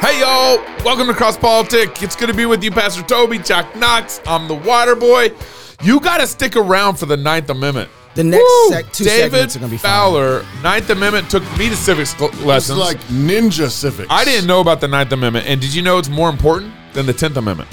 [0.00, 2.02] Hey y'all, welcome to Cross Politic.
[2.02, 4.20] It's good to be with you, Pastor Toby, Chuck Knox.
[4.26, 5.30] I'm the water boy.
[5.82, 7.90] You got to stick around for the Ninth Amendment.
[8.14, 8.68] The next Woo!
[8.70, 9.90] sec- two David segments are gonna be fun.
[9.90, 12.78] Fowler, Ninth Amendment took me to civics cl- It's lessons.
[12.78, 14.08] like ninja civics.
[14.10, 17.06] I didn't know about the Ninth Amendment, and did you know it's more important than
[17.06, 17.68] the Tenth Amendment?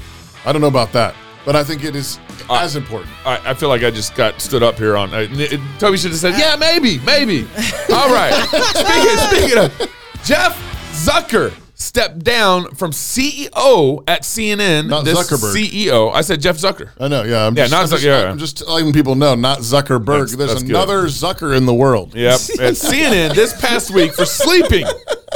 [0.45, 2.19] I don't know about that, but I think it is
[2.51, 3.09] as important.
[3.25, 5.11] I, I feel like I just got stood up here on.
[5.13, 7.41] Uh, n- Toby should have said, "Yeah, maybe, maybe."
[7.93, 8.33] All right.
[8.75, 10.55] speaking, speaking of Jeff
[10.93, 14.87] Zucker stepped down from CEO at CNN.
[14.87, 15.53] Not this Zuckerberg.
[15.55, 16.11] CEO.
[16.13, 16.89] I said Jeff Zucker.
[16.99, 17.23] I know.
[17.23, 17.45] Yeah.
[17.45, 18.29] I'm Yeah, just, not I'm just, yeah.
[18.29, 20.05] I'm just letting people know, not Zuckerberg.
[20.05, 20.71] That's- There's that's good.
[20.71, 22.15] another Zucker in the world.
[22.15, 22.33] Yep.
[22.33, 22.39] At
[22.73, 24.85] CNN this past week for sleeping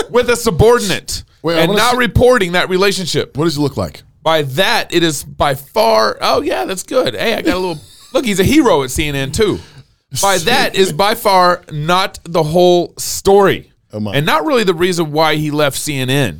[0.10, 3.38] with a subordinate Wait, and not see- reporting that relationship.
[3.38, 4.04] What does he look like?
[4.24, 6.18] By that, it is by far.
[6.22, 7.16] Oh yeah, that's good.
[7.16, 7.80] Hey, I got a little.
[8.14, 9.60] look, he's a hero at CNN too.
[10.22, 14.14] By that is by far not the whole story, Oh, my.
[14.14, 16.40] and not really the reason why he left CNN.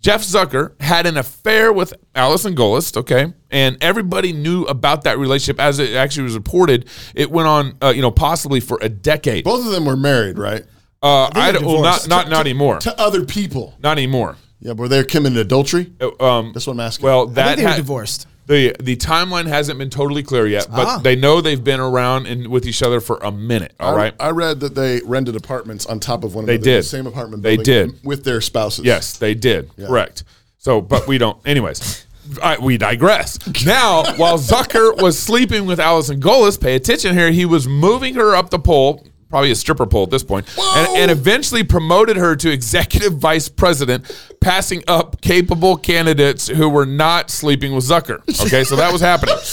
[0.00, 5.60] Jeff Zucker had an affair with Allison Gollust, okay, and everybody knew about that relationship
[5.60, 6.88] as it actually was reported.
[7.14, 9.44] It went on, uh, you know, possibly for a decade.
[9.44, 10.64] Both of them were married, right?
[11.00, 12.08] Uh, I, they're don't, well, not divorced.
[12.08, 12.78] not not anymore.
[12.80, 13.74] To other people.
[13.80, 14.36] Not anymore.
[14.58, 15.92] Yeah, were they committing adultery?
[16.00, 17.04] Uh, Um, That's what I'm asking.
[17.04, 18.26] well, I think that they were ha- divorced.
[18.46, 20.98] The the timeline hasn't been totally clear yet, but Ah.
[20.98, 23.72] they know they've been around and with each other for a minute.
[23.78, 24.14] All I, right.
[24.18, 26.64] I read that they rented apartments on top of one They another.
[26.70, 26.78] did.
[26.84, 28.00] The same apartment They did.
[28.04, 28.84] with their spouses.
[28.84, 29.70] Yes, they did.
[29.76, 30.24] Correct.
[30.58, 31.38] So, but we don't.
[31.46, 32.04] Anyways,
[32.42, 33.38] I, we digress.
[33.64, 37.30] Now, while Zucker was sleeping with Allison Gollust, pay attention here.
[37.30, 40.88] He was moving her up the pole, probably a stripper pole at this point, and,
[40.98, 44.04] and eventually promoted her to executive vice president,
[44.42, 48.18] passing up capable candidates who were not sleeping with Zucker.
[48.46, 49.34] Okay, so that was happening.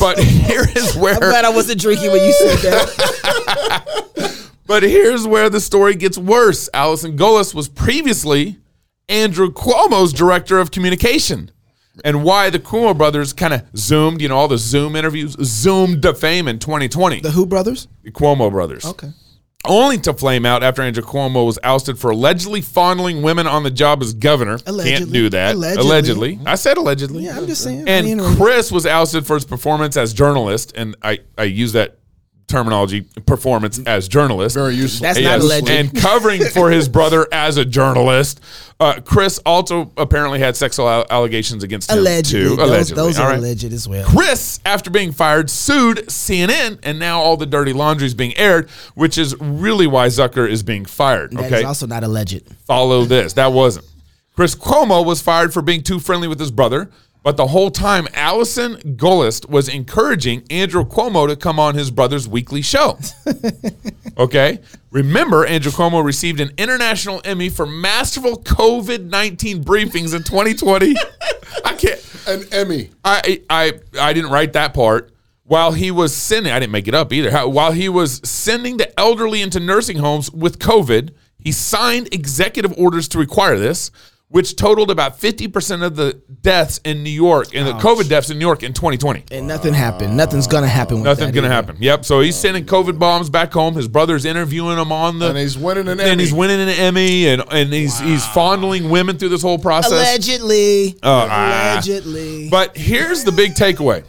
[0.00, 4.48] But here is where I'm glad I wasn't drinking when you said that.
[4.66, 6.68] But here's where the story gets worse.
[6.72, 8.58] Allison Gollust was previously
[9.08, 11.50] Andrew Cuomo's director of communication.
[12.04, 16.02] And why the Cuomo brothers kind of zoomed, you know, all the Zoom interviews zoomed
[16.02, 17.20] to fame in 2020.
[17.20, 17.86] the Who brothers?
[18.02, 18.84] The Cuomo brothers.
[18.84, 19.10] Okay.
[19.64, 23.70] Only to flame out after Andrew Cuomo was ousted for allegedly fondling women on the
[23.70, 24.56] job as governor.
[24.58, 25.12] Can't Allegedly.
[25.12, 25.54] do that.
[25.54, 25.86] Allegedly.
[25.86, 26.38] Allegedly.
[26.46, 27.24] I said allegedly.
[27.26, 27.88] Yeah, I'm just saying.
[27.88, 31.98] And Chris was ousted for his performance as journalist, and I, I use that
[32.52, 34.54] terminology, performance as journalist.
[34.54, 35.02] Very useful.
[35.02, 35.68] That's not alleged.
[35.70, 38.40] And covering for his brother as a journalist.
[38.78, 42.48] Uh, Chris also apparently had sexual al- allegations against him allegedly.
[42.50, 42.56] too.
[42.56, 42.94] Those, Allegedly.
[43.02, 43.38] those All are right.
[43.38, 44.04] alleged as well.
[44.08, 48.68] Chris, after being fired, sued CNN, and now all the dirty laundry is being aired,
[48.94, 51.30] which is really why Zucker is being fired.
[51.32, 52.42] That is Okay, also not alleged.
[52.66, 53.34] follow this.
[53.34, 53.86] That wasn't.
[54.34, 56.90] Chris Cuomo was fired for being too friendly with his brother,
[57.22, 62.28] but the whole time, Allison Gollust was encouraging Andrew Cuomo to come on his brother's
[62.28, 62.98] weekly show.
[64.18, 64.58] okay?
[64.90, 70.94] Remember, Andrew Cuomo received an international Emmy for masterful COVID 19 briefings in 2020.
[71.64, 72.08] I can't.
[72.26, 72.90] An Emmy.
[73.04, 75.12] I I I didn't write that part.
[75.44, 77.30] While he was sending, I didn't make it up either.
[77.30, 82.72] How, while he was sending the elderly into nursing homes with COVID, he signed executive
[82.78, 83.90] orders to require this,
[84.32, 88.30] which totaled about fifty percent of the deaths in New York and the COVID deaths
[88.30, 89.24] in New York in 2020.
[89.30, 90.16] And nothing happened.
[90.16, 90.96] Nothing's gonna happen.
[90.96, 91.54] With Nothing's that gonna either.
[91.54, 91.76] happen.
[91.80, 92.04] Yep.
[92.04, 93.74] So he's sending COVID bombs back home.
[93.74, 96.02] His brother's interviewing him on the, And he's winning an Emmy.
[96.02, 96.22] and Emmy.
[96.24, 99.92] he's winning an Emmy, and and he's he's fondling women through this whole process.
[99.92, 100.98] Allegedly.
[101.02, 101.74] ah.
[101.74, 102.48] allegedly.
[102.50, 104.04] But here's the big takeaway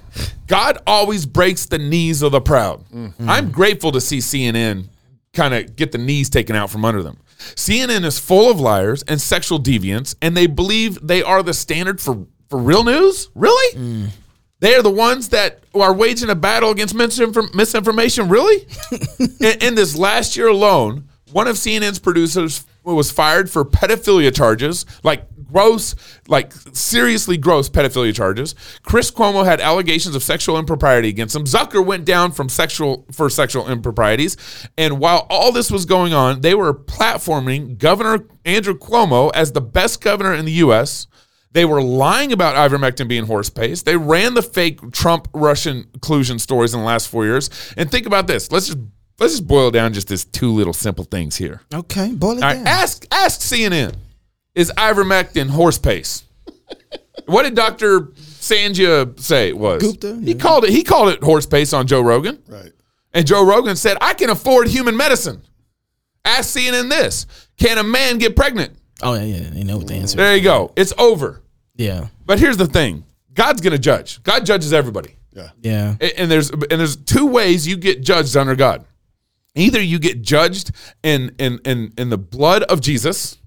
[0.47, 2.83] God always breaks the knees of the proud.
[3.27, 4.87] I'm grateful to see CNN
[5.33, 7.17] kind of get the knees taken out from under them.
[7.55, 12.01] CNN is full of liars and sexual deviants, and they believe they are the standard
[12.01, 13.29] for, for real news?
[13.35, 13.77] Really?
[13.77, 14.09] Mm.
[14.59, 18.29] They are the ones that are waging a battle against misinform- misinformation.
[18.29, 18.65] Really?
[19.39, 24.85] in, in this last year alone, one of CNN's producers was fired for pedophilia charges,
[25.03, 25.95] like gross,
[26.27, 28.55] like seriously gross pedophilia charges.
[28.83, 31.45] Chris Cuomo had allegations of sexual impropriety against him.
[31.45, 34.35] Zucker went down from sexual for sexual improprieties,
[34.77, 39.61] and while all this was going on, they were platforming Governor Andrew Cuomo as the
[39.61, 41.07] best governor in the U.S.
[41.51, 43.85] They were lying about ivermectin being horse paste.
[43.85, 47.49] They ran the fake Trump Russian collusion stories in the last four years.
[47.77, 48.51] And think about this.
[48.51, 48.79] Let's just
[49.19, 51.61] let's just boil down just this two little simple things here.
[51.73, 52.67] okay, boil it right, down.
[52.67, 53.95] ask ask CNN.
[54.55, 56.23] Is ivermectin horse pace.
[57.25, 58.01] what did Dr.
[58.01, 59.81] Sanjay say it was?
[59.81, 60.37] Gupta, He yeah.
[60.37, 62.41] called it he called it horse pace on Joe Rogan.
[62.47, 62.71] Right.
[63.13, 65.41] And Joe Rogan said, I can afford human medicine.
[66.25, 67.25] Ask CNN this.
[67.57, 68.73] Can a man get pregnant?
[69.01, 69.49] Oh yeah, yeah.
[69.49, 70.05] They know what the answer.
[70.05, 70.15] is.
[70.15, 70.71] There you go.
[70.75, 71.41] It's over.
[71.75, 73.03] Yeah, But here's the thing.
[73.33, 74.21] God's to judge.
[74.21, 75.15] God judges everybody.
[75.31, 75.49] Yeah.
[75.59, 75.95] yeah.
[76.17, 78.85] And there's and there's two ways you get judged under God.
[79.55, 80.71] Either you get judged
[81.01, 83.37] in in in in the blood of Jesus,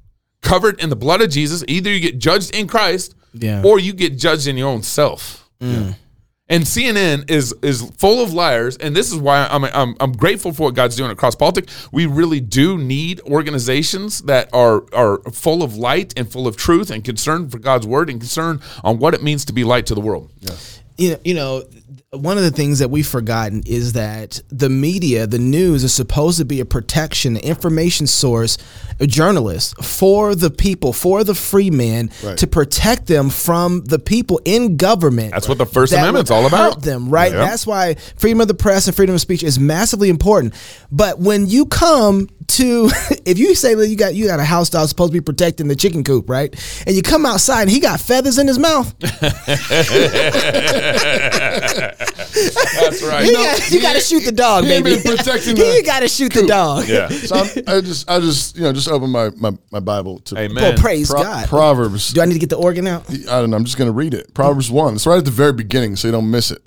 [0.47, 1.65] covered in the blood of Jesus.
[1.69, 3.63] Either you get judged in Christ, Yeah.
[3.65, 5.49] or you get judged in your own self.
[5.61, 5.95] Mm.
[6.49, 10.53] And CNN is is full of liars, and this is why I'm, I'm I'm grateful
[10.53, 11.89] for what God's doing across politics.
[11.91, 16.89] We really do need organizations that are are full of light and full of truth
[16.93, 19.95] and concerned for God's word and concerned on what it means to be light to
[19.97, 20.31] the world.
[20.99, 21.65] You know, you know,
[22.11, 26.39] one of the things that we've forgotten is that the media, the news, is supposed
[26.39, 28.57] to be a protection, information source,
[29.01, 32.39] a journalist for the people, for the free men, Right.
[32.39, 35.33] to protect them from the people in government.
[35.33, 36.83] That's what the First Amendment's all about.
[36.83, 37.33] Them right.
[37.33, 37.39] Yeah.
[37.39, 40.55] That's why freedom of the press and freedom of speech is massively important.
[40.91, 42.89] But when you come to,
[43.27, 45.69] if you say that you got you got a house dog supposed to be protecting
[45.69, 46.55] the chicken coop, right?
[46.87, 48.95] And you come outside and he got feathers in his mouth.
[49.01, 49.23] That's
[53.03, 53.27] right.
[53.27, 55.03] You, know, got, you he- got to shoot the dog, he baby.
[55.03, 56.89] been protecting you got to shoot the dog.
[56.89, 57.09] yeah.
[57.09, 60.39] So I'm, I just, I just, you know, just open my my, my Bible to
[60.39, 60.63] Amen.
[60.63, 61.49] Well, praise Pro- God.
[61.49, 62.13] Proverbs.
[62.13, 63.09] Do I need to get the organ out?
[63.11, 63.57] I don't know.
[63.57, 64.35] I'm just going to read it.
[64.35, 64.95] Proverbs 1.
[64.95, 66.63] It's right at the very beginning, so you don't miss it.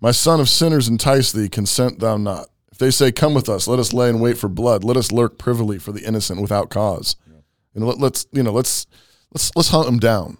[0.00, 2.48] My son of sinners entice thee, consent thou not.
[2.76, 4.84] If they say, Come with us, let us lay in wait for blood.
[4.84, 7.16] Let us lurk privily for the innocent without cause.
[7.74, 8.86] And let, let's, you know, let's
[9.32, 10.36] let's let's hunt them down.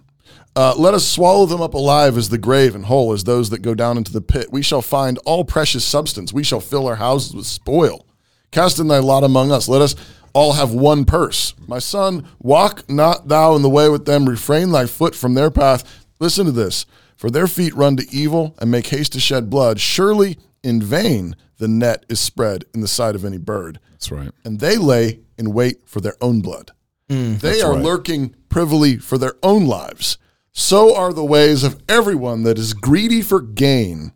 [0.55, 3.63] Uh, let us swallow them up alive as the grave and whole as those that
[3.63, 4.51] go down into the pit.
[4.51, 6.31] We shall find all precious substance.
[6.31, 8.05] We shall fill our houses with spoil.
[8.51, 9.67] Cast in thy lot among us.
[9.67, 9.95] Let us
[10.33, 11.55] all have one purse.
[11.67, 14.29] My son, walk not thou in the way with them.
[14.29, 16.05] Refrain thy foot from their path.
[16.19, 16.85] Listen to this.
[17.15, 19.79] For their feet run to evil and make haste to shed blood.
[19.79, 23.79] Surely in vain the net is spread in the sight of any bird.
[23.91, 24.31] That's right.
[24.43, 26.71] And they lay in wait for their own blood.
[27.07, 27.83] they are right.
[27.83, 30.17] lurking privily for their own lives.
[30.51, 34.11] So are the ways of everyone that is greedy for gain,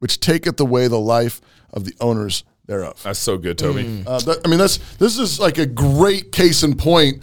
[0.00, 1.40] which taketh away the life
[1.72, 3.00] of the owners thereof.
[3.02, 4.02] That's so good, Toby.
[4.06, 7.22] Uh, that, I mean, that's this is like a great case in point.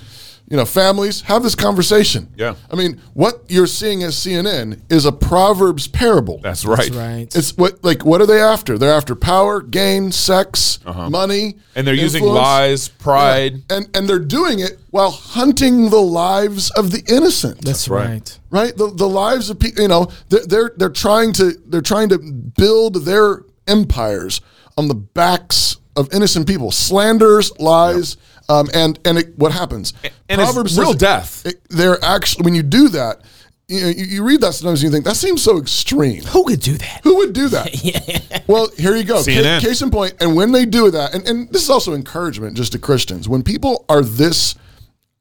[0.51, 2.27] You know, families have this conversation.
[2.35, 2.55] Yeah.
[2.69, 6.39] I mean, what you're seeing as CNN is a Proverbs parable.
[6.43, 6.77] That's right.
[6.79, 7.35] That's right.
[7.35, 8.77] It's what like what are they after?
[8.77, 11.59] They're after power, gain, sex, money, Uh-huh.
[11.75, 13.63] And they're using lies, pride.
[13.69, 17.61] and and they're doing it while hunting the lives of the innocent.
[17.63, 18.09] That's right.
[18.09, 18.39] right.
[18.49, 18.75] right.
[18.75, 19.81] The the lives of people.
[19.83, 24.41] You know, they're, they're they're trying to they're trying to build their empires
[24.77, 26.71] on the backs of innocent people.
[26.71, 28.17] Slanders, lies,
[28.51, 29.93] um, and and it, what happens?
[30.29, 31.45] And it's real it- death.
[31.45, 33.21] it- they're actually when you do that.
[33.67, 36.23] You, know, you, you read that sometimes and you think that seems so extreme.
[36.25, 37.01] Who could do that?
[37.05, 38.43] Who would do that?
[38.47, 39.23] Well, here you go.
[39.23, 39.61] Ca- CNN.
[39.61, 40.15] Case in point.
[40.19, 43.43] And when they do that, and, and this is also encouragement just to Christians, when
[43.43, 44.55] people are this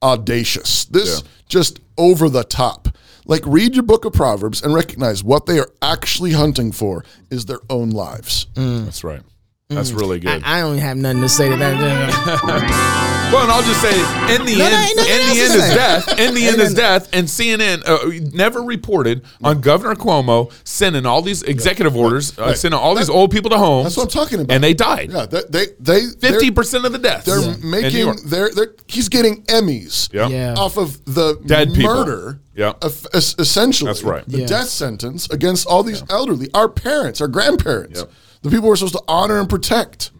[0.02, 1.28] audacious, this Yeah.
[1.48, 2.88] just over the top,
[3.26, 7.44] like read your book of Proverbs and recognize what they are actually hunting for is
[7.44, 8.46] their own lives.
[8.54, 9.22] That's right.
[9.70, 10.42] That's really good.
[10.44, 13.06] I don't have nothing to say to that.
[13.30, 13.92] Well, and I'll just say,
[14.34, 15.74] in the No, no, end, ain't nothing in else the to end is say.
[15.76, 16.18] death.
[16.18, 17.08] In the end is death.
[17.12, 22.58] And CNN uh, never reported on Governor Cuomo sending all these executive orders, uh, Right.
[22.58, 23.84] sending all these old people to homes.
[23.84, 24.52] That's what I'm talking about.
[24.52, 25.12] And they died.
[25.12, 25.42] Yeah, they
[25.78, 27.24] they, they Fifty percent of the deaths.
[27.26, 28.16] They're in New making York.
[28.26, 30.26] they're, they're he's getting Emmys Yeah.
[30.26, 30.54] Yeah.
[30.58, 31.94] off of the Dead people.
[31.94, 32.40] murder.
[32.56, 32.72] Yeah.
[32.82, 33.90] of- es- essentially.
[33.90, 34.26] That's right.
[34.26, 34.46] The Yeah.
[34.48, 38.10] death sentence against all these elderly, our parents, our grandparents, Yep.
[38.42, 40.10] The people we're supposed to honor and protect.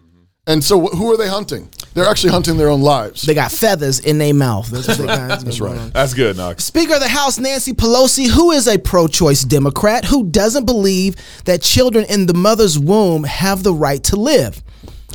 [0.47, 1.69] And so, wh- who are they hunting?
[1.95, 3.23] They're actually hunting their own lives.
[3.23, 4.69] they got feathers in their mouth.
[4.69, 5.41] That's, what they got.
[5.41, 5.93] That's right.
[5.93, 6.65] That's good, Knox.
[6.65, 11.17] Speaker of the House Nancy Pelosi, who is a pro choice Democrat who doesn't believe
[11.45, 14.63] that children in the mother's womb have the right to live.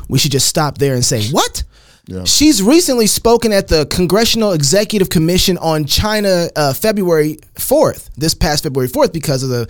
[0.07, 1.63] We should just stop there and say, what?
[2.07, 2.23] Yeah.
[2.25, 8.63] She's recently spoken at the Congressional Executive Commission on China uh, February 4th, this past
[8.63, 9.67] February 4th, because of the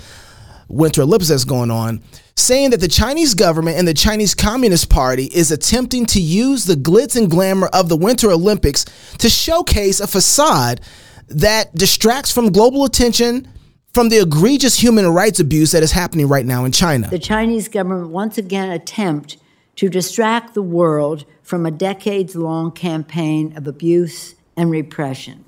[0.67, 2.01] Winter Olympics that's going on,
[2.35, 6.75] saying that the Chinese government and the Chinese Communist Party is attempting to use the
[6.75, 8.85] glitz and glamour of the Winter Olympics
[9.19, 10.81] to showcase a facade
[11.27, 13.47] that distracts from global attention
[13.93, 17.07] from the egregious human rights abuse that is happening right now in China.
[17.09, 19.37] the Chinese government once again attempt
[19.77, 25.45] to distract the world from a decades long campaign of abuse and repression.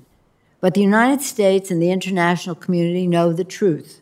[0.60, 4.00] But the United States and the international community know the truth.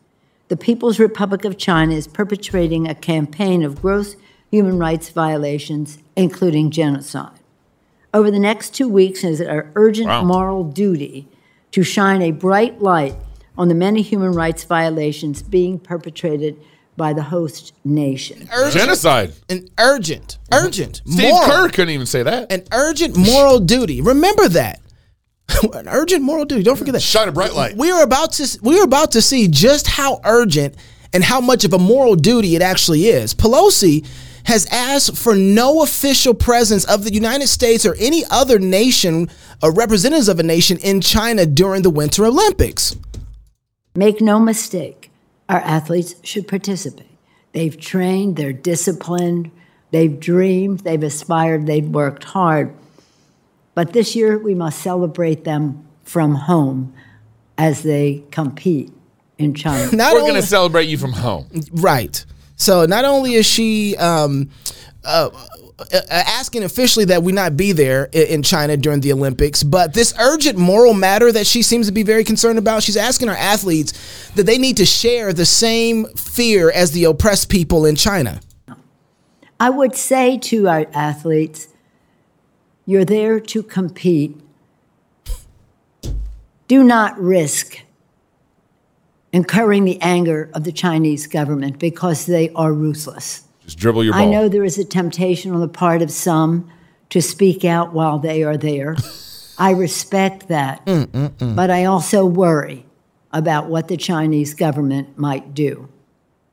[0.48, 4.16] The People's Republic of China is perpetrating a campaign of gross
[4.50, 7.38] human rights violations, including genocide.
[8.14, 10.22] Over the next two weeks, it is our urgent Wow.
[10.24, 11.26] moral duty
[11.72, 13.16] to shine a bright light
[13.58, 16.56] on the many human rights violations being perpetrated
[16.96, 18.48] by the host nation.
[18.70, 19.32] Genocide.
[19.50, 22.50] An urgent, urgent, Steve moral, Kerr couldn't even say that.
[22.50, 24.00] an urgent moral duty.
[24.00, 24.80] Remember that.
[25.74, 26.62] an urgent moral duty.
[26.62, 27.02] Don't forget that.
[27.02, 27.76] Shine a bright light.
[27.76, 30.74] We are about to we are about to see just how urgent
[31.12, 33.32] and how much of a moral duty it actually is.
[33.32, 34.06] Pelosi
[34.44, 39.28] has asked for no official presence of the United States or any other nation
[39.62, 42.96] or representatives of a nation in China during the Winter Olympics.
[43.96, 45.10] Make no mistake,
[45.48, 47.06] our athletes should participate.
[47.52, 49.50] They've trained, they're disciplined,
[49.90, 52.74] they've dreamed, they've aspired, they've worked hard.
[53.76, 56.94] But this year, we must celebrate them from home
[57.58, 58.90] as they compete
[59.36, 59.90] in China.
[59.94, 61.46] Not We're going to celebrate you from home.
[61.72, 62.24] Right.
[62.56, 64.48] So not only is she um,
[65.04, 65.28] uh,
[65.78, 70.14] uh, asking officially that we not be there in China during the Olympics, but this
[70.18, 74.30] urgent moral matter that she seems to be very concerned about, she's asking our athletes
[74.36, 78.40] that they need to share the same fear as the oppressed people in China.
[79.60, 81.68] I would say to our athletes,
[82.86, 84.40] you're there to compete.
[86.68, 87.80] Do not risk
[89.32, 93.42] incurring the anger of the Chinese government because they are ruthless.
[93.64, 94.22] Just dribble your ball.
[94.22, 96.70] I know there is a temptation on the part of some
[97.10, 98.96] to speak out while they are there.
[99.58, 100.84] I respect that.
[100.86, 101.56] Mm, mm, mm.
[101.56, 102.86] But I also worry
[103.32, 105.88] about what the Chinese government might do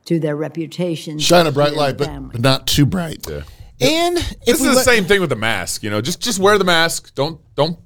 [0.06, 1.18] to their reputation.
[1.18, 3.26] Shine a bright light, but, but not too bright.
[3.80, 5.82] And if This is the let- same thing with the mask.
[5.82, 7.14] You know, just just wear the mask.
[7.14, 7.78] Don't don't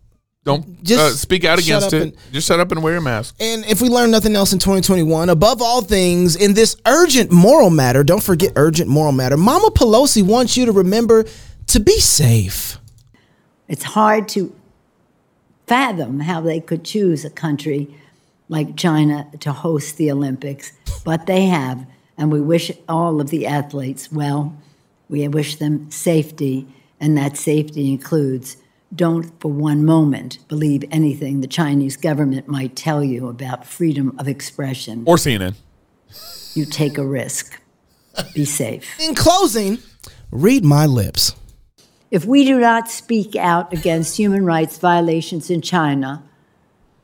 [0.44, 2.02] don't Just uh, speak out against it.
[2.02, 3.34] and- just shut up and wear your mask.
[3.40, 7.70] And if we learn nothing else in 2021, above all things, in this urgent moral
[7.70, 9.36] matter, don't forget urgent moral matter.
[9.36, 11.24] Mama Pelosi wants you to remember
[11.68, 12.78] to be safe.
[13.66, 14.54] It's hard to
[15.66, 17.94] fathom how they could choose a country
[18.48, 20.72] like China to host the Olympics,
[21.04, 21.84] but they have,
[22.16, 24.54] and we wish all of the athletes well.
[25.08, 26.66] We wish them safety,
[27.00, 28.56] and that safety includes
[28.94, 34.28] don't for one moment believe anything the Chinese government might tell you about freedom of
[34.28, 35.04] expression.
[35.06, 35.54] Or CNN.
[36.54, 37.60] You take a risk.
[38.34, 38.98] Be safe.
[38.98, 39.78] In closing,
[40.30, 41.36] read my lips.
[42.10, 46.22] If we do not speak out against human rights violations in China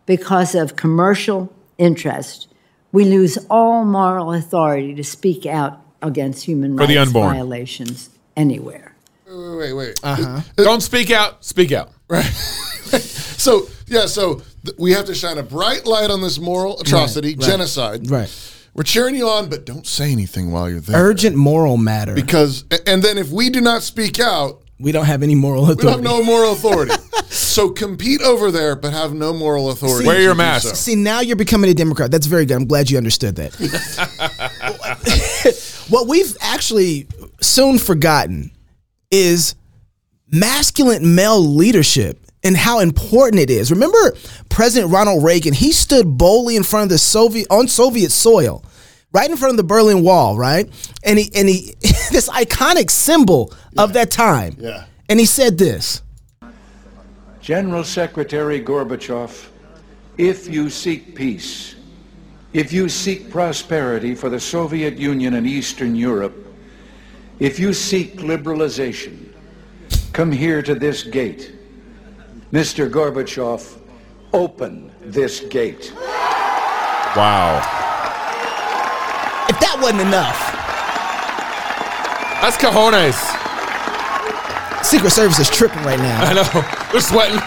[0.06, 2.48] because of commercial interest,
[2.90, 7.34] we lose all moral authority to speak out against human For the rights unborn.
[7.34, 8.94] violations anywhere.
[9.26, 10.00] Wait, wait, wait.
[10.02, 10.40] Uh-huh.
[10.56, 11.44] Don't speak out.
[11.44, 11.90] Speak out.
[12.08, 12.22] Right.
[12.24, 17.34] so yeah, so th- we have to shine a bright light on this moral atrocity,
[17.34, 18.08] genocide.
[18.10, 18.30] Right.
[18.74, 20.96] We're cheering you on, but don't say anything while you're there.
[21.00, 22.14] Urgent moral matter.
[22.14, 25.62] because a- and then if we do not speak out, we don't have any moral
[25.70, 25.86] authority.
[25.86, 26.92] we don't have no moral authority.
[27.28, 30.06] so compete over there, but have no moral authority.
[30.06, 30.68] Wear to your do mask.
[30.68, 30.74] so.
[30.74, 32.10] See, now you're becoming a Democrat.
[32.10, 32.56] That's very good.
[32.56, 33.54] I'm glad you understood that.
[35.88, 37.06] what we've actually
[37.40, 38.50] soon forgotten
[39.10, 39.54] is
[40.30, 43.70] masculine male leadership and how important it is.
[43.70, 44.14] Remember
[44.48, 48.64] President Ronald Reagan, he stood boldly in front of the Soviet on Soviet soil,
[49.12, 50.68] right in front of the Berlin Wall, right?
[51.02, 54.56] And he and he this iconic symbol of that time.
[54.58, 54.84] Yeah.
[55.08, 56.02] And he said this.
[57.40, 59.48] General Secretary Gorbachev,
[60.16, 61.73] if you seek peace,
[62.54, 66.46] if you seek prosperity for the Soviet Union and Eastern Europe,
[67.40, 69.28] if you seek liberalization,
[70.12, 71.52] come here to this gate.
[72.52, 72.88] Mr.
[72.88, 73.80] Gorbachev,
[74.32, 75.92] open this gate.
[77.16, 77.58] Wow.
[79.48, 80.52] If that wasn't enough,
[82.40, 83.18] That's cojones.
[84.84, 86.24] Secret Service is tripping right now.
[86.24, 86.90] I know.
[86.92, 87.40] They're sweating.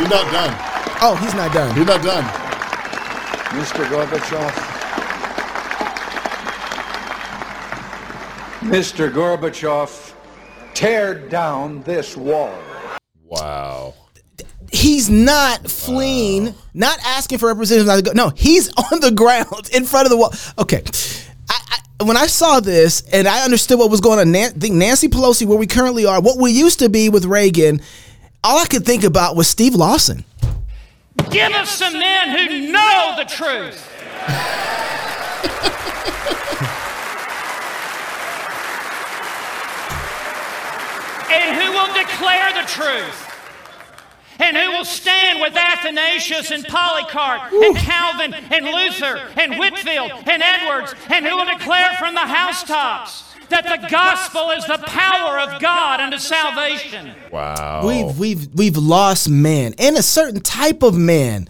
[0.00, 0.56] You're not done.
[1.02, 1.76] Oh, he's not done.
[1.76, 2.24] You're not done.
[3.50, 3.84] Mr.
[3.84, 4.50] Gorbachev.
[8.60, 9.12] Mr.
[9.12, 10.14] Gorbachev,
[10.72, 12.58] tear down this wall.
[13.26, 13.92] Wow.
[14.72, 17.86] he's not fleeing, not asking for representatives.
[17.86, 18.12] Not to go.
[18.12, 20.32] No, he's on the ground in front of the wall.
[20.58, 20.82] Okay.
[21.50, 25.08] I, I, when I saw this and I understood what was going on, Nan, Nancy
[25.08, 27.82] Pelosi, where we currently are, what we used to be with Reagan,
[28.42, 30.24] all I could think about was Steve Lawson.
[31.30, 33.86] Give us some men who know the truth.
[41.30, 43.26] and who will declare the truth.
[44.38, 50.42] And who will stand with Athanasius and Polycarp and Calvin and Luther and Whitefield and
[50.42, 55.60] Edwards and who will declare from the housetops that the gospel is the power of
[55.60, 57.12] God unto salvation.
[57.30, 57.86] Wow.
[57.86, 61.48] We've we've we've lost men and a certain type of man.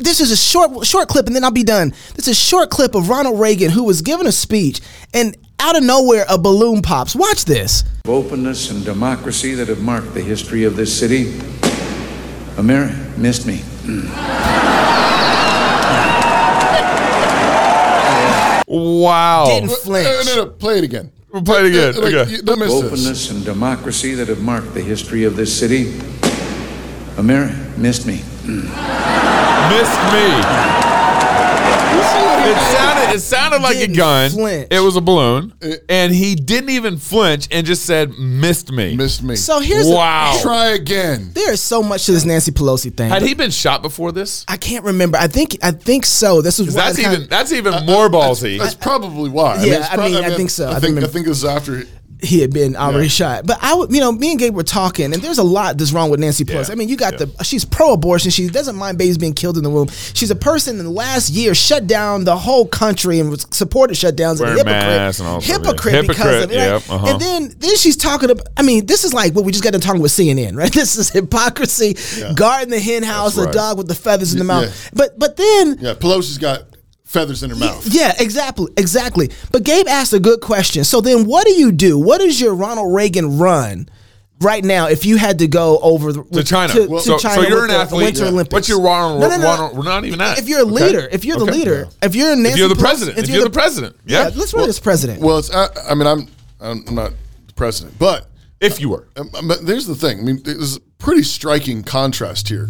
[0.00, 1.90] This is a short short clip, and then I'll be done.
[2.14, 4.80] This is a short clip of Ronald Reagan who was giving a speech,
[5.14, 7.14] and out of nowhere a balloon pops.
[7.14, 7.84] Watch this.
[8.06, 11.38] Openness and democracy that have marked the history of this city.
[12.56, 13.62] America missed me.
[18.66, 19.46] wow.
[19.46, 20.08] Didn't No, flinch.
[20.08, 21.10] Uh, no, no, play it again.
[21.32, 21.94] We'll play it again.
[22.02, 22.30] Like, okay.
[22.32, 22.84] you don't miss this.
[22.84, 26.00] Openness and democracy that have marked the history of this city.
[27.16, 28.22] America missed me.
[28.46, 30.70] Missed me.
[32.42, 34.30] It sounded, it sounded like a Didn't gun.
[34.30, 34.68] flinch.
[34.70, 35.52] It was a balloon.
[35.88, 38.96] And he didn't even flinch and just said, missed me.
[38.96, 39.36] Missed me.
[39.36, 40.38] So here's a- wow.
[40.42, 41.30] Try again.
[41.34, 43.08] there is so much to this Nancy Pelosi thing.
[43.10, 44.44] Had he been shot before this?
[44.48, 45.18] I can't remember.
[45.18, 46.40] I think I think so.
[46.42, 48.58] This was 'Cause why that's it's kinda- even that's even more ballsy.
[48.58, 49.62] That's probably why.
[49.64, 50.66] Yeah, it's I mean, I think so.
[50.68, 51.84] I I think remember- I think it was after.
[52.22, 53.46] He had been already shot.
[53.46, 55.92] But I would, you know, me and Gabe were talking, and there's a lot that's
[55.92, 56.68] wrong with Nancy Pelosi.
[56.68, 56.72] Yeah.
[56.72, 57.26] I mean, you got Yeah.
[57.26, 58.30] the she's pro-abortion.
[58.30, 59.88] She doesn't mind babies being killed in the womb.
[60.14, 63.94] She's a person in the last year shut down the whole country and was supported
[63.96, 64.40] shutdowns.
[64.40, 66.54] and a hypocrite, and all of- hypocrite, because Hypocrite, of it.
[66.54, 67.06] yep, uh-huh.
[67.06, 68.46] And then then she's talking about.
[68.56, 70.72] I mean, this is like what we just got to talking with CNN, right?
[70.80, 71.96] This is hypocrisy,
[72.34, 74.64] guarding the hen house, the dog with the feathers in the mouth.
[74.64, 74.90] yeah.
[74.94, 76.64] But but then Yeah, Pelosi's got
[77.10, 77.86] feathers in her mouth.
[77.90, 79.30] yeah, exactly, exactly.
[79.52, 80.84] But Gabe asked a good question.
[80.84, 81.98] So then, what do you do?
[81.98, 83.88] What is your Ronald Reagan run
[84.40, 86.72] right now if you had to go over the, to China.
[86.72, 88.04] To, Well, to so, China so you're an the athlete.
[88.06, 88.52] Winter Olympics.
[88.54, 89.20] What's your Ronald?
[89.20, 89.44] No, no, no.
[89.44, 90.38] Ronald- we're not even that.
[90.38, 90.72] If you're a Okay.
[90.86, 91.52] leader, if you're the Okay.
[91.52, 94.30] leader, if you're Nancy If you're the Pelosi- president, if you're the president, yeah.
[94.34, 95.20] let's run as president.
[95.20, 95.50] Well, it's.
[95.52, 96.28] I, I mean, I'm.
[96.60, 97.12] I'm not
[97.48, 98.28] the president, but
[98.60, 100.18] If you were, Um, But there's the thing.
[100.20, 102.68] I mean, there's a pretty striking contrast here.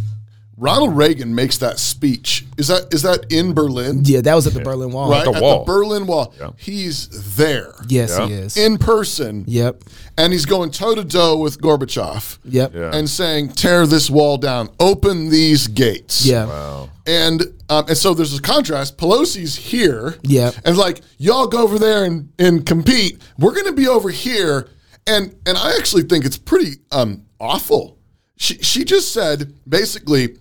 [0.60, 2.44] Ronald Reagan makes that speech.
[2.58, 4.02] Is that is that in Berlin?
[4.04, 5.10] yeah, that was at the Berlin Wall.
[5.10, 5.64] Right the at wall.
[5.64, 6.34] the Berlin Wall.
[6.38, 6.50] Yeah.
[6.58, 8.26] He's there Yes, Yeah.
[8.26, 8.56] he is.
[8.58, 9.44] in person.
[9.48, 9.82] yep.
[10.18, 12.38] And he's going toe to toe with Gorbachev.
[12.44, 12.74] Yep.
[12.74, 12.90] Yeah.
[12.94, 14.68] And saying, "Tear this wall down.
[14.78, 16.44] Open these gates." Yeah.
[16.44, 16.90] Wow.
[17.06, 17.40] And
[17.70, 18.98] um, and so there's a contrast.
[18.98, 20.16] Pelosi's here.
[20.24, 20.54] Yep.
[20.66, 23.18] And like, y'all go over there and, and compete.
[23.38, 24.68] We're gonna be over here.
[25.06, 27.96] And and I actually think it's pretty um awful.
[28.36, 30.36] She she just said basically,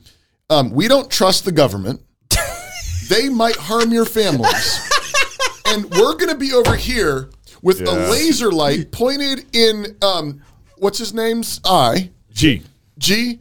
[0.50, 2.02] um, we don't trust the government.
[3.10, 4.80] they might harm your families.
[5.66, 7.30] and we're gonna be over here
[7.62, 10.42] with a laser light pointed in um
[10.78, 12.10] what's his name's eye.
[12.32, 12.62] G.
[12.98, 13.40] G.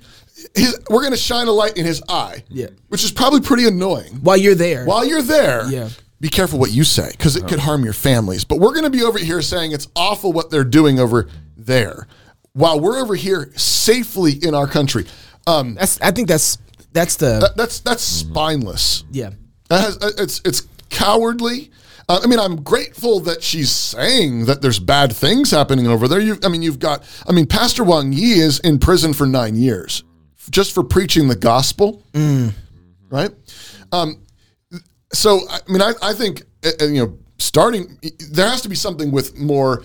[0.55, 2.45] His, we're going to shine a light in his eye.
[2.49, 2.69] Yeah.
[2.89, 4.15] Which is probably pretty annoying.
[4.23, 4.85] While you're there.
[4.85, 5.89] While you're there, Yeah.
[6.21, 8.45] be careful what you say because it could harm your families.
[8.45, 12.07] But we're going to be over here saying it's awful what they're doing over there
[12.53, 15.07] while we're over here safely in our country.
[15.47, 16.01] Um, that's.
[16.01, 16.59] I think that's
[16.93, 17.39] that's the.
[17.41, 19.05] that, that's that's spineless.
[19.11, 19.31] yeah.
[19.69, 21.71] That has, uh, it's it's cowardly.
[22.09, 26.21] Uh, I mean, I'm grateful that she's saying that there's bad things happening over there.
[26.21, 27.05] You, I mean, you've got.
[27.29, 30.05] I mean, Pastor Wang Yi is in prison for nine years
[30.51, 32.03] just for preaching the gospel,
[33.11, 33.31] right?
[33.93, 34.23] Um,
[35.13, 37.99] so, I mean, I, I think uh, uh, you know, starting
[38.31, 39.85] there has to be something with more.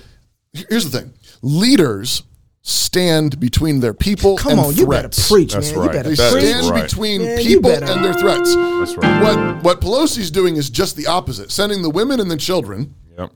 [0.53, 2.23] Here's the thing: leaders
[2.65, 5.29] stand between their people Come and on, you better threats.
[5.29, 5.79] preach, That's man.
[5.79, 5.85] right.
[5.87, 6.45] You better They That is preach.
[6.47, 6.83] stand right.
[6.89, 8.55] between Man, you people better- and their threats.
[8.55, 9.21] That's right.
[9.21, 13.31] What what Pelosi's doing is just the opposite, sending the women and the children Yep.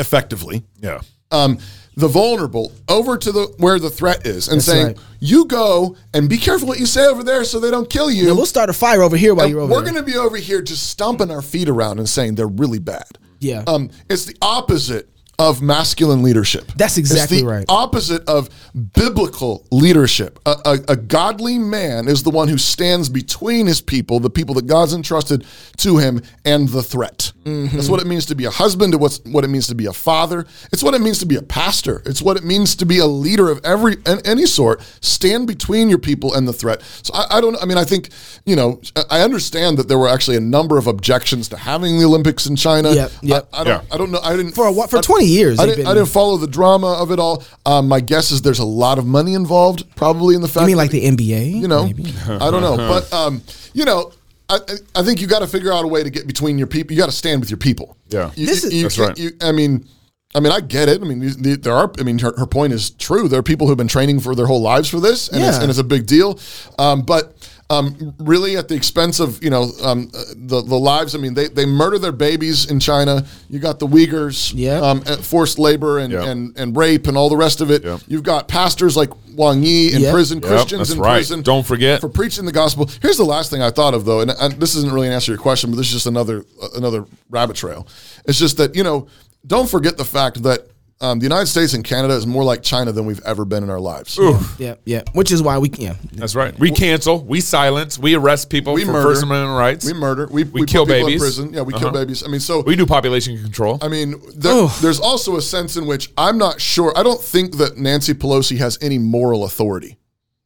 [0.00, 1.00] effectively, Yeah.
[1.30, 1.58] um,
[1.96, 4.96] the vulnerable, over to the where the threat is, and That's saying, right.
[5.20, 8.28] "You go and be careful what you say over there, so they don't kill you."
[8.28, 9.92] And we'll start a fire over here while And you're over we're there.
[9.92, 13.18] going to be over here just stomping our feet around and saying they're really bad.
[13.40, 13.62] Yeah.
[13.66, 16.70] Um, it's the opposite of masculine leadership.
[16.76, 17.64] That's exactly it's the right.
[17.68, 18.48] Opposite of
[18.92, 20.38] biblical leadership.
[20.46, 24.54] A, a, a godly man is the one who stands between his people, the people
[24.56, 25.44] that God's entrusted
[25.78, 27.32] to him, and the threat.
[27.44, 27.76] Mm-hmm.
[27.76, 28.94] That's what it means to be a husband.
[28.94, 30.46] It's what it means to be a father.
[30.72, 32.02] It's what it means to be a pastor.
[32.06, 34.82] It's what it means to be a leader of every an- any sort.
[35.00, 36.82] Stand between your people and the threat.
[37.02, 37.60] So I, I don't.
[37.60, 38.10] I mean, I think
[38.44, 38.80] you know.
[39.10, 42.54] I understand that there were actually a number of objections to having the Olympics in
[42.56, 42.92] China.
[42.92, 43.48] Yep, yep.
[43.52, 43.82] I, I don't.
[43.82, 43.94] Yeah.
[43.94, 44.20] I don't know.
[44.22, 46.46] I didn't For a for I- 20 years I didn't, been- I didn't follow the
[46.46, 47.42] drama of it all.
[47.66, 50.62] Um, my guess is there's a lot of money involved, probably in the fact.
[50.62, 51.60] You mean that- like the NBA?
[51.60, 52.12] you know, Maybe.
[52.28, 54.12] I don't know, but um, you know,
[54.48, 56.66] I, I I think you got to figure out a way to get between your
[56.66, 56.94] people.
[56.94, 57.96] You got to stand with your people.
[58.08, 58.30] Yeah.
[58.34, 59.18] You- This is- you That's can't- right.
[59.18, 59.86] you- I mean,
[60.34, 61.02] I mean, I get it.
[61.02, 61.92] I mean, there are.
[61.98, 63.28] I mean, her, her point is true.
[63.28, 65.68] There are people who've been training for their whole lives for this, and, it's, and
[65.68, 66.38] it's a big deal.
[66.78, 67.36] Um, but
[67.72, 71.14] um, really, at the expense of you know um, uh, the the lives.
[71.14, 73.24] I mean, they they murder their babies in China.
[73.48, 74.80] You got the Uyghurs, Yeah.
[74.80, 76.24] um, uh, forced labor and, Yeah.
[76.24, 77.84] and and rape and all the rest of it.
[77.84, 77.98] Yeah.
[78.06, 80.12] You've got pastors like Wang Yi in Yeah.
[80.12, 81.14] prison, Yep, Christians that's in right.
[81.16, 81.42] prison.
[81.42, 82.00] Don't forget.
[82.00, 82.88] for preaching the gospel.
[83.00, 85.26] Here's the last thing I thought of though, and, and this isn't really an answer
[85.26, 87.86] to your question, but this is just another uh, another rabbit trail.
[88.26, 89.06] It's just that you know,
[89.46, 90.68] don't forget the fact that
[91.02, 93.70] um, the United States and Canada is more like China than we've ever been in
[93.70, 94.18] our lives.
[94.58, 95.02] Yeah, yeah.
[95.12, 95.82] Which is why we can.
[95.82, 95.94] Yeah.
[96.14, 96.56] That's right.
[96.58, 97.22] We cancel.
[97.24, 97.98] We silence.
[97.98, 99.08] We arrest people We for murder.
[99.10, 99.84] First Amendment rights.
[99.84, 100.28] We murder.
[100.30, 101.22] We, We we kill put people babies.
[101.22, 101.52] in prison.
[101.54, 101.98] Yeah, we kill Uh-huh.
[101.98, 102.22] babies.
[102.24, 103.78] I mean, so We do population control.
[103.82, 106.92] I mean, there, there's also a sense in which I'm not sure.
[106.96, 109.98] I don't think that Nancy Pelosi has any moral authority.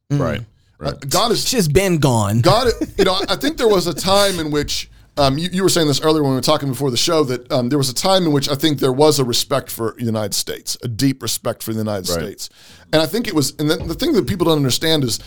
[0.09, 0.41] right.
[0.79, 2.41] Uh, God is She's been gone.
[2.41, 2.67] God,
[2.97, 5.87] you know, I think there was a time in which Um, you, you were saying
[5.87, 8.23] this earlier when we were talking before the show that um, there was a time
[8.23, 11.63] in which I think there was a respect for the United States, a deep respect
[11.63, 12.19] for the United Right.
[12.19, 12.49] States,
[12.93, 13.53] and I think it was.
[13.59, 15.19] And the, the thing that people don't understand is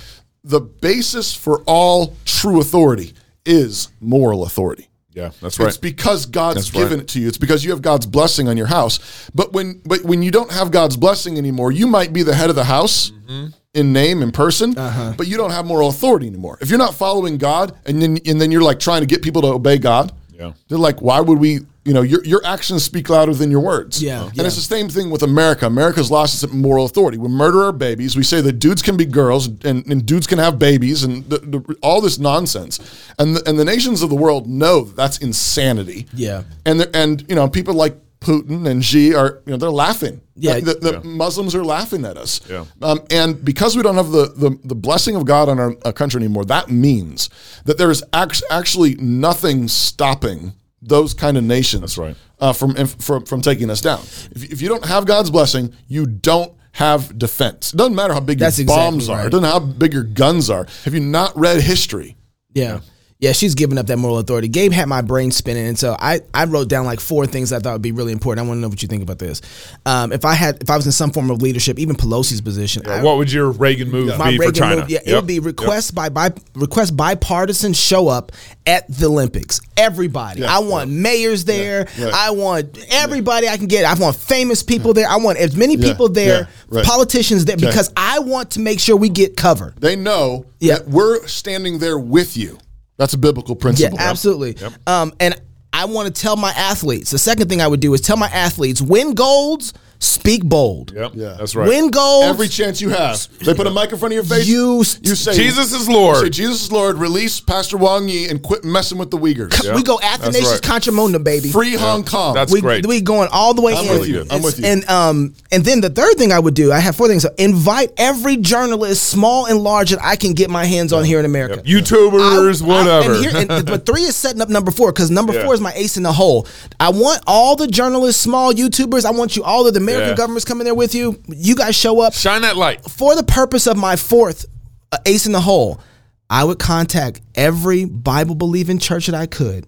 [0.44, 4.86] the basis for all true authority is moral authority.
[5.12, 5.66] Yeah, that's right.
[5.68, 7.00] It's because God's That's given right.
[7.00, 7.26] it to you.
[7.26, 9.28] It's because you have God's blessing on your house.
[9.34, 12.48] But when but when you don't have God's blessing anymore, you might be the head
[12.48, 13.48] of the house Mm-hmm.
[13.74, 15.14] In name and person, Uh-huh.
[15.16, 16.58] but you don't have moral authority anymore.
[16.60, 19.42] If you're not following God and then and then you're like trying to get people
[19.42, 20.52] to obey God, Yeah.
[20.68, 21.60] they're like, why would we?
[21.82, 24.02] You know, your your actions speak louder than your words.
[24.02, 24.44] Yeah, and yeah.
[24.44, 25.66] it's the same thing with America.
[25.66, 27.16] America's lost its moral authority.
[27.16, 28.16] We murder our babies.
[28.16, 31.38] We say that dudes can be girls and, and dudes can have babies and the,
[31.38, 32.80] the, all this nonsense.
[33.18, 36.06] And the, and the nations of the world know that that's insanity.
[36.12, 36.42] Yeah.
[36.66, 40.20] And the, and you know people like Putin and Xi are you know they're laughing.
[40.36, 40.60] Yeah.
[40.60, 42.40] the, the Muslims are laughing at us.
[42.48, 42.64] Yeah.
[42.82, 45.92] Um, and because we don't have the, the the blessing of God on our, our
[45.92, 47.30] country anymore, that means
[47.64, 50.52] that there is act- actually nothing stopping
[50.82, 51.80] those kind of nations.
[51.80, 52.16] That's right.
[52.38, 54.00] Uh, from, from from taking us down.
[54.00, 57.72] If, if you don't have God's blessing, you don't have defense.
[57.72, 59.26] It doesn't matter how big That's your exactly bombs are.
[59.26, 60.66] It doesn't matter how big your guns are.
[60.84, 62.16] Have you not read history?
[62.54, 62.80] Yeah.
[63.20, 64.48] Yeah, she's giving up that moral authority.
[64.48, 67.58] Gabe had my brain spinning, and so I, I wrote down like four things I
[67.58, 68.46] thought would be really important.
[68.46, 69.42] I want to know what you think about this.
[69.84, 72.86] Um, if I had if I was in some form of leadership, even Pelosi's position,
[72.86, 74.80] I, what would your Reagan move my be for China?
[74.80, 78.32] move, yeah, it would be request by, by request bipartisan show up
[78.66, 79.60] at the Olympics.
[79.76, 81.88] Everybody, Yeah, I want mayors there.
[82.14, 83.84] I want everybody I can get.
[83.84, 85.06] I want famous people there.
[85.08, 86.84] I want as many Yeah, people there, yeah, right.
[86.86, 87.66] politicians there, Okay.
[87.66, 89.74] because I want to make sure we get covered.
[89.78, 90.76] They know Yeah.
[90.76, 92.56] that we're standing there with you.
[93.00, 93.96] That's a biblical principle.
[93.96, 94.58] Yeah, absolutely.
[94.86, 95.34] Um, and
[95.72, 97.10] I want to tell my athletes.
[97.10, 100.92] The second thing I would do is tell my athletes: win golds, speak bold.
[100.94, 101.12] Yep.
[101.14, 101.36] Yeah.
[101.38, 101.68] That's right.
[101.68, 102.24] Win gold.
[102.24, 104.46] Every chance you have, they put a mic in front of your face.
[104.48, 106.16] You- you say Jesus is Lord.
[106.18, 106.96] you Say Jesus is Lord.
[106.96, 109.62] Release Pastor Wang Yi and quit messing with the Uyghurs.
[109.62, 109.74] Yeah.
[109.74, 110.62] we go That's Athanasius right.
[110.62, 111.50] Contra Mundum, baby.
[111.50, 112.34] Free Hong Kong.
[112.34, 112.86] That's we, great.
[112.86, 114.00] we going all the way I'm in.
[114.00, 114.26] with you.
[114.30, 114.64] I'm with you.
[114.66, 117.22] And um and then the third thing I would do, I have four things.
[117.22, 121.18] So invite every journalist, small and large, that I can get my hands on here
[121.18, 121.62] in America.
[121.62, 123.14] YouTubers, I- I- whatever.
[123.14, 125.44] and here, and, but three is setting up number four because number Yeah.
[125.44, 126.46] four is my ace in the hole.
[126.78, 129.04] I want all the journalists, small YouTubers.
[129.04, 130.16] I want you all of the American Yeah.
[130.16, 131.20] governments coming there with you.
[131.28, 132.84] You guys show up Shine that light.
[132.84, 134.46] for the purpose of my fourth
[134.92, 135.80] uh, ace in the hole.
[136.28, 139.66] I would contact every Bible believing church that I could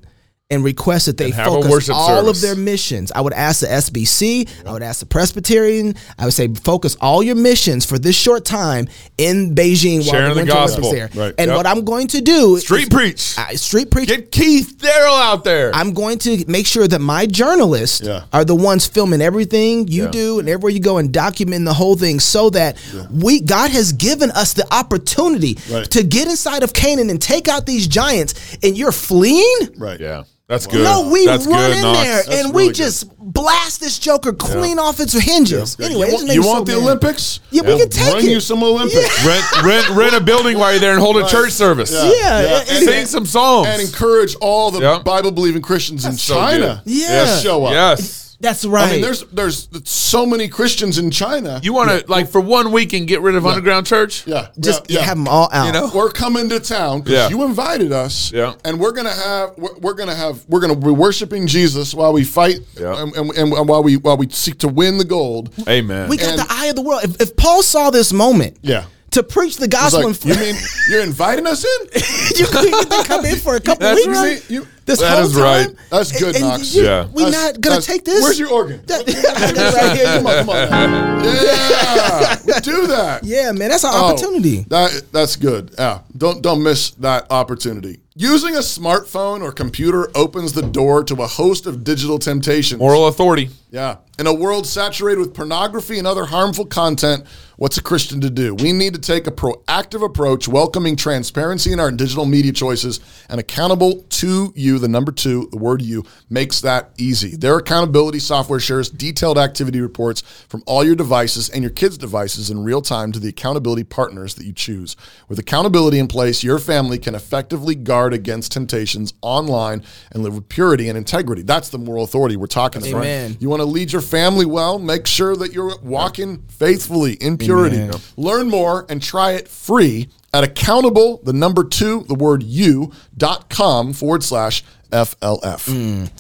[0.53, 2.37] and request that they And have a focus worship all service.
[2.37, 3.11] of their missions.
[3.11, 7.23] I would ask the SBC, I would ask the Presbyterian, I would say focus all
[7.23, 8.87] your missions for this short time
[9.19, 10.93] in Beijing Sharing while the the gospel.
[10.93, 11.09] There.
[11.15, 11.35] Right.
[11.39, 11.57] And Yep.
[11.57, 13.35] what I'm going to do Street is- preach.
[13.39, 14.09] I- street preach.
[14.09, 15.75] Get Keith Darrell out there.
[15.75, 18.25] I'm going to make sure that my journalists Yeah.
[18.33, 20.11] are the ones filming everything you Yeah.
[20.11, 22.77] do and everywhere you go and documenting the whole thing so that
[23.11, 25.91] we God has given us the opportunity Right.
[25.91, 29.57] to get inside of Canaan and take out these giants and you're fleeing?
[29.79, 29.99] right.
[30.01, 30.23] yeah.
[30.53, 30.85] That's good.
[30.85, 31.99] No, we That's run good, in Knox.
[32.03, 35.81] there That's and we really just blast this joker clean off its hinges.
[35.81, 36.85] Anyway, you this want, makes you me want so the mad.
[36.87, 37.41] Olympics?
[37.51, 38.31] Yeah, we can take Bring it.
[38.33, 39.25] you some Olympics.
[39.27, 41.91] rent, rent, rent a building while you're there and hold a church service.
[41.91, 42.03] Yeah,
[42.43, 42.65] Yeah.
[42.69, 43.69] and- Sing some songs.
[43.69, 45.05] And encourage all the Yep.
[45.05, 46.93] Bible believing Christians in so China good.
[46.93, 47.41] to Yeah.
[47.41, 47.73] show up.
[47.73, 48.32] yes.
[48.43, 48.89] That's right.
[48.89, 51.61] I mean, there's there's so many Christians in China.
[51.63, 54.27] You want to like for one week and get rid of underground church?
[54.27, 55.05] yeah, just yeah, yeah.
[55.07, 55.67] have them all out.
[55.67, 55.91] You know?
[55.95, 57.29] We're coming to town because Yeah.
[57.31, 58.55] you invited us, Yeah.
[58.65, 62.25] and we're gonna have we're, we're gonna have we're gonna be worshiping Jesus while we
[62.25, 63.01] fight, Yeah.
[63.01, 65.51] and, and, and while we while we seek to win the gold.
[65.69, 66.09] Amen.
[66.11, 67.05] We got And- the eye of the world.
[67.05, 68.85] If, if Paul saw this moment, Yeah.
[69.13, 70.57] To preach the gospel, like, you mean
[70.89, 71.87] you're inviting us in?
[72.39, 74.19] you get to come in for a couple That's weeks.
[74.19, 74.51] right.
[74.51, 75.43] You- this that whole is time?
[75.43, 75.69] right.
[75.91, 76.75] That's good, And Knox.
[76.75, 77.07] you- Yeah.
[77.13, 78.21] we That's- not gonna take this.
[78.21, 78.83] Where's your organ?
[78.87, 79.07] That-
[79.77, 80.07] right here.
[80.17, 81.25] Come on, come on.
[81.25, 83.25] Yeah, we do that.
[83.33, 84.65] Yeah, man, that's an Oh, opportunity.
[84.69, 85.75] That that's good.
[85.79, 88.01] Yeah, don't don't miss that opportunity.
[88.15, 92.79] Using a smartphone or computer opens the door to a host of digital temptations.
[92.79, 93.49] Moral authority.
[93.71, 93.97] Yeah.
[94.19, 97.25] In a world saturated with pornography and other harmful content,
[97.57, 98.55] what's a Christian to do?
[98.55, 103.41] We need to take a proactive approach, welcoming transparency in our digital media choices and
[103.41, 104.79] Accountable2You.
[104.79, 107.35] The number two, the word you, makes that easy.
[107.37, 112.42] Their accountability software shares detailed activity reports from all your devices and your kids' devices
[112.51, 114.97] in real time to the accountability partners that you choose.
[115.29, 120.49] With accountability in place, your family can effectively guard against temptations online and live with
[120.49, 121.43] purity and integrity.
[121.43, 123.05] That's the moral authority we're talking about.
[123.05, 123.37] Amen.
[123.41, 127.77] You want to lead your family well, make sure that you're walking faithfully in purity.
[127.77, 128.01] Amen.
[128.17, 133.51] Learn more and try it free at accountable, the number two, the word you, dot
[133.51, 136.11] com forward slash FLF.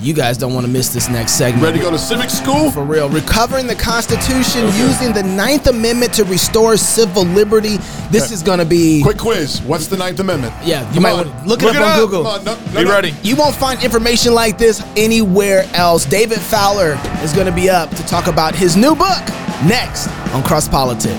[0.00, 1.62] You guys don't want to miss this next segment.
[1.62, 2.70] Ready to go to civic school?
[2.70, 3.10] For real.
[3.10, 7.76] Recovering the Constitution using the Ninth Amendment to restore civil liberty.
[8.10, 9.02] This is going to be.
[9.02, 9.60] Quick quiz.
[9.60, 10.54] What's the Ninth Amendment?
[10.64, 11.26] Yeah, you Come might on.
[11.28, 11.98] want to look it Look up it on up.
[11.98, 12.26] Google.
[12.26, 12.90] On, no, no, Be no.
[12.90, 13.14] ready.
[13.22, 16.06] You won't find information like this anywhere else.
[16.06, 19.20] David Fowler is going to be up to talk about his new book
[19.66, 21.12] next on Cross Politic.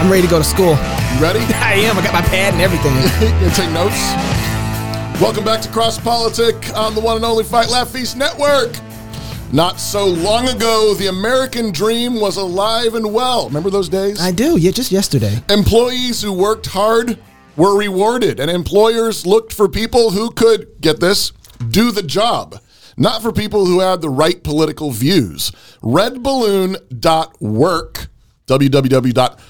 [0.00, 0.70] I'm ready to go to school.
[0.70, 1.40] You ready?
[1.60, 1.98] I am.
[1.98, 2.94] I got my pad and everything.
[3.20, 4.00] you gonna take notes?
[5.20, 8.74] Welcome back to Cross Politic on the one and only Fight Laugh Feast Network.
[9.52, 13.48] Not so long ago, the American dream was alive and well.
[13.48, 14.18] Remember those days?
[14.18, 14.56] I do.
[14.56, 15.42] Yeah, just yesterday.
[15.50, 17.18] Employees who worked hard
[17.56, 21.32] were rewarded, and employers looked for people who could, get this,
[21.68, 22.58] do the job,
[22.96, 25.52] not for people who had the right political views.
[25.82, 28.06] Redballoon.work,
[28.46, 29.40] www.redballoon.work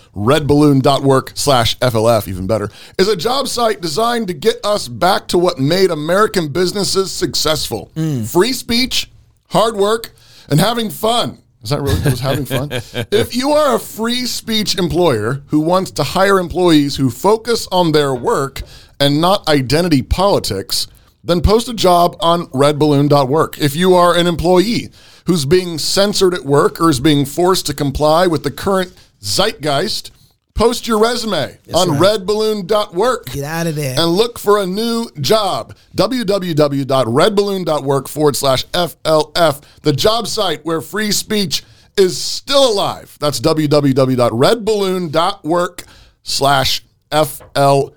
[1.36, 5.58] slash FLF, even better, is a job site designed to get us back to what
[5.58, 8.26] made American businesses successful mm.
[8.30, 9.10] free speech,
[9.50, 10.10] hard work,
[10.48, 11.38] and having fun.
[11.62, 12.70] Is that really was having fun?
[13.12, 17.92] if you are a free speech employer who wants to hire employees who focus on
[17.92, 18.62] their work
[18.98, 20.86] and not identity politics,
[21.22, 23.58] then post a job on redballoon.work.
[23.58, 24.88] If you are an employee
[25.26, 30.10] who's being censored at work or is being forced to comply with the current zeitgeist,
[30.54, 33.98] post your resume on redballoon.work Get out of there.
[33.98, 35.74] and look for a new job.
[35.96, 41.62] www.redballoon.work forward slash FLF, the job site where free speech
[41.96, 43.16] is still alive.
[43.20, 45.82] That's www.redballoon.work
[46.22, 47.94] slash FLF.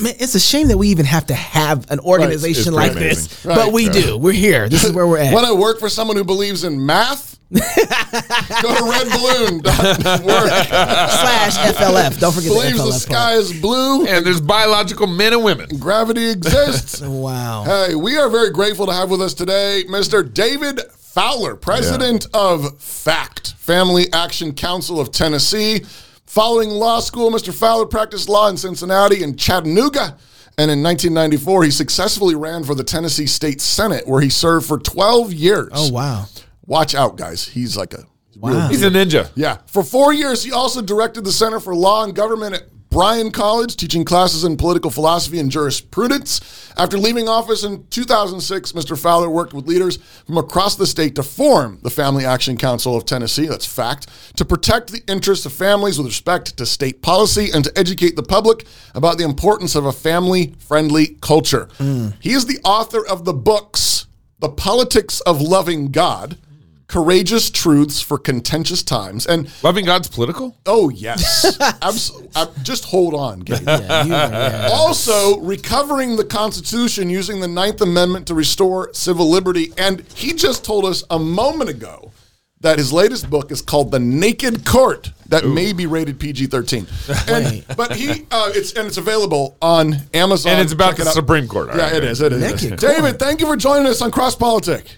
[0.00, 3.08] Man, it's a shame that we even have to have an organization It's like pretty
[3.08, 3.64] this, amazing.
[3.64, 3.92] but we Right.
[4.02, 4.16] do.
[4.18, 4.68] We're here.
[4.68, 5.32] This is where we're at.
[5.34, 7.34] Want to work for someone who believes in math?
[7.52, 10.50] Go to redballoon.work.
[10.66, 12.18] Slash FLF.
[12.18, 15.68] Don't forget believes the the FLF sky is blue And there's biological men and women.
[15.78, 17.00] gravity exists.
[17.00, 17.64] Wow.
[17.64, 20.22] Hey, we are very grateful to have with us today Mr.
[20.32, 25.82] David Fowler, president of FACT, Family Action Council of Tennessee.
[26.26, 27.52] Following law school, Mr.
[27.54, 30.16] Fowler practiced law in Cincinnati and Chattanooga.
[30.58, 34.78] And in 1994, he successfully ran for the Tennessee State Senate, where he served for
[34.78, 35.68] 12 years.
[35.72, 36.26] Oh, wow.
[36.64, 37.46] Watch out, guys.
[37.46, 38.04] He's like a
[38.38, 38.68] Wow.
[38.68, 39.30] He's a ninja.
[39.34, 39.58] yeah.
[39.66, 42.64] For four years, he also directed the Center for Law and Government at
[42.96, 46.72] Bryan College, teaching classes in political philosophy and jurisprudence.
[46.78, 48.98] After leaving office in 2006, Mr.
[48.98, 53.04] Fowler worked with leaders from across the state to form the Family Action Council of
[53.04, 54.06] Tennessee, that's fact,
[54.38, 58.22] to protect the interests of families with respect to state policy and to educate the
[58.22, 61.68] public about the importance of a family friendly culture.
[61.76, 62.08] Hmm.
[62.20, 64.06] He is the author of the books,
[64.38, 66.38] The Politics of Loving God.
[66.88, 69.26] Courageous Truths for Contentious Times.
[69.26, 70.56] And Loving God's political?
[70.66, 71.58] oh, yes.
[71.82, 73.60] Abs- ab- just hold on, Gabe.
[73.66, 74.68] Yeah, yeah.
[74.72, 79.72] Also, recovering the Constitution using the Ninth Amendment to restore civil liberty.
[79.76, 82.12] And he just told us a moment ago
[82.60, 86.86] that his latest book is called The Naked Court, that may be rated PG 13.
[87.28, 90.52] And But he, uh, it's and it's available on Amazon.
[90.52, 91.14] And it's about Check the it.
[91.14, 91.68] Supreme Court.
[91.70, 91.94] All Yeah, right.
[91.96, 92.20] it is.
[92.22, 92.40] It is.
[92.62, 94.96] Naked David, thank you for joining us on Cross Politic.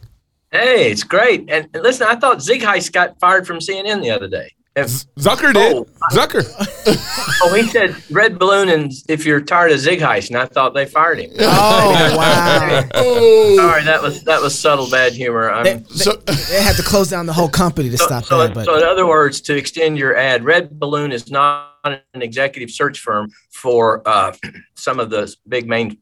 [0.51, 1.51] Hey, it's great.
[1.51, 4.53] And and listen, I thought Zeitgeist got fired from CNN the other day.
[4.77, 5.77] If, Zucker did.
[5.77, 5.87] Oh.
[6.13, 6.45] Zucker.
[7.43, 10.87] oh, he said red balloon, and if you're tired of Zeitgeist, and I thought they
[10.87, 11.31] fired him.
[11.41, 12.81] Oh, wow.
[13.57, 15.51] Sorry, that was that was subtle bad humor.
[15.51, 18.55] I'm, so They had to close down the whole company to so, stop so, that.
[18.55, 22.71] But so in other words, to extend your ad, Red Balloon is not an executive
[22.71, 24.35] search firm for uh,
[24.75, 25.99] some of the big main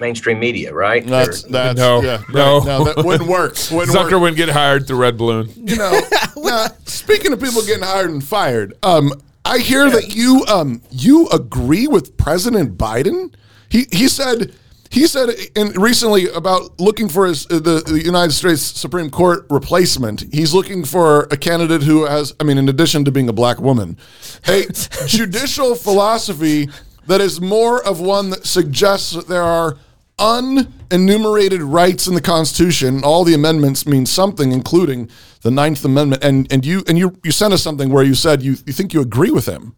[0.00, 1.06] mainstream media, right?
[1.06, 2.58] that's that's No, yeah, no.
[2.58, 2.66] right.
[2.66, 3.56] no, that wouldn't work.
[3.70, 4.08] Wouldn't work.
[4.10, 5.48] Zucker wouldn't get hired through Red Balloon.
[5.54, 6.00] you know,
[6.36, 9.12] now, speaking of people getting hired and fired, um,
[9.44, 13.34] I hear that you um, you agree with President Biden.
[13.68, 14.54] He he said
[14.94, 19.44] he said in recently about looking for his uh, the, the United States Supreme Court
[19.50, 20.32] replacement.
[20.32, 23.60] He's looking for a candidate who has, I mean, in addition to being a black
[23.60, 23.98] woman,
[24.46, 24.66] a
[25.06, 26.68] judicial philosophy
[27.08, 29.76] that is more of one that suggests that there are
[30.20, 33.02] unenumerated rights in the Constitution.
[33.02, 35.10] All the amendments mean something, including
[35.42, 36.22] the Ninth Amendment.
[36.22, 38.94] And and you and you you sent us something where you said you you think
[38.94, 39.74] you agree with him.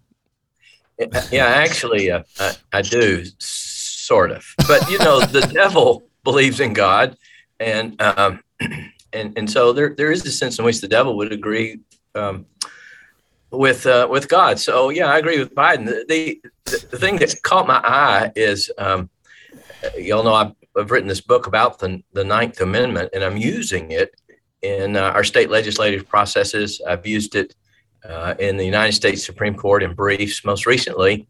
[1.31, 3.25] Yeah, actually, uh, I, I do,
[4.07, 4.47] sort of.
[4.69, 7.16] But you know, the devil believes in God,
[7.61, 8.40] and um,
[9.12, 11.81] and and so there there is a sense in which the devil would agree
[12.14, 12.47] um,
[13.51, 14.59] with uh, with God.
[14.59, 15.87] So yeah, I agree with Biden.
[15.87, 19.11] The the, the thing that caught my eye is um,
[19.99, 23.90] y'all know I've, I've, written this book about the the Ninth Amendment, and I'm using
[23.90, 24.14] it
[24.62, 26.81] in uh, our state legislative processes.
[26.87, 27.55] I've used it
[28.09, 31.29] uh, in the United States Supreme Court in briefs, most recently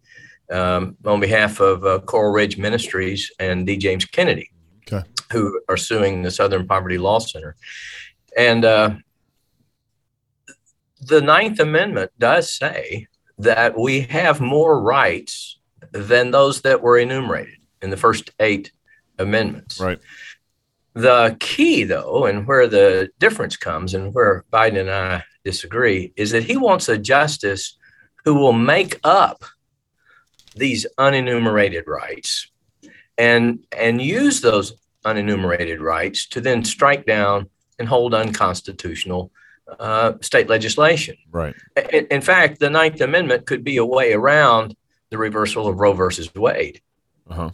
[0.50, 3.76] um, on behalf of uh, Coral Ridge Ministries and D.
[3.76, 4.50] James Kennedy,
[4.86, 5.06] okay.
[5.32, 7.56] who are suing the Southern Poverty Law Center.
[8.36, 8.94] And uh,
[11.00, 13.06] the Ninth Amendment does say
[13.38, 15.58] that we have more rights
[15.92, 18.72] than those that were enumerated in the first eight
[19.18, 19.80] amendments.
[19.80, 19.98] Right.
[20.94, 26.30] The key, though, and where the difference comes and where Biden and I disagree, is
[26.30, 27.76] that he wants a justice
[28.24, 29.44] who will make up
[30.56, 32.50] these unenumerated rights
[33.18, 39.30] and and use those unenumerated rights to then strike down and hold unconstitutional
[39.78, 41.16] uh, state legislation.
[41.30, 41.54] Right.
[41.92, 44.76] In, in, fact, the Ninth Amendment could be a way around
[45.10, 46.80] the reversal of Roe versus Wade.
[47.28, 47.50] Uh-huh.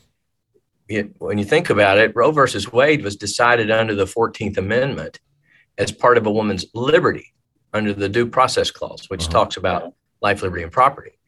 [0.89, 5.21] It, when you think about it, Roe versus Wade was decided under the 14th Amendment
[5.79, 7.33] as part of a woman's liberty
[7.73, 9.33] under the Due Process Clause, which uh-huh.
[9.33, 11.19] talks about life, liberty, and property.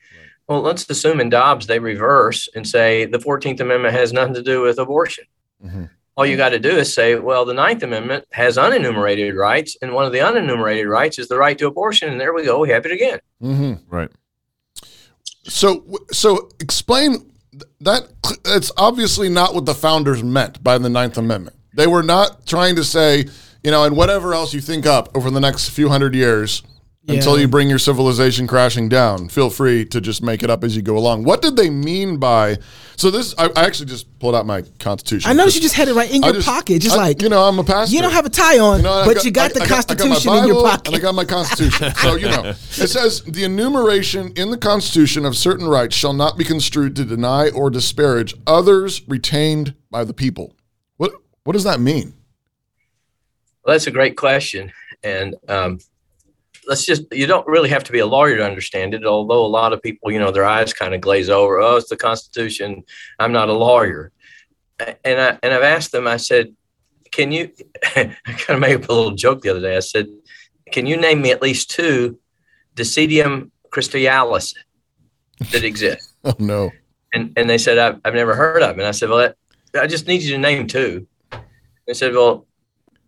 [0.48, 4.42] Well, let's assume in Dobbs they reverse and say the 14th Amendment has nothing to
[4.42, 5.24] do with abortion.
[5.64, 5.85] Mm-hmm.
[6.16, 9.92] All you got to do is say, well, the Ninth Amendment has unenumerated rights, and
[9.92, 12.11] one of the unenumerated rights is the right to abortion.
[12.11, 13.18] And there we go, we have it again.
[13.42, 13.94] Mm-hmm.
[13.94, 14.11] Right.
[15.44, 17.33] So, so explain
[17.80, 18.09] that.
[18.44, 21.57] It's obviously not what the founders meant by the Ninth Amendment.
[21.74, 23.26] They were not trying to say,
[23.64, 26.62] you know, and whatever else you think up over the next few hundred years
[27.07, 27.17] yeah.
[27.17, 29.29] until you bring your civilization crashing down.
[29.29, 31.25] Feel free to just make it up as you go along.
[31.25, 32.59] What did they mean by?
[32.97, 35.31] So this, I, I actually just pulled out my constitution.
[35.31, 37.29] I noticed you just had it right in your just, pocket, just I, like you
[37.29, 37.95] know, I'm a pastor.
[37.95, 40.33] You don't have a tie on, you know, but got, you got the got, Constitution
[40.33, 41.95] got in your pocket, and I got my Constitution.
[41.97, 46.38] so you know, it says the enumeration in the Constitution of certain rights shall not
[46.38, 50.57] be construed to deny or disparage others retained by the people.
[50.97, 51.12] What
[51.43, 52.14] what does that mean?
[53.64, 55.81] Well, that's a great question, and um,
[56.66, 59.46] let's just you don't really have to be a lawyer to understand it although a
[59.46, 62.83] lot of people you know their eyes kind of glaze over oh it's the constitution.
[63.18, 64.12] I'm not a lawyer.
[64.79, 66.55] And i and i've asked them i said
[67.11, 67.50] can you
[67.96, 69.77] i kind of made up a little joke the other day.
[69.77, 70.07] I said
[70.72, 72.18] can you name me at least two
[72.74, 74.55] decidium christialis
[75.53, 76.11] that exist?
[76.27, 76.70] Oh no.
[77.12, 79.33] And and they said i've, I've never heard of them and i said well
[79.79, 81.07] i just need you to name two.
[81.87, 82.46] They said well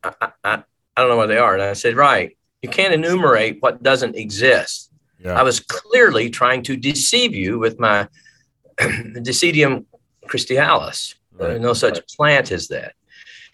[0.05, 0.63] I, I,
[0.97, 1.55] I don't know what they are.
[1.55, 4.91] And i said right you can't enumerate what doesn't exist.
[5.23, 5.39] Yeah.
[5.39, 8.09] I was clearly trying to deceive you with my
[8.79, 9.85] Decidium
[10.27, 11.15] christialis.
[11.33, 11.61] Right.
[11.61, 12.95] No such plant as that.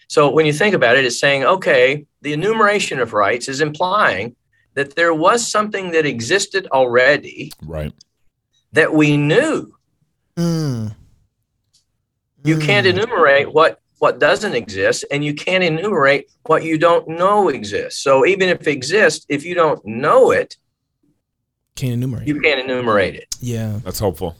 [0.07, 4.35] So when you think about it, it's saying, okay, the enumeration of rights is implying
[4.75, 7.93] that there was something that existed already, right?
[8.71, 9.75] That we knew.
[10.35, 10.95] Mm.
[12.43, 12.61] You mm.
[12.61, 18.03] can't enumerate what what doesn't exist, and you can't enumerate what you don't know exists.
[18.03, 20.57] So even if it exists, if you don't know it,
[21.77, 22.27] can't enumerate.
[22.27, 23.33] You can't enumerate it.
[23.39, 24.35] Yeah, that's helpful.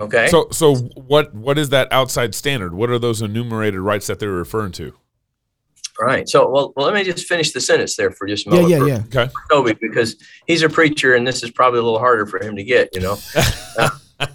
[0.00, 0.28] Okay.
[0.28, 2.72] So so what what is that outside standard?
[2.72, 4.94] What are those enumerated rights that they're referring to?
[6.00, 6.26] Right.
[6.26, 8.70] So well, well, let me just finish the sentence there for just a moment.
[8.70, 9.20] Yeah, yeah, yeah.
[9.24, 9.32] Okay.
[9.50, 12.64] Toby, because he's a preacher, and this is probably a little harder for him to
[12.64, 12.94] get.
[12.94, 13.18] You know.
[13.78, 13.90] Uh,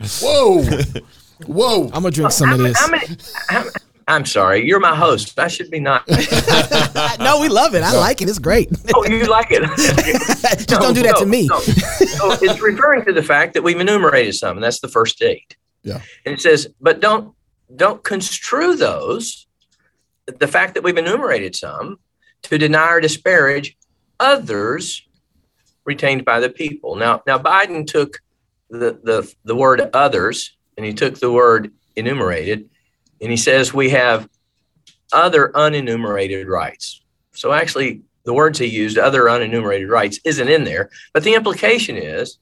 [0.22, 0.62] Whoa.
[1.46, 1.84] Whoa!
[1.86, 2.78] I'm gonna drink some how of this.
[2.78, 3.16] How many,
[3.48, 3.64] how,
[4.10, 5.38] I'm sorry, you're my host.
[5.38, 6.08] I should be not.
[7.20, 7.82] no, we love it.
[7.82, 8.28] I like it.
[8.28, 8.68] It's great.
[8.94, 9.62] oh, you like it?
[9.76, 11.46] Just no, don't do that no, to me.
[11.46, 11.60] No.
[11.60, 15.56] So it's referring to the fact that we've enumerated some, and that's the first eight.
[15.84, 16.00] Yeah.
[16.26, 17.34] And it says, but don't
[17.74, 19.46] don't construe those.
[20.26, 21.98] The fact that we've enumerated some
[22.42, 23.76] to deny or disparage
[24.18, 25.06] others
[25.84, 26.96] retained by the people.
[26.96, 28.20] Now, now Biden took
[28.70, 32.70] the the the word others and he took the word enumerated
[33.20, 34.26] and he says we have
[35.12, 37.02] other unenumerated rights.
[37.32, 40.88] So actually, the words he used, other unenumerated rights, isn't in there.
[41.12, 42.38] But the implication is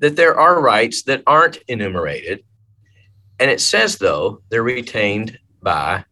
[0.00, 2.44] that there are rights that aren't enumerated.
[3.40, 6.04] And it says, though, they're retained by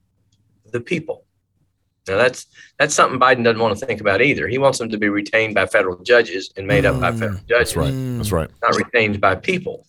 [0.72, 1.24] the people.
[2.08, 2.46] Now that's
[2.78, 4.48] that's something Biden doesn't want to think about either.
[4.48, 7.18] He wants them to be retained by federal judges and made mm, up by mm.
[7.18, 7.74] federal judges.
[7.74, 8.16] That's right.
[8.16, 8.50] That's right.
[8.62, 9.84] Not retained by people.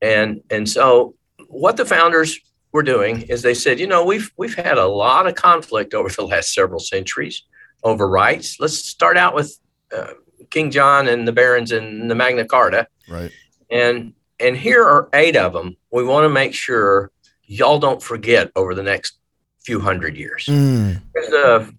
[0.00, 1.14] And and so
[1.48, 2.38] what the founders
[2.72, 6.08] were doing is they said, you know, we've we've had a lot of conflict over
[6.08, 7.42] the last several centuries
[7.82, 8.58] over rights.
[8.60, 9.58] Let's start out with
[9.96, 10.14] uh,
[10.50, 12.86] King John and the barons and the Magna Carta.
[13.08, 13.30] Right.
[13.70, 15.76] And and here are eight of them.
[15.90, 17.10] We want to make sure
[17.44, 19.18] y'all don't forget over the next
[19.64, 20.46] few hundred years.
[20.46, 21.00] Mm.
[21.14, 21.72] There's a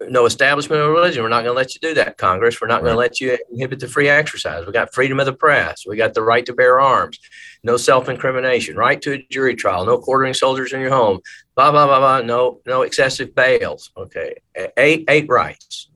[0.00, 1.22] no establishment of religion.
[1.22, 2.60] We're not going to let you do that, Congress.
[2.60, 4.64] We're not going to let you inhibit the free exercise.
[4.64, 5.84] We got freedom of the press.
[5.86, 7.18] We got the right to bear arms.
[7.64, 8.76] No self-incrimination.
[8.76, 9.84] Right to a jury trial.
[9.84, 11.20] No quartering soldiers in your home.
[11.56, 12.20] Blah blah blah blah.
[12.20, 13.90] No no excessive bails.
[13.96, 14.36] Okay,
[14.76, 15.88] eight eight rights.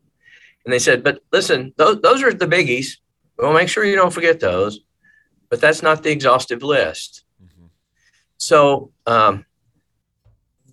[0.65, 2.97] And they said, but listen, those those are the biggies.
[3.39, 4.81] We'll make sure you don't forget those.
[5.49, 7.25] But that's not the exhaustive list.
[8.39, 9.45] So um,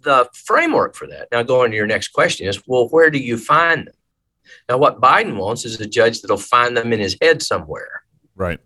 [0.01, 1.27] the framework for that.
[1.31, 3.93] Now, going to your next question is, well, where do you find them?
[4.67, 8.03] Now, what Biden wants is a judge that'll find them in his head somewhere.
[8.35, 8.59] Right.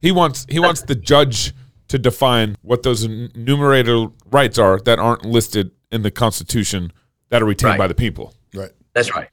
[0.00, 1.54] He wants he wants the judge
[1.88, 6.92] to define what those enumerated rights are that aren't listed in the Constitution
[7.28, 7.78] that are retained Right.
[7.78, 8.34] by the people.
[8.54, 8.70] Right.
[8.94, 9.28] That's right.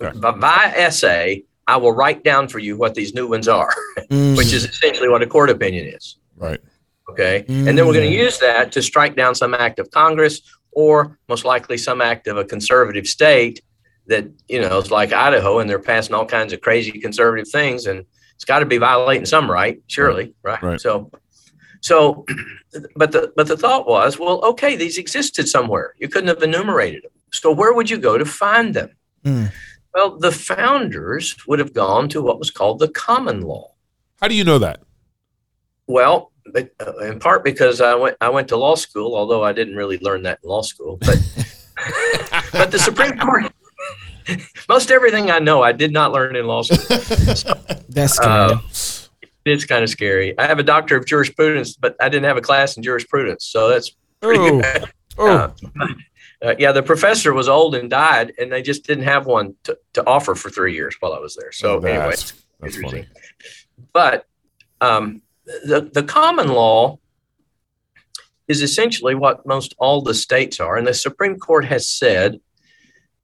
[0.00, 0.18] Okay.
[0.18, 3.72] By, by essay, I will write down for you what these new ones are,
[4.10, 4.36] mm.
[4.36, 6.16] which is essentially what a court opinion is.
[6.36, 6.60] Right.
[7.10, 7.44] Okay.
[7.48, 8.24] And then we're going to mm.
[8.24, 10.40] use that to strike down some act of Congress
[10.72, 13.60] or most likely some act of a conservative state
[14.06, 17.86] that, you know, it's like Idaho and they're passing all kinds of crazy conservative things.
[17.86, 18.04] And
[18.34, 20.34] it's got to be violating some right, surely.
[20.42, 20.62] Right.
[20.62, 20.80] Right.
[20.80, 21.10] So,
[21.80, 22.24] so,
[22.96, 25.94] but the, but the thought was, well, okay, these existed somewhere.
[25.98, 27.12] You couldn't have enumerated them.
[27.32, 28.90] So where would you go to find them?
[29.24, 29.52] Mm.
[29.94, 33.72] Well, the founders would have gone to what was called the common law.
[34.20, 34.80] How do you know that?
[35.86, 39.52] Well, but, uh, in part because I went I went to law school, although I
[39.52, 40.96] didn't really learn that in law school.
[40.98, 41.18] But
[42.52, 43.52] but the Supreme Court,
[44.68, 47.56] most everything I know, I did not learn in law school.
[47.88, 48.18] That's.
[48.20, 48.58] Uh,
[49.44, 50.38] it's kind of scary.
[50.38, 53.68] I have a doctor of jurisprudence, but I didn't have a class in jurisprudence, so
[53.68, 53.90] that's
[54.20, 54.60] pretty Oh.
[54.60, 54.84] good.
[55.18, 55.54] Oh,
[56.40, 59.78] Uh, yeah, the professor was old and died, and they just didn't have one to,
[59.92, 61.52] to offer for three years while I was there.
[61.52, 63.06] So anyway, that's, that's funny.
[63.92, 64.26] But
[64.80, 66.98] um, the the common law
[68.48, 72.40] is essentially what most all the states are, and the Supreme Court has said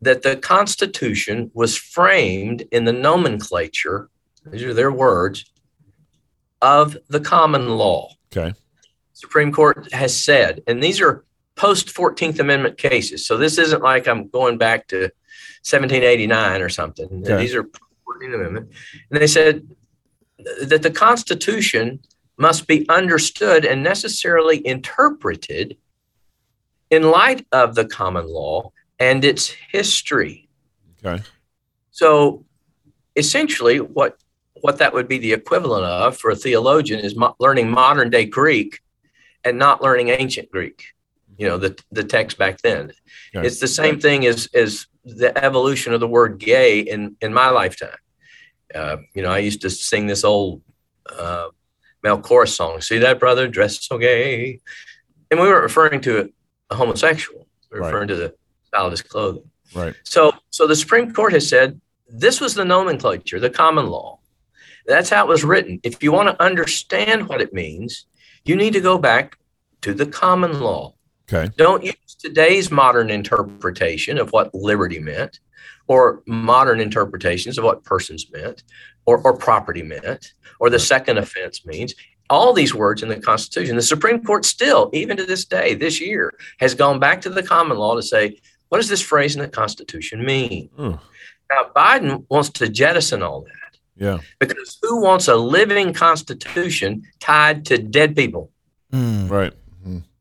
[0.01, 4.09] that the Constitution was framed in the nomenclature.
[4.47, 5.45] These are their words
[6.63, 8.11] of the common law.
[8.35, 8.55] Okay.
[9.13, 11.25] Supreme Court has said, and these are
[11.57, 13.27] post 14th Amendment cases.
[13.27, 15.11] So this isn't like I'm going back to
[15.67, 17.25] 1789 or something.
[17.25, 17.37] Okay.
[17.37, 18.71] These are 14th Amendment.
[19.11, 19.67] And they said
[20.63, 22.01] that the Constitution
[22.37, 25.77] must be understood and necessarily interpreted
[26.91, 30.49] in light of the common law and its history.
[31.05, 31.23] Okay.
[31.91, 32.45] So
[33.17, 34.17] essentially, what
[34.61, 38.25] what that would be the equivalent of for a theologian is mo- learning modern day
[38.25, 38.81] Greek
[39.45, 40.85] and not learning ancient Greek.
[41.37, 42.93] You know, the the text back then.
[43.35, 43.47] Okay.
[43.47, 47.51] It's the same thing as as the evolution of the word gay in in my
[47.51, 47.99] lifetime.
[48.75, 50.63] Uh, you know, I used to sing this old
[51.11, 51.49] uh,
[52.03, 52.81] male chorus song.
[52.81, 54.61] See that brother dressed so gay,
[55.31, 56.31] and we weren't referring to
[56.71, 57.47] a, homosexual.
[57.71, 57.89] We were Right.
[57.93, 59.51] referring to the style of his clothing.
[59.75, 59.95] Right.
[60.05, 64.19] So, so the Supreme Court has said this was the nomenclature, the common law.
[64.87, 65.81] That's how it was written.
[65.83, 68.07] If you want to understand what it means,
[68.45, 69.39] you need to go back
[69.83, 70.95] to the common law.
[71.31, 71.51] Okay.
[71.57, 75.41] Don't use today's modern interpretation of what liberty meant,
[75.87, 78.63] or modern interpretations of what persons meant,
[79.07, 81.95] or, or property meant, or the second offense means.
[82.31, 83.75] All these words in the Constitution.
[83.75, 87.43] The Supreme Court still, even to this day, this year, has gone back to the
[87.43, 88.39] common law to say,
[88.69, 90.69] what does this phrase in the Constitution mean?
[90.79, 91.01] Oh,
[91.51, 94.19] Now, Biden wants to jettison all that yeah.
[94.39, 98.51] because who wants a living Constitution tied to dead people?
[98.93, 99.31] Mm.
[99.31, 99.53] Right.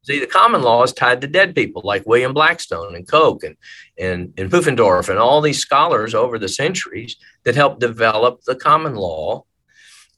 [0.08, 3.58] See, the common law is tied to dead people like William Blackstone and Coke and,
[3.98, 8.96] and, and Pufendorf and all these scholars over the centuries that helped develop the common
[8.96, 9.44] law.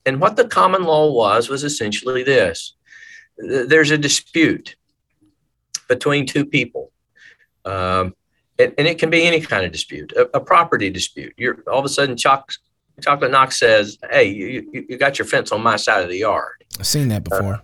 [0.06, 2.76] And what the common law was, was essentially this
[3.38, 4.76] there's a dispute
[5.88, 6.92] between two people.
[7.66, 8.14] Um,
[8.60, 11.34] and, and it can be any kind of dispute, a, a property dispute.
[11.38, 12.52] You're all of a sudden, Choc-
[13.02, 16.18] Chocolate Knox says, Hey, you, you, you got your fence on my side of the
[16.18, 17.62] yard I've seen that before.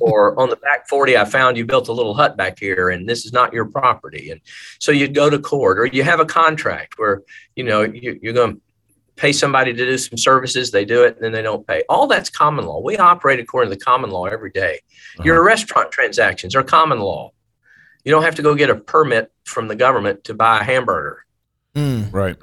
[0.00, 3.08] Or on the back 40 i found you built a little hut back here and
[3.08, 4.40] this is not your property and
[4.78, 7.22] so you'd go to court or you have a contract where
[7.56, 8.60] you know you, you're going to
[9.16, 12.06] pay somebody to do some services they do it and then they don't pay all
[12.06, 14.80] that's common law we operate according to the common law every day.
[15.22, 17.30] your restaurant transactions are common law
[18.04, 21.24] you don't have to go get a permit from the government to buy a hamburger
[21.74, 22.12] Mm.
[22.12, 22.36] Right.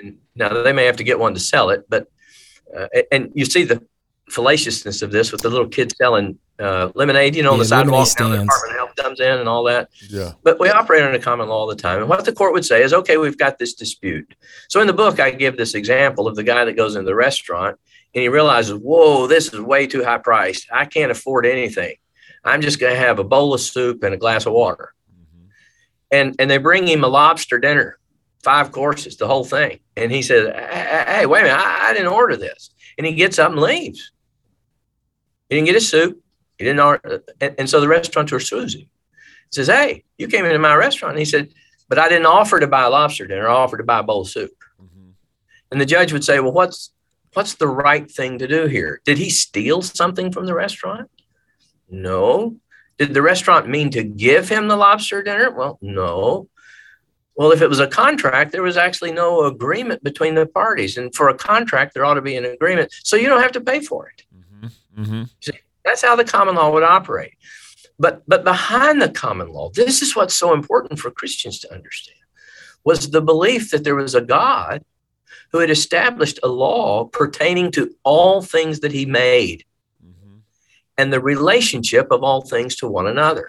[0.00, 2.08] and now they may have to get one to sell it, but
[2.74, 3.82] uh, and you see the
[4.30, 8.08] fallaciousness of this with the little kids selling uh, lemonade, you know, on the sidewalk.
[8.18, 8.38] Now the.
[8.38, 9.90] Department of Health comes in and all that.
[10.08, 10.32] Yeah.
[10.42, 12.00] But we operate under common law all the time.
[12.00, 14.34] And what the court would say is, okay, we've got this dispute.
[14.68, 17.14] So in the book, I give this example of the guy that goes into the
[17.14, 17.78] restaurant
[18.14, 20.68] and he realizes, whoa, this is way too high priced.
[20.72, 21.96] I can't afford anything.
[22.44, 24.92] I'm just going to have a bowl of soup and a glass of water.
[26.10, 27.98] And and they bring him a lobster dinner.
[28.44, 29.80] five courses, the whole thing.
[29.96, 32.70] And he said, Hey, hey wait a minute, I, I, didn't order this.
[32.98, 34.12] And he gets up and leaves.
[35.48, 36.22] He didn't get his soup.
[36.58, 37.22] He didn't order.
[37.40, 38.88] And, and so the restaurateur sues him.
[39.50, 41.12] Says, Hey, you came into my restaurant.
[41.12, 41.52] And he said,
[41.88, 43.48] But I didn't offer to buy a lobster dinner.
[43.48, 44.52] I offered to buy a bowl of soup.
[44.82, 45.10] Mm-hmm.
[45.70, 46.90] And the judge would say, Well, what's
[47.34, 49.00] what's the right thing to do here?
[49.04, 51.10] Did he steal something from the restaurant?
[51.90, 52.56] No.
[52.98, 55.50] Did the restaurant mean to give him the lobster dinner?
[55.50, 56.48] Well, no.
[57.36, 60.96] Well, if it was a contract, there was actually no agreement between the parties.
[60.96, 62.92] And for a contract, there ought to be an agreement.
[63.02, 64.22] So you don't have to pay for it.
[64.32, 65.02] Mm-hmm.
[65.02, 65.22] Mm-hmm.
[65.84, 67.34] See, that's how the common law would operate.
[67.98, 72.18] But, but behind the common law, this is what's so important for Christians to understand,
[72.84, 74.84] was the belief that there was a God
[75.52, 79.64] who had established a law pertaining to all things that he made
[80.04, 80.38] mm-hmm.
[80.98, 83.48] and the relationship of all things to one another.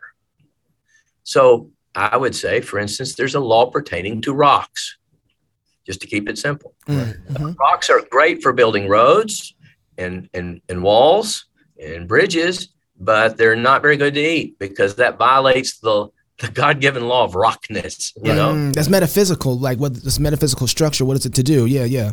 [1.24, 4.98] So I would say, for instance, there's a law pertaining to rocks,
[5.88, 6.76] just to keep it simple.
[6.88, 7.54] Mm-hmm.
[7.54, 9.56] Rocks are great for building roads
[9.98, 11.46] and, and, and walls
[11.82, 12.70] and bridges,
[13.00, 16.10] but they're not very good to eat because that violates the,
[16.40, 18.14] the God-given law of rockness.
[18.22, 19.58] You know, mm, that's metaphysical.
[19.58, 21.06] Like what this metaphysical structure?
[21.06, 21.66] What is it to do?
[21.66, 22.12] Yeah, yeah.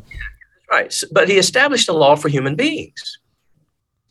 [0.71, 3.19] Right, so, but he established a law for human beings.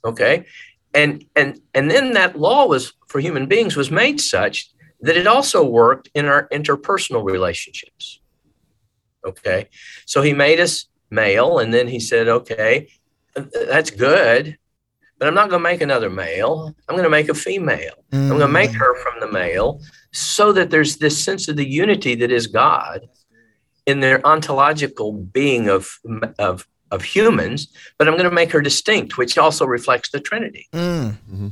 [0.05, 0.45] Okay,
[0.93, 4.69] and and and then that law was for human beings was made such
[5.01, 8.19] that it also worked in our interpersonal relationships.
[9.25, 9.67] Okay.
[10.05, 12.87] So he made us male, and then he said, okay,
[13.35, 14.57] that's good,
[15.21, 16.75] but I'm not going to make another male.
[16.89, 17.93] I'm going to make a female.
[18.11, 18.23] Mm.
[18.23, 19.79] I'm going to make her from the male
[20.11, 23.07] so that there's this sense of the unity that is God
[23.85, 25.99] in their ontological being of,
[26.39, 27.67] of, of humans,
[27.99, 30.67] but I'm going to make her distinct, which also reflects the Trinity.
[30.73, 31.11] Mm.
[31.11, 31.49] Mm-hmm.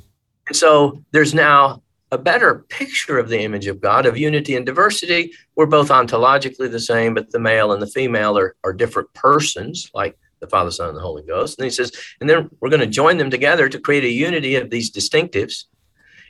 [0.47, 4.65] And so there's now a better picture of the image of God, of unity and
[4.65, 5.31] diversity.
[5.55, 9.91] We're both ontologically the same, but the male and the female are, are different persons,
[9.93, 11.57] like the Father, Son, and the Holy Ghost.
[11.57, 14.55] And he says, and then we're going to join them together to create a unity
[14.55, 15.65] of these distinctives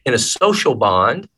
[0.06, 1.30] in a social bond,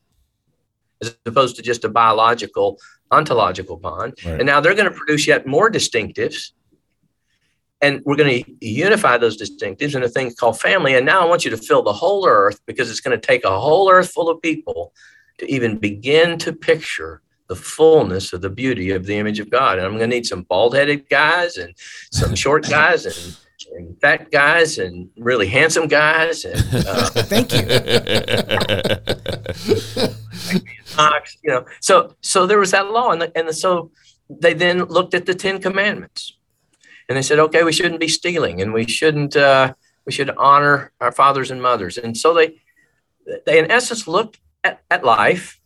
[1.01, 2.80] as opposed to just a biological,
[3.11, 4.13] ontological bond.
[4.26, 4.39] Right.
[4.39, 6.51] And now they're going to produce yet more distinctives
[7.82, 10.95] and we're going to unify those distinctives in a thing called family.
[10.95, 13.43] And now I want you to fill the whole earth because it's going to take
[13.43, 14.93] a whole earth full of people
[15.39, 19.77] to even begin to picture the fullness of the beauty of the image of God.
[19.77, 21.75] And I'm going to need some bald headed guys and
[22.09, 23.37] some short guys and,
[23.75, 26.45] and, fat guys and really handsome guys.
[26.45, 27.59] And uh, thank you.
[31.43, 33.91] you know, so so there was that law, and the, and the, so
[34.29, 36.37] they then looked at the Ten Commandments
[37.09, 39.73] and they said, okay, we shouldn't be stealing, and we shouldn't uh,
[40.05, 41.97] we should honor our fathers and mothers.
[41.97, 42.61] And so they
[43.45, 45.61] they in essence looked at, at life,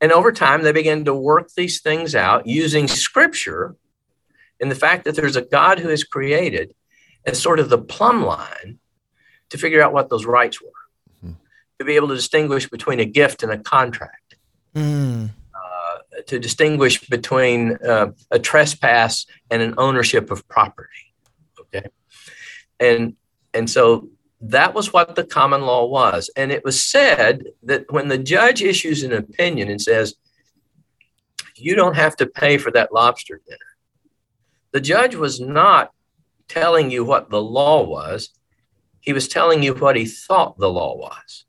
[0.00, 3.76] and over time they began to work these things out using Scripture
[4.60, 6.74] and the fact that there's a God who has created
[7.24, 8.78] as sort of the plumb line
[9.50, 10.68] to figure out what those rights were,
[11.24, 11.32] mm-hmm.
[11.78, 14.36] to be able to distinguish between a gift and a contract.
[14.74, 15.30] Mm
[16.26, 21.14] to distinguish between uh, a trespass and an ownership of property.
[21.60, 21.86] Okay,
[22.80, 23.14] and
[23.54, 24.08] and so
[24.40, 28.62] that was what the common law was, and it was said that when the judge
[28.62, 30.14] issues an opinion and says
[31.56, 33.58] you don't have to pay for that lobster dinner,
[34.72, 35.90] the judge was not
[36.48, 38.30] telling you what the law was;
[39.00, 41.44] he was telling you what he thought the law was.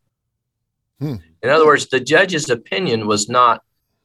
[1.00, 1.16] Hmm.
[1.44, 3.62] In other words, the judge's opinion was not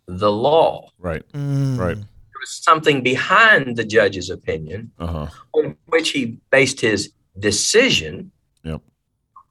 [0.06, 0.90] the law.
[0.98, 1.26] Right.
[1.32, 1.78] Mm.
[1.78, 1.96] Right.
[1.96, 5.28] There was something behind the judge's opinion uh-huh.
[5.52, 8.32] on which he based his decision.
[8.64, 8.82] Yep.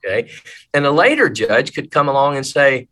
[0.05, 0.31] Okay.
[0.73, 2.87] And a later judge could come along and say,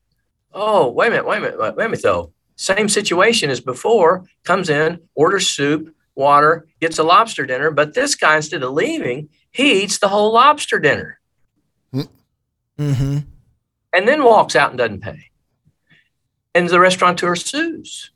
[0.53, 2.33] oh, wait a minute, wait a minute, wait a minute, though.
[2.55, 8.15] Same situation as before, comes in, orders soup, water, gets a lobster dinner, but this
[8.15, 11.19] guy, instead of leaving, he eats the whole lobster dinner.
[11.93, 13.17] Mm-hmm.
[13.93, 15.29] And then walks out and doesn't pay
[16.59, 18.11] and the restaurateur sues.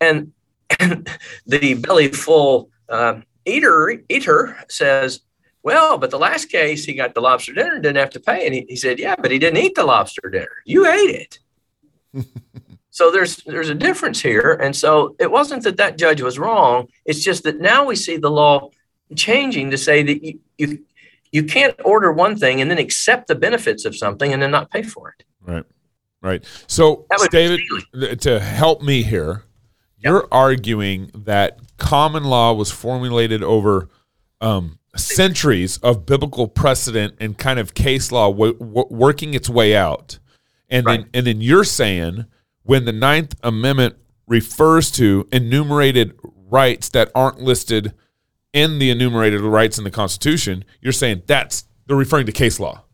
[0.00, 0.32] And,
[0.78, 1.08] and
[1.46, 5.20] the belly full uh, eater eater says,
[5.64, 8.44] well, but the last case he got the lobster dinner and didn't have to pay.
[8.46, 10.62] And he, he said, yeah, but he didn't eat the lobster dinner.
[10.66, 11.38] You ate
[12.14, 12.26] it.
[12.90, 14.52] so there's there's a difference here.
[14.52, 16.88] And so it wasn't that that judge was wrong.
[17.06, 18.70] It's just that now we see the law
[19.16, 20.84] changing to say that you, you
[21.32, 24.70] you can't order one thing and then accept the benefits of something and then not
[24.70, 25.24] pay for it.
[25.40, 25.64] Right.
[26.20, 26.44] Right.
[26.68, 27.60] So, David,
[28.20, 29.44] to help me here,
[29.98, 30.10] yep.
[30.10, 33.90] you're arguing that common law was formulated over
[34.40, 39.76] um, centuries of biblical precedent and kind of case law w- w- working its way
[39.76, 40.18] out,
[40.68, 41.00] and right.
[41.00, 42.26] then and then you're saying
[42.62, 46.18] when the Ninth Amendment refers to enumerated
[46.48, 47.92] rights that aren't listed
[48.52, 52.84] in the enumerated rights in the Constitution, you're saying that's they're referring to case law.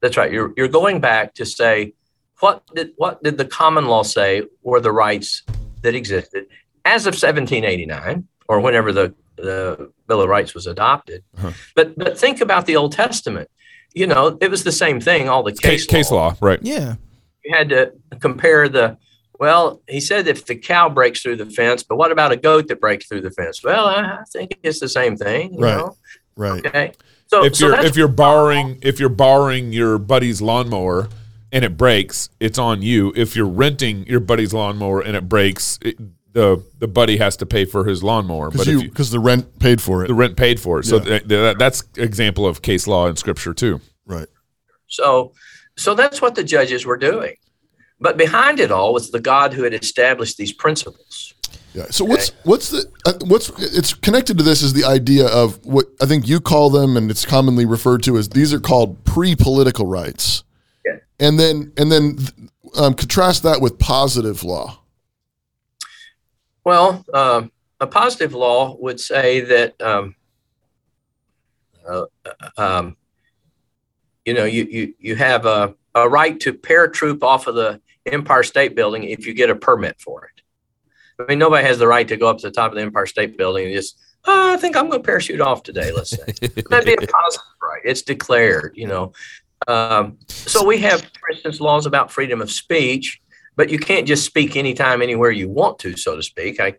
[0.00, 0.32] That's right.
[0.32, 1.94] You're you're going back to say
[2.40, 5.42] what did what did the common law say were the rights
[5.82, 6.46] that existed
[6.84, 11.22] as of 1789 or whenever the the Bill of Rights was adopted.
[11.36, 11.52] Uh-huh.
[11.74, 13.50] But but think about the Old Testament.
[13.94, 15.28] You know, it was the same thing.
[15.28, 16.60] All the Case, case, case law, right?
[16.62, 16.96] Yeah.
[17.44, 18.98] You had to compare the.
[19.38, 22.68] Well, he said if the cow breaks through the fence, but what about a goat
[22.68, 23.62] that breaks through the fence?
[23.62, 25.54] Well, I I think it's the same thing.
[25.54, 25.76] You Right.
[25.76, 25.96] Know?
[26.36, 26.66] Right.
[26.66, 26.92] Okay.
[27.26, 31.08] So if so you're that's if you're borrowing if you're borrowing your buddy's lawnmower
[31.52, 33.12] and it breaks, it's on you.
[33.16, 35.98] If you're renting your buddy's lawnmower and it breaks, it,
[36.32, 38.50] the the buddy has to pay for his lawnmower.
[38.50, 40.08] But Because if you you, because the rent paid for it.
[40.08, 43.54] the rent paid for it, so th- th- that's example of case law in scripture
[43.54, 43.80] too.
[44.06, 44.28] right.
[44.90, 45.32] So,
[45.76, 47.34] so that's what the judges were doing.
[48.00, 51.34] But behind it all was the God who had established these principles.
[51.74, 51.86] Yeah.
[51.90, 55.86] So what's what's the uh, what's it's connected to this is the idea of what
[56.00, 59.86] I think you call them, and it's commonly referred to as these are called pre-political
[59.86, 60.44] rights.
[60.86, 60.96] Yeah.
[61.20, 62.18] And then and then
[62.76, 64.80] um, contrast that with positive law.
[66.68, 67.50] Well, um,
[67.80, 70.14] a positive law would say that, um,
[71.88, 72.04] uh,
[72.58, 72.94] um,
[74.26, 78.42] you know, you, you, you have a, a right to paratroop off of the Empire
[78.42, 80.42] State Building if you get a permit for it.
[81.18, 83.06] I mean, nobody has the right to go up to the top of the Empire
[83.06, 86.34] State Building and just, oh, I think I'm going to parachute off today, let's say.
[86.68, 87.80] That'd be a positive right.
[87.82, 89.14] It's declared, you know.
[89.66, 93.22] Um, so we have, for instance, laws about freedom of speech,
[93.58, 96.60] but you can't just speak anytime, anywhere you want to, so to speak.
[96.60, 96.74] I,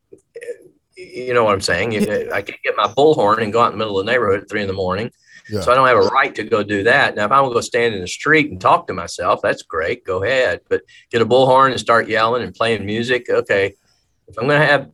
[0.95, 1.93] you know what I'm saying?
[2.32, 4.49] I can't get my bullhorn and go out in the middle of the neighborhood at
[4.49, 5.11] three in the morning.
[5.49, 5.59] Yeah.
[5.59, 7.17] So I don't have a right to go do that.
[7.17, 9.61] Now, if I want to go stand in the street and talk to myself, that's
[9.61, 10.05] great.
[10.05, 10.61] Go ahead.
[10.69, 13.30] But get a bullhorn and start yelling and playing music.
[13.30, 13.75] Okay.
[14.30, 14.89] If I'm going to have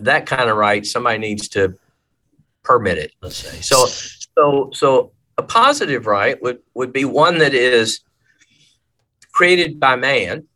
[0.00, 1.78] that kind of right, somebody needs to
[2.64, 3.60] permit it, let's say.
[3.60, 8.00] So, so, so a positive right would, would be one that is
[9.30, 10.48] created by man.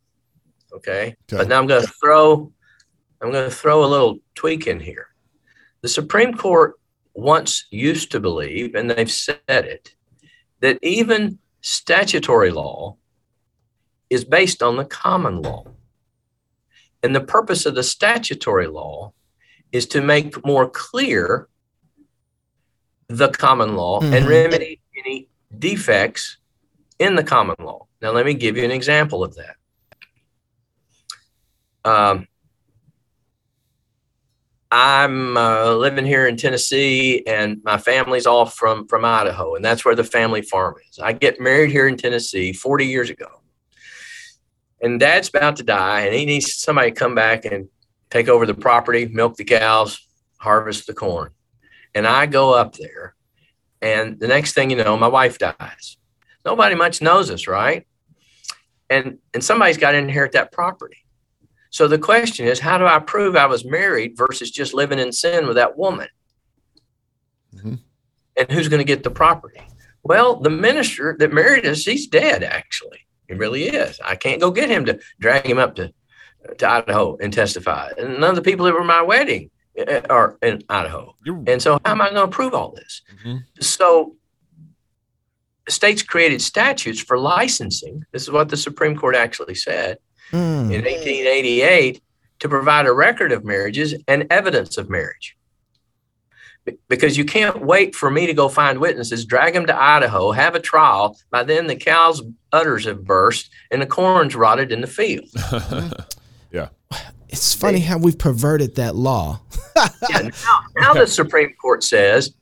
[0.77, 1.07] Okay.
[1.07, 1.15] Okay.
[1.29, 2.51] But now I'm going to throw,
[3.21, 5.07] I'm going to throw a little tweak in here.
[5.81, 6.75] The Supreme Court
[7.13, 9.95] once used to believe, and they've said it,
[10.59, 12.97] that even statutory law
[14.09, 15.65] is based on the common law.
[17.03, 19.13] And the purpose of the statutory law
[19.71, 21.47] is to make more clear
[23.07, 24.29] the common law and Mhm.
[24.29, 26.37] remedy any defects
[26.99, 27.87] in the common law.
[28.01, 29.55] Now, let me give you an example of that.
[31.87, 32.27] Um,
[34.69, 39.85] I'm uh, living here in Tennessee, and my family's all from from Idaho, and that's
[39.85, 40.99] where the family farm is.
[40.99, 43.41] I get married here in Tennessee 40 years ago,
[44.81, 47.69] and Dad's about to die, and he needs somebody to come back and
[48.09, 50.05] take over the property, milk the cows,
[50.39, 51.29] harvest the corn.
[51.95, 53.15] And I go up there,
[53.81, 55.95] and the next thing you know, my wife dies.
[56.43, 57.87] Nobody much knows us, right?
[58.89, 60.97] And and somebody's got to inherit that property.
[61.77, 65.11] So the question is, how do I prove I was married versus just living in
[65.11, 66.07] sin with that woman?
[67.55, 67.81] Mhm.
[68.35, 69.61] And who's going to get the property?
[70.01, 73.01] Well, the minister that married us, he's dead, actually.
[73.27, 73.99] He really is.
[74.03, 75.93] I can't go get him to drag him up to,
[76.57, 77.91] to Idaho and testify.
[77.95, 81.15] And none of the people that were my wedding uh, are in Idaho.
[81.45, 83.03] And so, how am I going to prove all this?
[83.23, 83.43] Mhm.
[83.61, 84.15] So,
[85.69, 88.03] states created statutes for licensing.
[88.11, 89.99] This is what the Supreme Court actually said
[90.31, 90.73] Mm.
[90.73, 92.01] in 1888
[92.39, 95.37] to provide a record of marriages and evidence of marriage.
[96.89, 100.53] Because you can't wait for me to go find witnesses, drag them to Idaho, have
[100.53, 101.17] a trial.
[101.29, 102.21] By then, the cow's
[102.51, 105.29] udders have burst and the corn's rotted in the field.
[106.51, 106.69] Yeah.
[107.29, 109.41] It's funny how we've perverted that law.
[110.09, 112.33] Yeah, now, now the Supreme Court says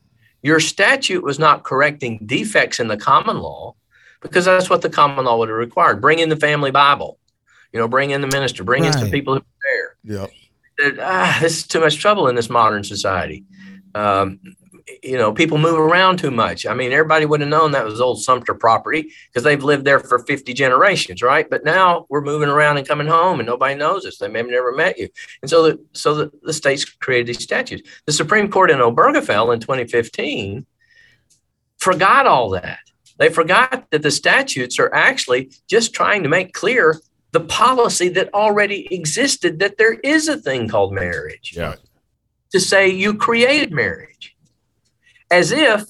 [0.43, 3.73] your statute was not correcting defects in the common law
[4.21, 6.01] because that's what the common law would have required.
[6.01, 7.17] Bring in the family Bible,
[7.75, 9.43] you know, bring in the minister, bring in some people who are
[10.05, 10.29] there.
[10.79, 10.97] Yeah.
[11.01, 13.43] ah, this is too much trouble in this modern society.
[13.93, 14.39] Um,
[15.03, 16.65] you know, people move around too much.
[16.65, 19.99] I mean, everybody would have known that was old Sumpter property because they've lived there
[19.99, 21.49] for 50 generations, right?
[21.49, 24.19] But now we're moving around and coming home and nobody knows us.
[24.19, 25.09] They may have never met you.
[25.41, 27.89] And so the, so the, the states created these statutes.
[28.05, 30.65] The Supreme Court in Obergefell in 2015
[31.77, 32.79] forgot all that.
[33.17, 37.01] They forgot that the statutes are actually just trying to make clear
[37.35, 41.53] the policy that already existed that there is a thing called marriage.
[41.53, 41.75] yeah.
[42.53, 44.37] To say you created marriage.
[45.29, 45.83] As if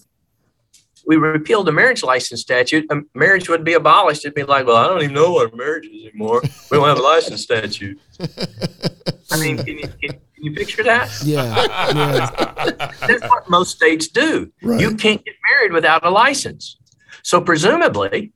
[1.06, 4.26] we repealed the marriage license statute, um, marriage would be abolished.
[4.26, 6.42] It'd be like, well, I don't even know what marriage is anymore.
[6.72, 8.00] We don't have a license statute.
[9.32, 11.12] I mean, can you, can, Can you picture that?
[11.24, 11.44] Yeah,
[11.94, 12.92] yeah.
[13.08, 14.52] That's what most states do.
[14.64, 14.82] Right.
[14.82, 16.78] You can't get married without a license.
[17.22, 18.34] So presumably,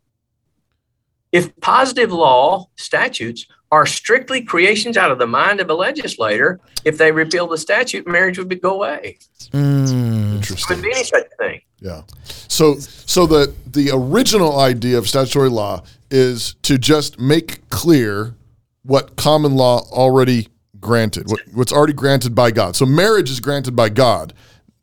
[1.32, 6.98] if positive law statutes are strictly creations out of the mind of a legislator, if
[6.98, 9.20] they repeal the statute, marriage would be, go away.
[9.52, 9.88] Mm.
[9.88, 10.78] There Interesting.
[10.78, 11.62] wouldn't be any such thing.
[11.80, 12.02] Yeah.
[12.24, 18.36] So so the the original idea of statutory law is to just make clear
[18.84, 20.48] what common law already
[20.80, 22.76] granted, what, what's already granted by God.
[22.76, 24.34] So marriage is granted by God.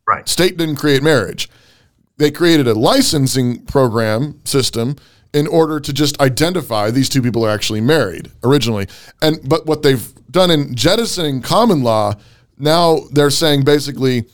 [0.06, 0.28] Right.
[0.28, 1.48] State didn't create marriage.
[2.18, 4.96] They created a licensing program system
[5.32, 8.86] in order to just identify these two people are actually married originally.
[9.22, 12.14] And but what they've done in jettisoning common law,
[12.58, 14.24] now they're saying basically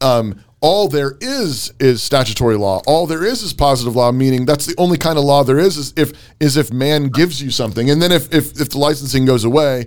[0.00, 2.80] um, all there is is statutory law.
[2.86, 5.76] All there is is positive law, meaning that's the only kind of law there is.
[5.76, 9.24] Is if is if man gives you something, and then if if, if the licensing
[9.24, 9.86] goes away,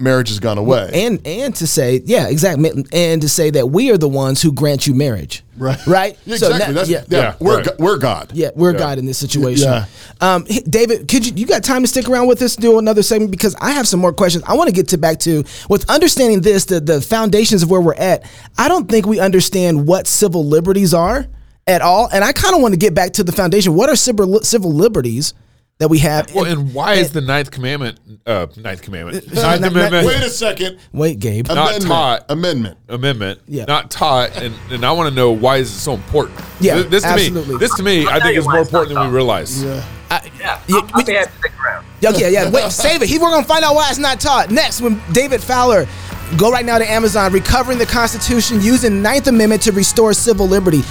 [0.00, 0.90] marriage has gone away.
[0.92, 2.84] and and to say yeah exactly.
[2.92, 5.44] And to say that we are the ones who grant you marriage.
[5.56, 6.18] Right, right?
[6.26, 6.74] Yeah, So exactly.
[6.74, 7.04] now- That's, yeah.
[7.08, 7.64] yeah, Yeah, we're right.
[7.66, 8.32] Go- we're God.
[8.34, 9.64] yeah we're god in this situation.
[9.68, 9.84] Yeah.
[10.20, 13.30] um david could you you got time to stick around with us do another segment?
[13.30, 14.42] Because i have some more questions.
[14.48, 17.80] I want to get to back to with understanding this the the foundations of where
[17.80, 18.24] we're at
[18.58, 21.26] i don't think we understand what civil liberties are
[21.68, 22.08] at all.
[22.12, 23.74] And i kind of want to get back to the foundation.
[23.74, 25.34] What are civil civil liberties
[25.78, 29.70] that we have Well, and why is the ninth commandment, uh, ninth commandment, ninth not-
[29.72, 30.78] amendment, Wait a second.
[30.92, 31.84] wait gabe Not Amendment.
[31.90, 32.24] taught.
[32.28, 32.78] Amendment.
[32.88, 33.64] amendment, Yeah.
[33.64, 36.40] not taught, and, and I want to know why is it so important?
[36.60, 37.54] Yeah, Th- this to absolutely.
[37.54, 39.62] me, this to me, I tell think you is more important than we realize.
[39.64, 39.84] Yeah,
[40.38, 41.84] Yeah, I'll, I'll be happy to stick around.
[42.04, 42.50] Okay, yeah.
[42.50, 43.08] Wait, save it.
[43.08, 44.80] He, we're gonna find out why it's not taught next.
[44.80, 45.86] When David Fowler,
[46.36, 50.82] go right now to Amazon, recovering the Constitution using Ninth Amendment to restore civil liberty.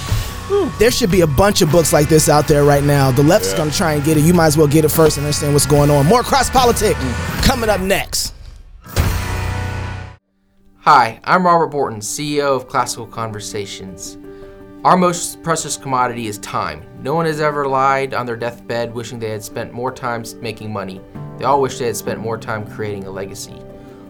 [0.78, 3.10] There should be a bunch of books like this out there right now.
[3.10, 4.24] The left is gonna try and get it.
[4.24, 6.06] You might as well get it first and understand what's going on.
[6.06, 7.42] More cross politic mm.
[7.42, 8.34] coming up next.
[10.80, 14.18] Hi, I'm Robert Bortins, CEO of Classical Conversations.
[14.84, 16.84] Our most precious commodity is time.
[17.00, 20.70] No one has ever lied on their deathbed wishing they had spent more time making
[20.70, 21.00] money.
[21.38, 23.62] They all wish they had spent more time creating a legacy.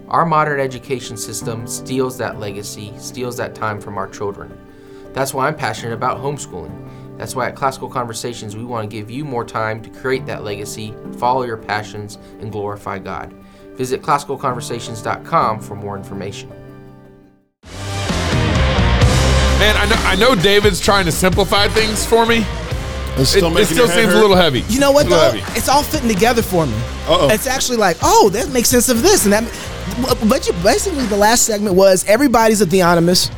[0.09, 4.51] Our modern education system steals that legacy, steals that time from our children.
[5.14, 7.16] That's why I'm passionate about homeschooling.
[7.16, 10.42] That's why at Classical Conversations we want to give you more time to create that
[10.42, 13.32] legacy, follow your passions, and glorify God.
[13.76, 16.50] Visit classicalconversations.com for more information.
[19.60, 22.44] Man, I know, I know David's trying to simplify things for me.
[23.16, 24.62] It's It, still it making still your head seems a little heavy.
[24.68, 25.30] You know what though?
[25.30, 25.38] heavy.
[25.56, 26.74] It's all fitting together for me.
[27.06, 27.28] Uh-oh.
[27.30, 29.44] It's actually like, oh, that makes sense of this and that.
[30.28, 33.32] But you basically the last segment was everybody's a theonomist.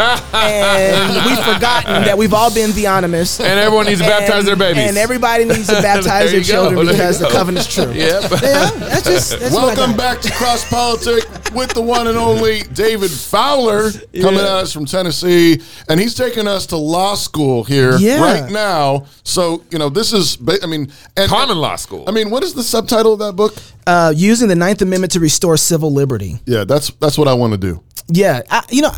[0.00, 3.40] And we've forgotten that we've all been theonomous.
[3.40, 4.88] And everyone needs to baptize their babies.
[4.88, 7.32] And everybody needs to baptize their you go, children there because the go.
[7.32, 7.92] covenant's true.
[7.92, 8.22] Yep.
[8.42, 13.10] Yeah, that's just that's Welcome back to Cross Politics with the one and only David
[13.10, 13.90] Fowler
[14.20, 18.20] coming at us from Tennessee, and he's taking us to law school here Yeah.
[18.22, 19.06] right now.
[19.24, 22.04] So you know this is, I mean, and, Common law school.
[22.08, 23.54] I mean, what is the subtitle of that book?
[23.86, 26.38] Uh, using the Ninth Amendment to restore civil liberty.
[26.46, 27.82] Yeah, that's that's what I want to do.
[28.08, 28.92] Yeah, I, you know,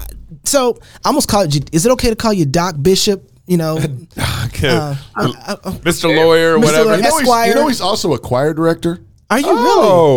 [0.44, 1.74] so I almost call it.
[1.74, 3.28] Is it okay to call you Doc Bishop?
[3.46, 3.76] You know,
[4.46, 4.68] Okay.
[4.68, 4.94] uh,
[5.82, 6.14] Mr.
[6.14, 6.62] Lawyer, Mr.
[6.64, 6.84] whatever.
[6.90, 6.96] Lawyer.
[6.96, 7.48] You know, he's, Esquire.
[7.48, 9.54] you know he's also a choir director, are you Oh.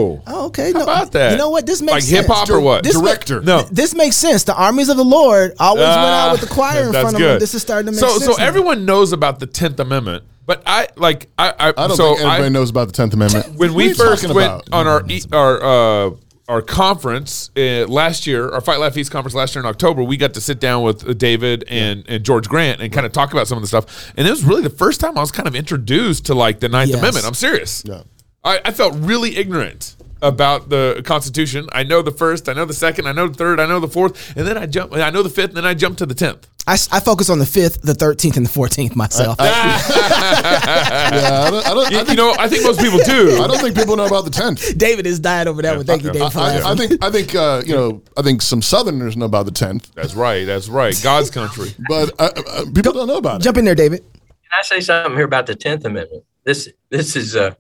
[0.09, 0.21] really?
[0.27, 0.73] Oh, okay.
[0.73, 1.31] How no, about that?
[1.31, 1.65] You know what?
[1.65, 2.11] This makes sense?
[2.11, 2.27] Like sense.
[2.27, 2.83] hip hop or what?
[2.83, 3.41] This ma- director.
[3.41, 3.61] No.
[3.63, 4.43] This makes sense.
[4.43, 7.15] The armies of the Lord always went out Ah, with the choir in that's front
[7.15, 7.31] of good.
[7.35, 7.39] them.
[7.39, 8.25] This is starting to make so, sense.
[8.25, 8.45] So now.
[8.45, 12.19] everyone knows about the Tenth Amendment, but I like I I, I don't so think
[12.27, 13.55] everybody I, knows about the Tenth Amendment.
[13.55, 14.69] when we first went about?
[14.73, 16.11] on our e- our uh,
[16.47, 20.17] our conference uh, last year, our Fight Laugh Feast conference last year in October, we
[20.17, 23.47] got to sit down with David and, and George Grant and kind of talk about
[23.47, 24.13] some of the stuff.
[24.15, 26.69] And it was really the first time I was kind of introduced to like the
[26.69, 26.99] Ninth Yes.
[26.99, 27.25] Amendment.
[27.25, 27.83] I'm serious.
[27.85, 28.03] Yeah.
[28.43, 31.67] I, I felt really ignorant about the Constitution.
[31.71, 33.87] I know the first, I know the second, I know the third, I know the
[33.87, 34.93] fourth, and then I jump.
[34.93, 36.47] I know the fifth, and then I jump to the tenth.
[36.67, 39.37] I focus on the fifth, the thirteenth, and the fourteenth myself.
[39.39, 39.45] yeah,
[39.85, 43.39] I don't, I don't, You, think, you know, I think most people do.
[43.39, 44.75] I don't think people know about the tenth.
[44.77, 45.85] David is dying over that one.
[45.85, 46.71] Thank you, David, for I.
[46.71, 49.93] I think I think uh, you know I think some Southerners know about the tenth,
[49.93, 50.43] That's right.
[50.45, 50.99] That's right.
[51.03, 51.69] God's country.
[51.87, 53.43] but uh, uh, people don't know about it.
[53.43, 53.99] Jump in there, David.
[53.99, 56.23] Can I say something here about the Tenth Amendment?
[56.45, 57.53] This this is uh,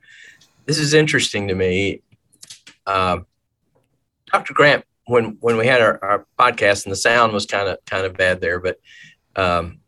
[0.65, 2.01] this is interesting to me.
[2.85, 3.19] Uh,
[4.31, 4.53] Dr.
[4.53, 8.05] Grant, when when we had our, our podcast and the sound was kind of kind
[8.05, 8.79] of bad there, but
[9.35, 9.79] um,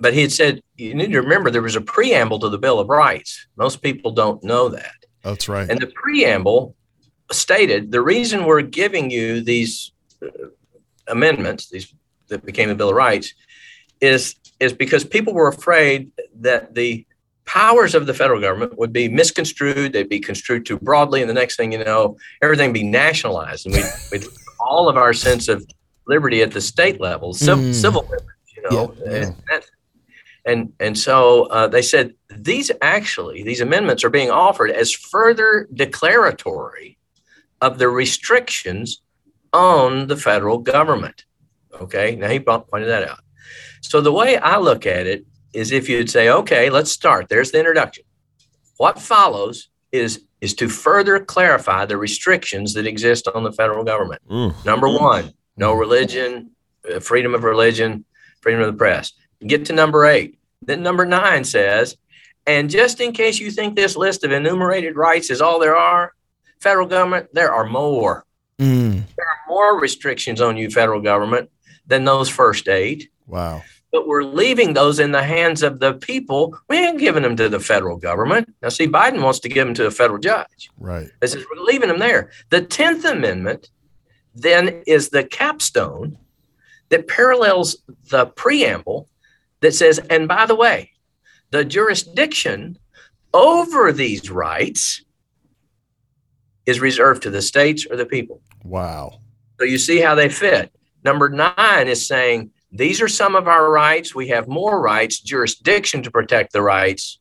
[0.00, 2.80] but he had said you need to remember there was a preamble to the Bill
[2.80, 3.46] of Rights.
[3.56, 4.94] Most people don't know that.
[5.22, 5.68] That's right.
[5.68, 6.74] And the preamble
[7.30, 10.28] stated the reason we're giving you these uh,
[11.08, 11.94] amendments, these
[12.28, 13.34] that became the Bill of Rights,
[14.00, 16.10] is is because people were afraid
[16.40, 17.06] that the
[17.50, 21.34] powers of the federal government would be misconstrued, they'd be construed too broadly, and the
[21.34, 23.82] next thing you know, everything be nationalized, and we
[24.12, 24.24] would
[24.60, 25.66] all of our sense of
[26.06, 27.74] liberty at the state level, civ- Mm.
[27.74, 28.94] civil liberty, you know.
[29.04, 29.30] Yeah.
[29.52, 29.62] And,
[30.46, 32.14] and and so uh, they said
[32.50, 36.98] these actually these amendments are being offered as further declaratory
[37.60, 39.02] of the restrictions
[39.52, 41.24] on the federal government.
[41.80, 43.20] Okay, now he po- pointed that out.
[43.80, 47.28] So the way I look at it is, if you'd say, okay, let's start.
[47.28, 48.04] There's the introduction.
[48.76, 54.22] What follows is is to further clarify the restrictions that exist on the federal government.
[54.32, 54.54] Ooh.
[54.64, 56.52] Number one, no religion,
[56.90, 58.06] uh, freedom of religion,
[58.40, 59.12] freedom of the press.
[59.46, 60.38] Get to number eight.
[60.62, 61.96] Then number nine says,
[62.46, 66.12] and just in case you think this list of enumerated rights is all there are,
[66.58, 68.24] federal government, there are more.
[68.58, 69.02] Mm.
[69.16, 71.50] There are more restrictions on you, federal government,
[71.86, 73.10] than those first eight.
[73.26, 73.62] Wow.
[73.92, 76.56] But we're leaving those in the hands of the people.
[76.68, 78.54] We ain't giving them to the federal government.
[78.62, 80.70] Now, see, Biden wants to give them to a federal judge.
[80.78, 81.08] Right.
[81.20, 82.30] This is we're leaving them there.
[82.50, 83.70] The Tenth Amendment
[84.34, 86.18] then is the capstone
[86.90, 87.78] that parallels
[88.10, 89.08] the preamble
[89.60, 90.92] that says, and by the way,
[91.50, 92.78] the jurisdiction
[93.34, 95.02] over these rights
[96.66, 98.40] is reserved to the states or the people.
[98.64, 99.20] Wow.
[99.58, 100.72] So you see how they fit.
[101.04, 104.14] Number nine is saying these are some of our rights.
[104.14, 105.20] We have more rights.
[105.20, 107.18] Jurisdiction to protect the rights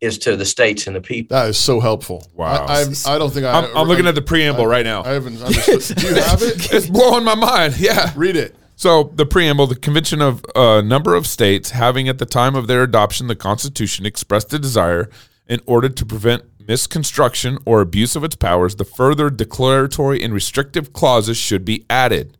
[0.00, 1.36] is to the states and the people.
[1.36, 2.26] That is so helpful.
[2.34, 2.66] Wow.
[2.66, 3.52] I, I've- I don't think I.
[3.60, 5.02] I'm, I'm looking at the preamble I- right now.
[5.04, 5.96] I haven't understood.
[5.98, 6.68] Do you have it?
[6.72, 7.78] it's blowing my mind.
[7.78, 8.12] Yeah.
[8.16, 8.54] Read it.
[8.76, 12.66] So the preamble, the convention of a number of states having at the time of
[12.66, 15.08] their adoption the Constitution expressed a desire
[15.46, 20.92] in order to prevent misconstruction or abuse of its powers, the further declaratory and restrictive
[20.92, 22.36] clauses should be added.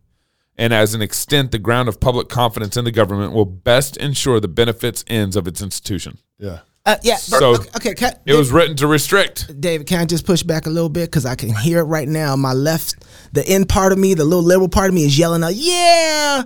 [0.57, 4.39] And as an extent, the ground of public confidence in the government will best ensure
[4.39, 6.17] the benefits ends of its institution.
[6.37, 6.59] Yeah.
[6.85, 7.17] Uh, yeah.
[7.17, 7.69] So- okay.
[7.75, 9.59] okay can, It was written to restrict.
[9.59, 12.07] David, can I just push back a little bit because I can hear it right
[12.07, 12.35] now?
[12.35, 12.95] My left,
[13.33, 16.43] the end part of me, the little liberal part of me is yelling out, "Yeah!"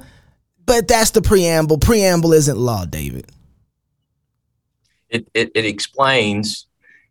[0.66, 1.78] But that's the preamble.
[1.78, 3.30] Preamble isn't law, David.
[5.10, 6.68] It, it, it explains.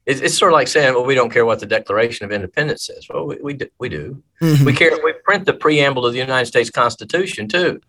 [0.08, 2.86] It's, it's sort of like saying, well, we don't care what the Declaration of Independence
[2.86, 3.06] says.
[3.10, 4.22] Well, we, we, do, we do.
[4.40, 4.64] Mhm.
[4.64, 4.98] We care.
[5.04, 7.80] We print the preamble of the United States Constitution too.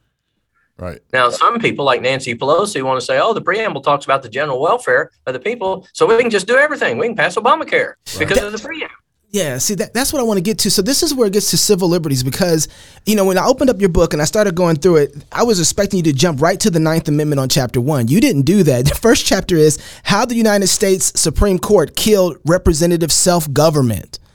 [0.78, 1.00] Right.
[1.14, 4.30] Now, some people like Nancy Pelosi want to say, oh, the preamble talks about the
[4.30, 6.98] general welfare of the people, so we can just do everything.
[6.98, 8.96] We can pass Obamacare because of the preamble.
[9.32, 10.72] Yeah, see that that's what I want to get to.
[10.72, 12.68] So this is where it gets to civil liberties because
[13.06, 15.44] you know when I opened up your book and I started going through it, I
[15.44, 18.08] was expecting you to jump right to the Ninth Amendment on chapter one.
[18.08, 18.86] You didn't do that.
[18.90, 24.20] The first chapter is how the United States Supreme Court killed representative self government.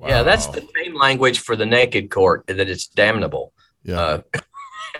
[0.00, 3.52] Yeah, that's the same language for the naked court that it's damnable.
[3.82, 4.00] Yeah.
[4.00, 4.22] Uh,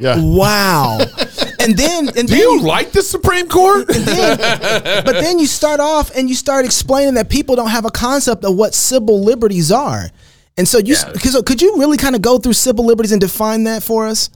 [0.01, 0.17] yeah.
[0.19, 0.99] Wow.
[1.61, 3.87] and then and Do then you like the Supreme Court?
[3.87, 8.45] but then you start off and you start explaining that people don't have a concept
[8.45, 10.11] of what civil liberties are.
[10.57, 11.13] And so you Yeah.
[11.15, 14.31] so could you really kind of go through civil liberties and define that for us?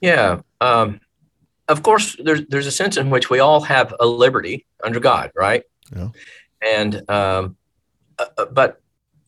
[0.00, 0.40] yeah.
[0.60, 1.00] Um,
[1.68, 5.30] of course, there's there's a sense in which we all have a liberty under God,
[5.34, 5.62] right?
[5.94, 6.08] Yeah.
[6.64, 7.56] And um,
[8.18, 8.80] uh, uh, but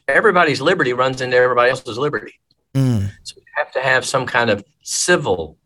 [0.08, 2.34] everybody's liberty runs into everybody else's liberty.
[2.74, 3.10] Mm.
[3.22, 5.58] So you have to have some kind of civil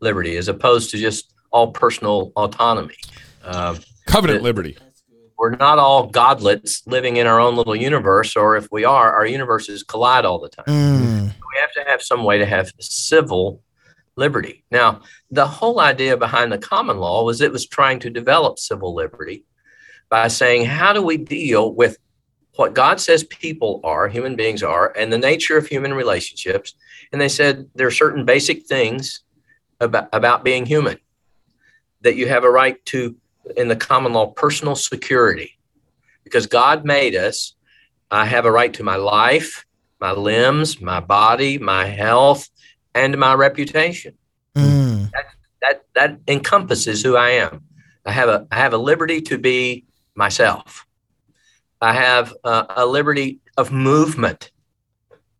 [0.00, 2.96] liberty as opposed to just all personal autonomy.
[3.44, 4.76] Um, Covenant The- liberty.
[5.38, 9.26] we're not all godlets living in our own little universe, or if we are, our
[9.26, 10.64] universes collide all the time.
[10.66, 11.24] Mm.
[11.26, 13.60] We have to have some way to have civil
[14.16, 14.64] liberty.
[14.70, 18.94] Now, the whole idea behind the common law was it was trying to develop civil
[18.94, 19.44] liberty
[20.08, 21.98] by saying, how do we deal with
[22.56, 26.74] what God says people are, human beings are, and the nature of human relationships?
[27.14, 29.20] And they said there are certain basic things
[29.78, 30.98] about, about being human
[32.00, 33.14] that you have a right to,
[33.56, 35.56] in the common law, personal security.
[36.24, 37.54] Because God made us,
[38.10, 39.64] I have a right to my life,
[40.00, 42.50] my limbs, my body, my health,
[42.96, 44.14] and my reputation.
[44.56, 45.12] Mm.
[45.60, 47.62] That that encompasses who I am.
[48.04, 49.84] I have a I have a liberty to be
[50.16, 50.84] myself.
[51.80, 54.50] I have uh, a liberty of movement.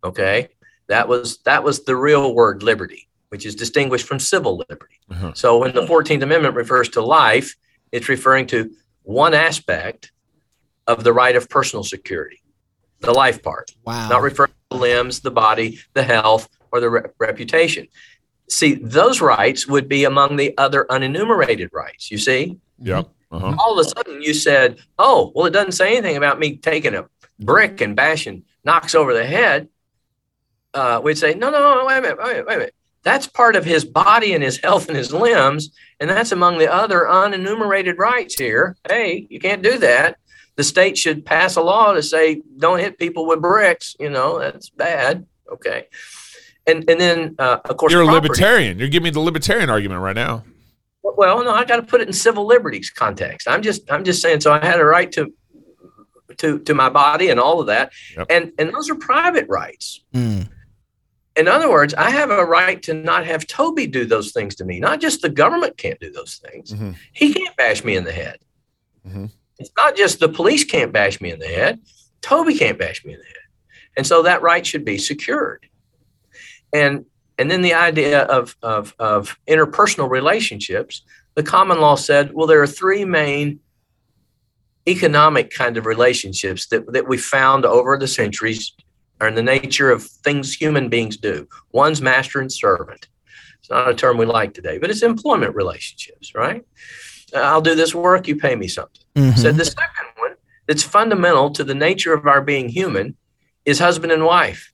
[0.05, 0.51] Okay,
[0.89, 4.99] that was that was the real word liberty, which is distinguished from civil liberty.
[5.11, 5.33] Uh-huh.
[5.35, 7.55] So when the Fourteenth Amendment refers to life,
[7.93, 8.71] it's referring to
[9.03, 10.13] one aspect
[10.87, 12.43] of the right of personal security,
[13.01, 14.09] the life part Wow.
[14.09, 17.87] not referring to the limbs, the body, the health, or the re- reputation.
[18.51, 22.11] See, those rights would be among the other unenumerated rights.
[22.11, 23.09] You see, Yep.
[23.33, 23.57] Uh-huh.
[23.59, 26.95] all of a sudden you said, "Oh, well, it doesn't say anything about me taking
[26.95, 27.07] a
[27.41, 29.69] brick and bashing knocks over the head."
[30.75, 32.75] Uh, we'd say, "No, no, no, wait a minute, wait a minute, wait a minute.
[33.05, 35.71] That's part of his body and his health and his limbs,
[36.01, 38.77] and that's among the other unenumerated rights here.
[38.89, 40.17] Hey, you can't do that."
[40.57, 44.39] the state should pass a law to say don't hit people with bricks you know
[44.39, 45.89] that's bad okay
[46.69, 48.29] And and then uh, of course You're a property.
[48.29, 48.79] libertarian.
[48.79, 50.45] You're giving me the libertarian argument right now.
[51.03, 53.49] Well, no, I got to put it in civil liberties context.
[53.49, 54.43] I'm just I'm just saying.
[54.43, 55.33] So I had a right to
[56.39, 58.27] to to my body and all of that, Yep.
[58.31, 60.05] and and those are private rights.
[60.15, 60.49] Mm.
[61.37, 64.65] In other words, I have a right to not have Toby do those things to
[64.65, 64.79] me.
[64.79, 66.73] Not just the government can't do those things.
[66.73, 66.95] Mhm.
[67.13, 68.39] He can't bash me in the head.
[69.07, 69.31] Mhm.
[69.59, 71.81] It's not just the police can't bash me in the head.
[72.21, 73.35] Toby can't bash me in the head.
[73.97, 75.67] And so that right should be secured.
[76.73, 77.07] And
[77.37, 81.03] and then the idea of of, of interpersonal relationships,
[81.35, 83.61] the common law said, well, there are three main
[84.87, 88.73] economic kind of relationships that, that we found over the centuries
[89.21, 91.49] are in the nature of things human beings do.
[91.73, 93.09] One's master and servant.
[93.61, 96.65] It's not a term we like today, but it's employment relationships, right?
[97.35, 99.03] Uh, I'll do this work, you pay me something.
[99.17, 99.39] Mhm.
[99.39, 100.35] Said the second one
[100.67, 103.17] that's fundamental to the nature of our being human
[103.65, 104.73] is husband and wife.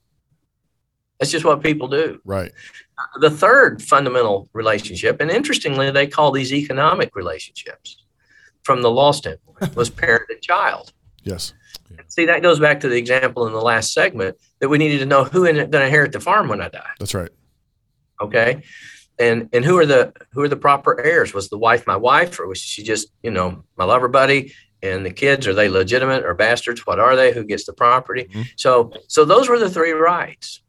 [1.18, 2.20] That's just what people do.
[2.24, 2.50] Right.
[3.20, 8.02] The third fundamental relationship, and interestingly, they call these economic relationships
[8.62, 10.92] from the law standpoint, was parent and child.
[11.22, 11.52] Yes.
[12.08, 15.06] See, that goes back to the example in the last segment that we needed to
[15.06, 16.90] know who is going to inherit the farm when I die.
[16.98, 17.30] That's right.
[18.20, 18.62] Okay,
[19.18, 21.32] and and who are the who are the proper heirs?
[21.34, 24.52] Was the wife my wife, or was she just you know my lover buddy?
[24.82, 26.86] And the kids are they legitimate or bastards?
[26.86, 27.32] What are they?
[27.32, 28.28] Who gets the property?
[28.32, 28.46] Mhm.
[28.56, 30.62] So so those were the three rights.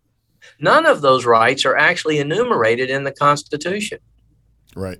[0.60, 3.99] None of those rights are actually enumerated in the Constitution.
[4.76, 4.99] Right.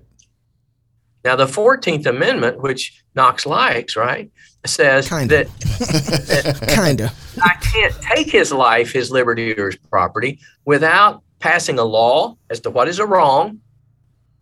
[1.24, 4.32] Now, the 14th Amendment, which Knox likes, right,
[4.66, 5.46] says Kinda.
[5.46, 7.12] that Kinda.
[7.44, 12.60] I can't take his life, his liberty, or his property without passing a law as
[12.62, 13.60] to what is a wrong,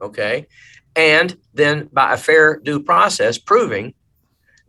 [0.01, 0.47] okay,
[0.95, 3.93] and then by a fair due process proving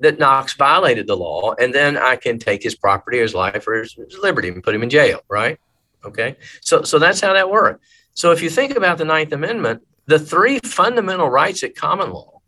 [0.01, 3.75] that Knox violated the law, and then I can take his property, his life, or
[3.75, 5.59] his, his liberty and put him in jail, right?
[6.05, 7.85] Okay, so so that's how that worked.
[8.15, 12.41] So if you think about the Ninth Amendment, the three fundamental rights at common law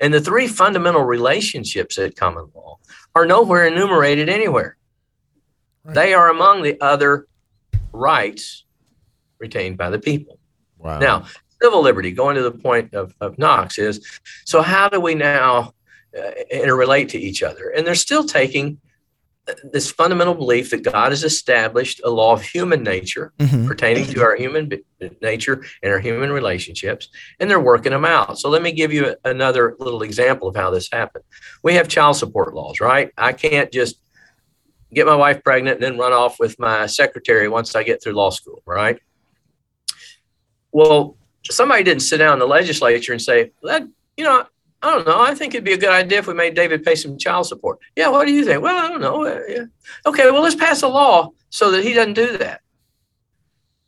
[0.00, 2.78] and the three fundamental relationships at common law
[3.14, 4.76] are nowhere enumerated anywhere.
[5.84, 7.26] They are among the other
[7.92, 8.64] rights
[9.38, 10.38] retained by the people.
[10.78, 10.98] Wow.
[10.98, 11.26] Now,
[11.62, 14.06] civil liberty, going to the point of, of Knox, is
[14.44, 15.74] so how do we now
[16.16, 17.70] uh, interrelate to each other?
[17.70, 18.78] And they're still taking
[19.64, 23.66] this fundamental belief that God has established a law of human nature Mhm.
[23.66, 24.70] pertaining to our human
[25.20, 28.38] nature and our human relationships, and they're working them out.
[28.38, 31.24] So let me give you another little example of how this happened.
[31.62, 33.10] We have child support laws, right?
[33.16, 34.00] I can't just
[34.92, 38.12] get my wife pregnant and then run off with my secretary once I get through
[38.12, 38.98] law school, right?
[40.72, 41.16] Well,
[41.50, 43.82] somebody didn't sit down in the legislature and say, that,
[44.16, 44.44] you know,
[44.82, 45.20] I don't know.
[45.20, 47.78] I think it'd be a good idea if we made David pay some child support.
[47.96, 48.62] Yeah, what do you think?
[48.62, 49.26] Well, I don't know.
[49.46, 49.64] Yeah.
[50.06, 52.62] Okay, well, let's pass a law so that he doesn't do that.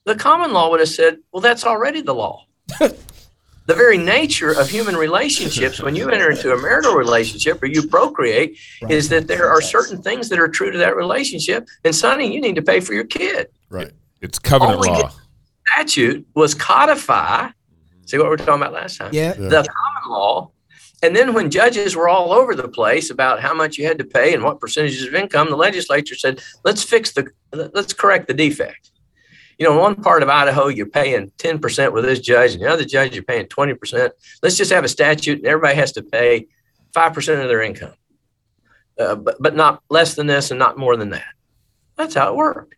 [0.04, 2.44] The common law would have said, well, that's already the law.
[2.78, 7.86] the very nature of human relationships, when you enter into a marital relationship or you
[7.86, 8.58] procreate,
[8.90, 11.68] is that there are certain things that are true to that relationship.
[11.84, 13.48] And Sonny, you need to pay for your kid.
[13.70, 13.92] Right.
[14.20, 15.10] it's covenant All we law.
[15.68, 17.48] Statute was codify.
[18.04, 19.10] See what we we're talking about last time?
[19.14, 19.34] Yeah.
[19.38, 19.48] Yeah.
[19.48, 20.51] the common law.
[21.02, 24.04] And then when judges were all over the place about how much you had to
[24.04, 28.34] pay and what percentages of income, the legislature said, let's fix the, let's correct the
[28.34, 28.92] defect.
[29.58, 32.84] You know, one part of Idaho, you're paying 10% with this judge, and the other
[32.84, 34.10] judge, you're paying 20%.
[34.42, 36.46] Let's just have a statute and everybody has to pay
[36.92, 37.94] 5% of their income,
[38.98, 41.34] uh, but, but not less than this and not more than that.
[41.96, 42.76] That's how it worked.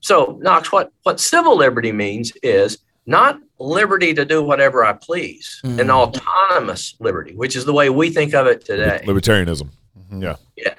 [0.00, 5.60] So, Knox, what, what civil liberty means is not liberty to do whatever I please,
[5.64, 5.90] an Mm.
[5.90, 9.00] autonomous liberty, which is the way we think of it today.
[9.06, 9.70] Libertarianism.
[10.12, 10.36] Yeah.
[10.56, 10.74] Yeah.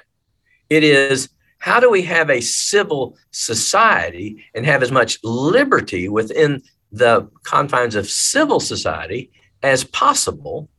[0.70, 1.28] It is
[1.58, 6.62] how do we have a civil society and have as much liberty within
[6.92, 9.30] the confines of civil society
[9.62, 10.70] as possible?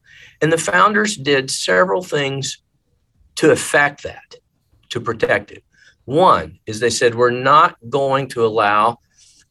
[0.41, 2.57] And the founders did several things
[3.35, 4.35] to affect that,
[4.89, 5.63] to protect it.
[6.05, 8.99] One is they said we're not going to allow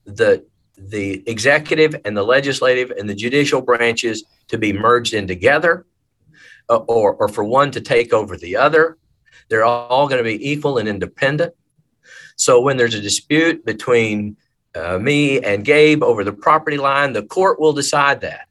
[0.04, 0.44] the
[0.88, 5.86] the executive and the legislative and the judicial branches to be merged in together
[6.68, 8.96] uh, or, or for one to take over the other.
[9.48, 11.54] They're all going to be equal and independent.
[12.36, 14.36] So when there's a dispute between
[14.74, 18.46] uh, me and Gabe over the property line, the court will decide that.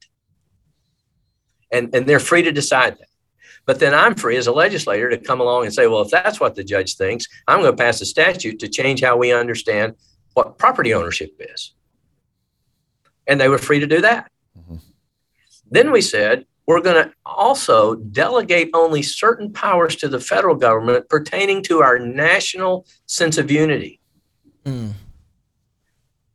[1.71, 3.07] And, and they're free to decide that.
[3.65, 6.39] But then I'm free as a legislator to come along and say, well, if that's
[6.39, 9.95] what the judge thinks, I'm going to pass a statute to change how we understand
[10.33, 11.73] what property ownership is.
[13.29, 14.29] And they were free to do that.
[15.71, 21.09] Then we said, we're going to also delegate only certain powers to the federal government
[21.09, 23.99] pertaining to our national sense of unity.
[24.65, 24.93] Mm.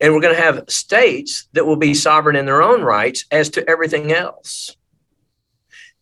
[0.00, 3.48] And we're going to have states that will be sovereign in their own rights as
[3.50, 4.76] to everything else.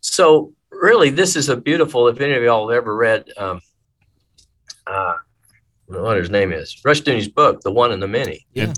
[0.00, 3.60] So, really, this is a beautiful, if any of y'all have ever read, um,
[4.86, 5.14] uh,
[5.86, 8.46] what his name is, Rushdoony's book, The One and the Many.
[8.54, 8.72] Yeah.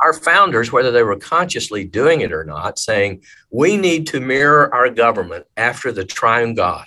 [0.00, 4.72] Our founders, whether they were consciously doing it or not, saying we need to mirror
[4.74, 6.86] our government after the triune God.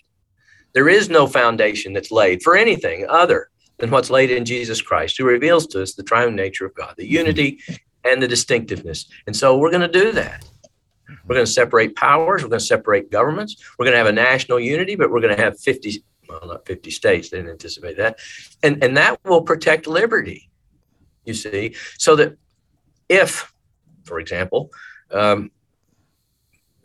[0.74, 5.18] There is no foundation that's laid for anything other than what's laid in Jesus Christ,
[5.18, 7.14] who reveals to us the triune nature of God, the mm-hmm.
[7.14, 7.60] unity
[8.06, 9.08] and the distinctiveness.
[9.28, 10.46] And so we're going to do that.
[11.28, 12.44] We're going to separate powers.
[12.44, 13.58] We're going to separate governments.
[13.78, 16.66] We're going to have a national unity, but we're going to have 50, well, not
[16.66, 17.30] 50 states.
[17.30, 18.20] They didn't anticipate that.
[18.64, 20.50] And, and that will protect liberty,
[21.26, 22.38] you see, so that
[23.12, 23.54] if,
[24.06, 24.72] for example,
[25.12, 25.52] um,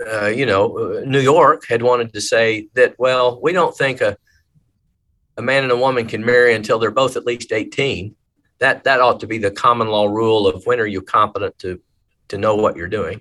[0.05, 4.01] uh, you know, uh, New York had wanted to say that, well, we don't think
[4.01, 4.17] a,
[5.37, 8.15] a man and a woman can marry until they're both at least 18.
[8.59, 11.81] That, that ought to be the common law rule of when are you competent to,
[12.29, 13.21] to know what you're doing.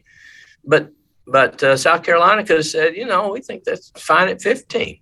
[0.66, 0.92] But,
[1.28, 5.00] but uh, South Carolina could have said, you know, we think that's fine at 15.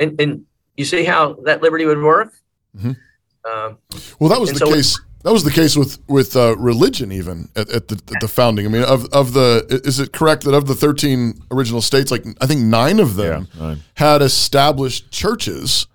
[0.00, 0.44] And, and
[0.76, 2.32] you see how that liberty would work?
[2.76, 2.96] Mhm.
[3.44, 3.78] Um,
[4.18, 4.98] Well, that was the so- case.
[5.26, 8.64] That was the case with with uh, religion, even at, at, the, at the founding.
[8.64, 12.24] I mean, of of the is it correct that of the thirteen original states, like
[12.40, 13.80] I think nine of them Yeah, nine.
[13.94, 15.88] had established churches.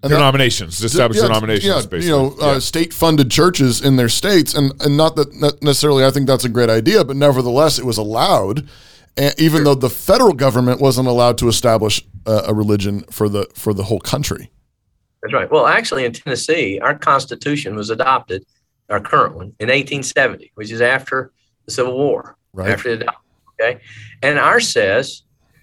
[0.00, 0.18] And that-
[0.84, 2.06] established yeah, denominations, yeah, basically.
[2.06, 6.04] you know, uh, state-funded churches in their states, and and not that necessarily.
[6.04, 8.68] I think that's a great idea, but nevertheless, it was allowed,
[9.16, 13.48] and even though the federal government wasn't allowed to establish uh, a religion for the
[13.54, 14.52] for the whole country.
[15.20, 15.50] That's right.
[15.50, 18.46] Well, actually, in Tennessee, our Constitution was adopted,
[18.88, 21.32] our current one, in 1870, which is after
[21.66, 22.36] the Civil War.
[22.52, 22.70] Right.
[22.70, 23.12] After the
[23.60, 23.80] okay,
[24.22, 25.22] and ours says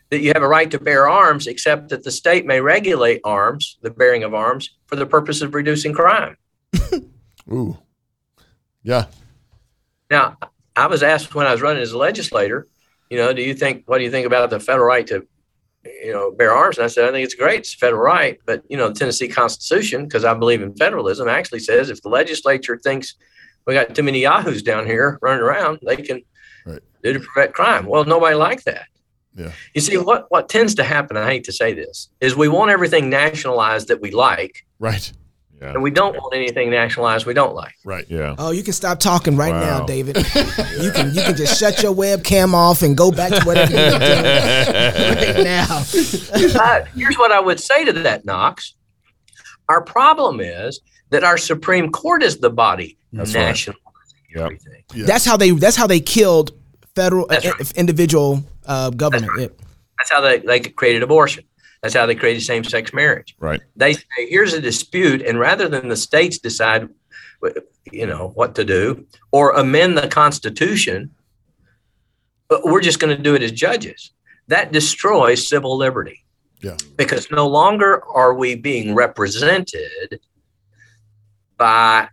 [0.09, 3.77] that you have a right to bear arms, except that the state may regulate arms,
[3.81, 6.37] the bearing of arms, for the purpose of reducing crime.
[7.51, 7.77] Ooh,
[8.83, 9.05] yeah,
[10.11, 10.37] Now,
[10.75, 12.67] I was asked when I was running as a legislator,
[13.09, 15.27] you know, do you think, what do you think about the federal right to,
[16.03, 16.77] you know, bear arms?
[16.77, 17.59] And I said, I think it's great.
[17.59, 18.39] It's a federal right.
[18.45, 22.09] But, you know, the Tennessee Constitution, because I believe in federalism, actually says if the
[22.09, 23.15] legislature thinks
[23.65, 26.21] we got too many yahoos down here running around, they can
[26.65, 26.81] Right.
[27.03, 27.85] do to prevent crime.
[27.85, 28.87] Well, nobody liked that.
[29.35, 29.51] Yeah.
[29.75, 32.71] You see, what, what tends to happen, I hate to say this, is we want
[32.71, 35.11] everything nationalized that we like, right,
[35.61, 35.71] Yeah.
[35.71, 37.73] and we don't want anything nationalized we don't like.
[37.85, 38.05] right.
[38.09, 38.35] Yeah.
[38.37, 40.17] Oh, you can stop talking right now, David.
[40.17, 43.89] you can you can just shut your webcam off and go back to whatever you're
[43.99, 45.83] doing right now.
[46.61, 48.75] Uh, here's what I would say to that, Knox.
[49.69, 53.41] Our problem is that our Supreme Court is the body That's right.
[53.41, 53.77] national
[54.35, 54.43] Yep.
[54.43, 54.83] everything.
[54.93, 55.05] Yeah.
[55.05, 56.51] That's how they that's how they killed
[56.95, 57.71] federal uh, right.
[57.77, 59.31] individual uh, government.
[59.39, 59.47] Yeah.
[59.97, 61.45] That's how they, they created abortion.
[61.81, 63.35] That's how they created same-sex marriage.
[63.39, 63.61] Right.
[63.75, 66.89] They say, here's a dispute, and rather than the states decide,
[67.91, 71.11] you know, what to do or amend the Constitution,
[72.47, 74.11] but we're just going to do it as judges.
[74.47, 76.23] That destroys civil liberty.
[76.61, 76.77] Yeah.
[76.95, 80.19] Because no longer are we being represented
[81.57, 82.09] by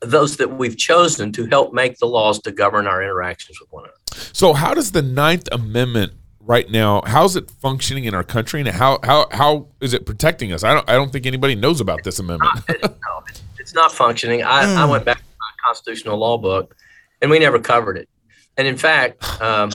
[0.00, 3.84] those that we've chosen to help make the laws to govern our interactions with one
[3.84, 4.30] another.
[4.32, 7.02] So how does the Ninth Amendment right now?
[7.06, 10.64] How's it functioning in our country, and how how how is it protecting us?
[10.64, 12.52] I don't I don't think anybody knows about this amendment.
[12.82, 13.22] no,
[13.58, 14.42] it's, not functioning.
[14.42, 16.76] I, I went back to my constitutional law book,
[17.22, 18.08] and we never covered it.
[18.56, 19.70] And in fact, um,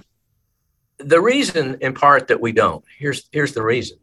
[0.98, 3.98] the reason, in part, that we don't here's here's the reason,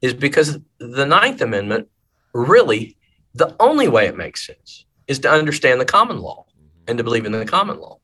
[0.00, 1.88] is because the Ninth Amendment
[2.32, 2.96] really
[3.34, 6.46] the only way it makes sense is to understand the common law
[6.86, 7.98] and to believe in the common law.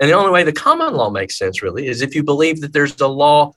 [0.00, 2.72] And the only way the common law makes sense really is if you believe that
[2.72, 3.54] there's a law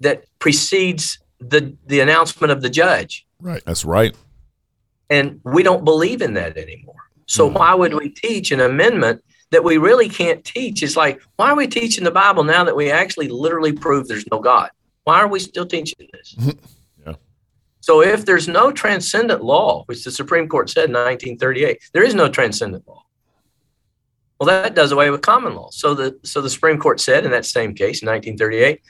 [0.00, 3.26] that precedes the the announcement of the judge.
[3.40, 3.62] Right.
[3.64, 4.16] That's right.
[5.10, 6.94] And we don't believe in that anymore.
[7.26, 7.58] So mm-hmm.
[7.58, 10.82] why would we teach an amendment that we really can't teach?
[10.82, 14.26] It's like, why are we teaching the Bible now that we actually literally prove there's
[14.30, 14.70] no God?
[15.04, 16.36] Why are we still teaching this?
[17.06, 17.14] Yeah.
[17.80, 22.14] So if there's no transcendent law, which the Supreme Court said in 1938, there is
[22.14, 23.04] no transcendent law.
[24.40, 25.68] Well, that does away with common law.
[25.70, 28.80] So the so the Supreme Court said in that same case in 1938,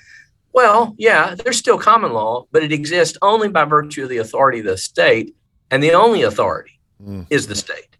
[0.52, 4.60] well, yeah, there's still common law, but it exists only by virtue of the authority
[4.60, 5.35] of the state,
[5.72, 7.27] and the only authority Mm.
[7.31, 7.97] is the state.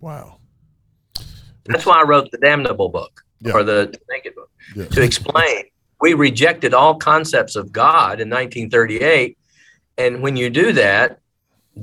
[0.00, 0.38] Wow.
[1.66, 3.52] That's why I wrote the damnable book Yeah.
[3.52, 4.86] or the naked book Yeah.
[4.86, 5.64] to explain.
[6.00, 9.36] We rejected all concepts of God in 1938.
[9.98, 11.18] And when you do that,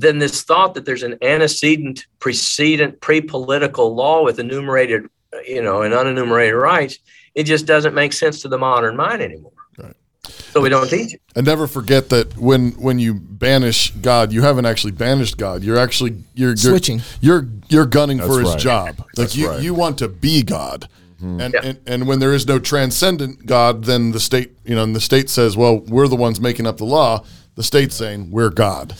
[0.00, 5.08] then this thought that there's an antecedent, precedent, pre-political law with enumerated,
[5.46, 6.98] you know, and unenumerated rights,
[7.34, 9.52] it just doesn't make sense to the modern mind anymore.
[9.78, 9.94] Right.
[10.24, 11.20] So we don't teach it.
[11.34, 15.62] And never forget that when when you banish God, you haven't actually banished God.
[15.62, 17.02] You're actually you're, you're Switching.
[17.20, 18.58] You're you're gunning for his right.
[18.58, 18.98] job.
[18.98, 19.62] Like That's you right.
[19.62, 20.88] you want to be God.
[21.16, 21.40] Mm-hmm.
[21.40, 21.60] And, Yeah.
[21.64, 25.00] and and when there is no transcendent God, then the state you know, and the
[25.00, 27.24] state says, well, we're the ones making up the law.
[27.54, 28.94] The state's saying we're God.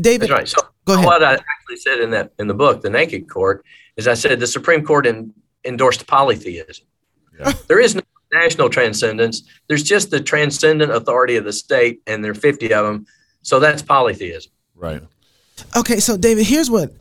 [0.00, 0.48] David, That's right.
[0.48, 1.06] So Go ahead.
[1.06, 3.64] what I actually said in that in the book, The Naked Court,
[3.96, 5.32] is I said the Supreme Court en-
[5.64, 6.86] endorsed polytheism.
[7.68, 8.02] There is no
[8.32, 9.42] national transcendence.
[9.68, 13.06] There's just the transcendent authority of the state, and there are 50 of them.
[13.42, 14.50] So that's polytheism.
[14.74, 15.02] Right.
[15.76, 16.92] Okay, so David, here's what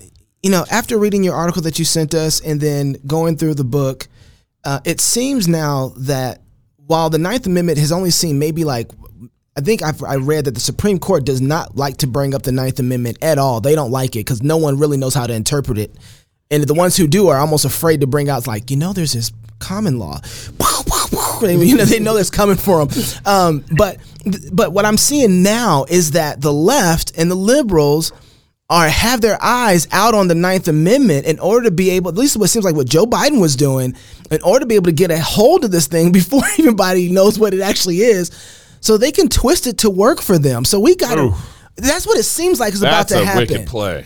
[0.44, 0.65] you know.
[0.72, 4.07] After reading your article that you sent us, and then going through the book,
[4.64, 6.41] uh, it seems now that
[6.88, 8.90] while the Ninth Amendment has only seen maybe like,
[9.57, 12.43] I think I've, I read that the Supreme Court does not like to bring up
[12.43, 13.59] the Ninth Amendment at all.
[13.59, 15.95] They don't like it because no one really knows how to interpret it,
[16.51, 19.13] and the ones who do are almost afraid to bring out like, you know, there's
[19.13, 20.19] this common law.
[21.41, 23.03] You know, they know that's coming for them.
[23.25, 23.97] Um, but
[24.51, 28.11] but what I'm seeing now is that the left and the liberals
[28.69, 32.17] are have their eyes out on the Ninth Amendment in order to be able, at
[32.17, 33.95] least what seems like what Joe Biden was doing,
[34.31, 37.38] in order to be able to get a hold of this thing before anybody knows
[37.38, 38.31] what it actually is,
[38.79, 40.65] so they can twist it to work for them.
[40.65, 41.33] So we got to.
[41.75, 43.41] That's what it seems like is about That's to a happen.
[43.47, 44.05] wicked play.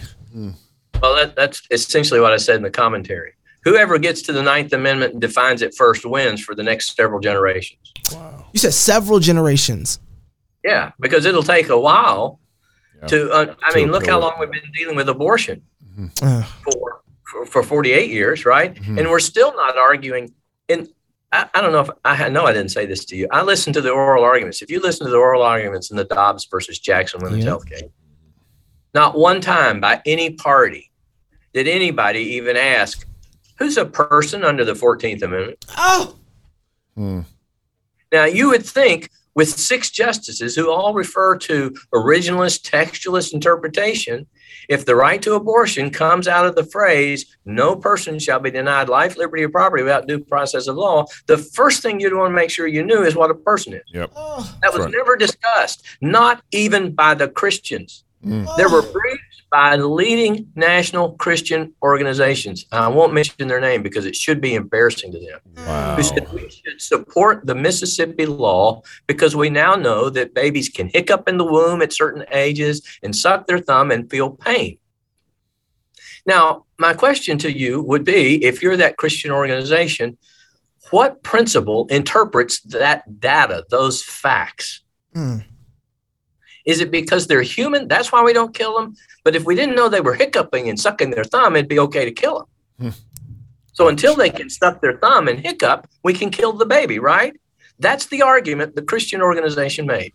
[1.02, 3.34] Well, that, that's essentially what I said in the commentary.
[3.64, 7.20] Whoever gets to the Ninth Amendment and defines it first wins for the next several
[7.20, 7.94] generations.
[8.12, 8.46] Wow.
[8.54, 10.00] You said several generations.
[10.64, 12.40] Yeah, because it'll take a while
[13.08, 13.32] to.
[13.32, 15.62] Uh, I To mean, look how long we've been dealing with abortion
[16.22, 18.78] Uh, for for, for 48 years, right?
[18.86, 20.34] And we're still not arguing.
[20.68, 20.90] And
[21.32, 23.28] I, I don't know if I know I didn't say this to you.
[23.32, 24.62] I listened to the oral arguments.
[24.62, 27.52] If you listen to the oral arguments in the Dobbs versus Jackson women's Yeah.
[27.52, 27.84] health case,
[28.94, 30.92] not one time by any party
[31.54, 33.06] did anybody even ask,
[33.60, 36.16] "Who's a person under the 14th Amendment?" oh,
[36.96, 37.22] hmm.
[38.12, 44.28] Now, you would think with six justices who all refer to originalist, textualist interpretation,
[44.70, 48.90] if the right to abortion comes out of the phrase, no person shall be denied
[48.90, 52.36] life, liberty, or property without due process of law, the first thing you'd want to
[52.36, 53.84] make sure you knew is what a person is.
[53.94, 54.14] Yep.
[54.14, 54.92] That was right.
[54.92, 58.04] never discussed, not even by the Christians.
[58.26, 58.56] Mm.
[58.56, 62.66] There were briefs by leading national Christian organizations.
[62.72, 65.96] I won't mention their name because it should be embarrassing to them Wow.
[65.98, 70.88] who said we should support the Mississippi law because we now know that babies can
[70.88, 74.78] hiccup in the womb at certain ages and suck their thumb and feel pain.
[76.26, 80.18] Now, my question to you would be if you're that Christian organization,
[80.92, 84.82] what principle interprets that data, those facts?
[85.14, 85.40] Hmm.
[86.66, 87.88] Is it because they're human?
[87.88, 88.96] That's why we don't kill them.
[89.24, 92.06] But if we didn't know they were hiccuping and sucking their thumb, it'd be okay
[92.06, 92.40] to kill
[92.80, 92.92] them.
[92.94, 92.98] Hmm.
[93.74, 97.34] So until they can suck their thumb and hiccup, we can kill the baby, right?
[97.80, 100.14] That's the argument the Christian organization made.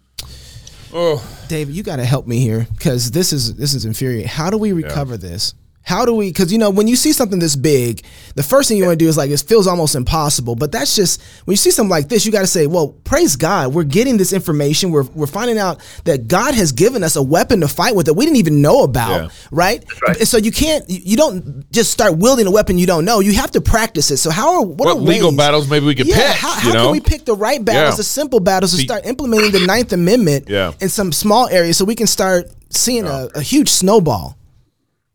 [0.93, 4.29] Oh, David, you got to help me here because this is this is infuriating.
[4.29, 5.55] How do we recover this?
[5.87, 6.31] How do we?
[6.31, 8.05] Because you know, when you see something this big,
[8.35, 10.57] the first thing you want to do is like it feels almost impossible.
[10.57, 13.37] But that's just when you see something like this, you got to say, "Well, praise
[13.37, 14.91] God, we're getting this information.
[14.91, 18.15] We're we're finding out that God has given us a weapon to fight with that
[18.15, 19.29] we didn't even know about, Yeah.
[19.53, 19.85] right?
[20.09, 20.27] right.
[20.27, 23.21] So you can't, you you don't just start wielding a weapon you don't know.
[23.21, 24.17] You have to practice it.
[24.17, 26.37] So how are what, what are legal ways- battles maybe we could yeah, pick?
[26.37, 26.83] how, how you know?
[26.87, 27.97] can we pick the right battles, Yeah.
[27.99, 30.73] the simple battles, to start implementing the Ninth Amendment Yeah.
[30.81, 34.37] in some small areas so we can start seeing a, a huge snowball?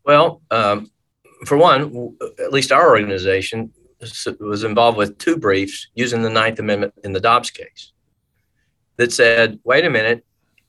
[0.05, 0.91] Well, um,
[1.45, 3.71] for one, at least our organization
[4.39, 7.91] was involved with two briefs using the Ninth Amendment in the Dobbs case
[8.97, 10.25] that said, wait a minute,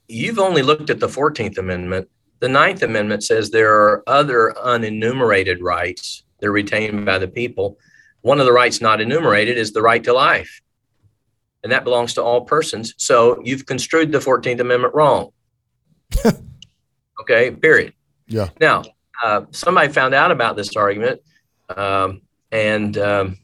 [0.07, 2.09] you've only looked at the 14th Amendment.
[2.39, 7.77] The Ninth Amendment says there are other unenumerated rights that are retained by the people.
[8.21, 10.61] One of the rights not enumerated is the right to life.
[11.63, 12.93] And that belongs to all persons.
[12.97, 15.29] So you've construed the 14th Amendment wrong.
[17.21, 17.93] okay, period.
[18.27, 18.49] Yeah.
[18.59, 18.83] Now,
[19.23, 21.21] uh, somebody found out about this argument,
[21.75, 22.21] um,
[22.51, 23.37] and um,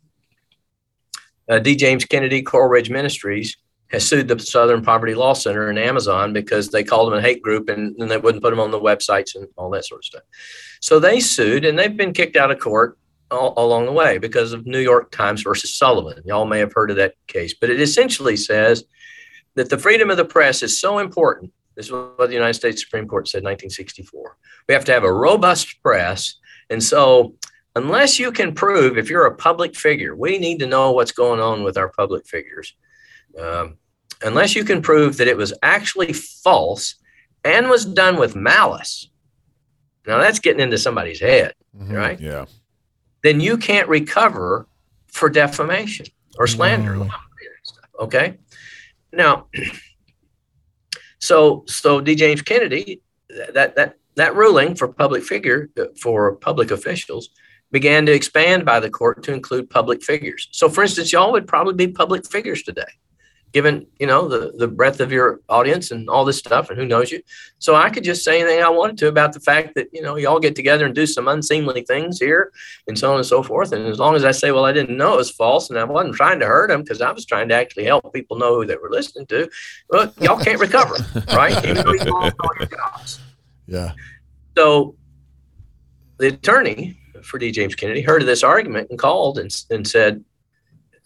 [1.49, 1.75] uh, D.
[1.75, 3.55] James Kennedy Coral Ridge Ministries
[3.91, 7.41] has sued the Southern Poverty Law Center and Amazon because they called them a hate
[7.41, 10.05] group and, and they wouldn't put them on the websites and all that sort of
[10.05, 10.21] stuff.
[10.79, 12.99] So they sued and they've been kicked out of court
[13.31, 16.21] all, along the way because of New York Times versus Sullivan.
[16.25, 18.83] Y'all may have heard of that case, but it essentially says
[19.55, 21.51] that the freedom of the press is so important.
[21.79, 24.35] This is what the United States Supreme Court said in 1964.
[24.67, 26.35] We have to have a robust press.
[26.69, 27.35] And so,
[27.73, 31.39] unless you can prove, if you're a public figure, we need to know what's going
[31.39, 32.75] on with our public figures.
[33.39, 33.77] Um,
[34.21, 36.95] unless you can prove that it was actually false
[37.45, 39.09] and was done with malice.
[40.05, 42.19] Now, that's getting into somebody's head, right?
[42.19, 42.43] yeah.
[43.23, 44.67] then you can't recover
[45.07, 46.07] for defamation
[46.37, 47.07] or slander.
[48.01, 48.37] Okay.
[49.13, 49.47] Now,
[51.19, 52.15] So so D.
[52.15, 53.01] James Kennedy,
[53.53, 57.29] that that that ruling for public figure uh, for public officials
[57.71, 60.47] began to expand by the court to include public figures.
[60.51, 62.91] So for instance, y'all would probably be public figures today
[63.51, 66.85] given you know the the breadth of your audience and all this stuff and who
[66.85, 67.21] knows you
[67.57, 70.15] so i could just say anything i wanted to about the fact that you know
[70.15, 72.51] y'all get together and do some unseemly things here
[72.87, 74.97] and so on and so forth and as long as i say well i didn't
[74.97, 77.49] know it was false and i wasn't trying to hurt them because i was trying
[77.49, 79.49] to actually help people know who they were listening to
[79.89, 80.95] well y'all can't recover
[81.35, 83.19] right you lost all your jobs.
[83.67, 83.93] Yeah.
[84.57, 84.95] So
[86.17, 87.51] the attorney for D.
[87.51, 90.23] James Kennedy heard of this argument and called and, and said,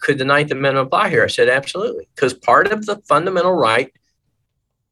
[0.04, 1.24] Could the Ninth Amendment apply here?
[1.24, 2.10] I said, Absolutely.
[2.14, 3.90] Because part of the fundamental right,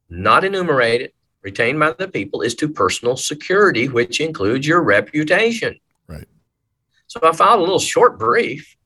[0.09, 1.11] not enumerated,
[1.41, 5.77] retained by the people, is to personal security, which includes your reputation.
[6.07, 6.29] Right.
[7.07, 8.77] So I filed a little short brief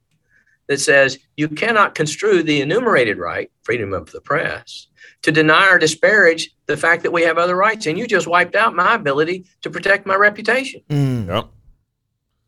[0.68, 4.88] that says you cannot construe the enumerated right, freedom of the press,
[5.22, 7.86] to deny or disparage the fact that we have other rights.
[7.86, 10.82] And you just wiped out my ability to protect my reputation.
[10.90, 11.28] Mm.
[11.28, 11.50] Yep.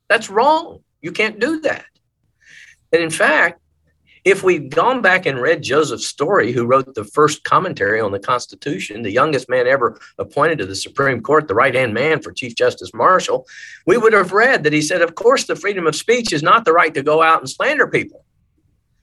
[0.10, 0.80] That's wrong.
[1.00, 1.86] You can't do that.
[2.92, 3.62] And in fact,
[4.28, 8.20] if we'd gone back and read Joseph Story, who wrote the first commentary on the
[8.20, 12.34] Constitution, the youngest man ever appointed to the Supreme Court, the right hand man for
[12.34, 13.48] Chief Justice Marshall,
[13.86, 16.66] we would have read that he said, Of course, the freedom of speech is not
[16.66, 18.26] the right to go out and slander people.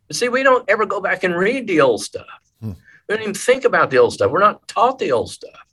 [0.09, 2.27] But see, we don't ever go back and read the old stuff.
[2.61, 2.73] Hmm.
[3.09, 4.31] We don't even think about the old stuff.
[4.31, 5.65] We're not taught the old stuff.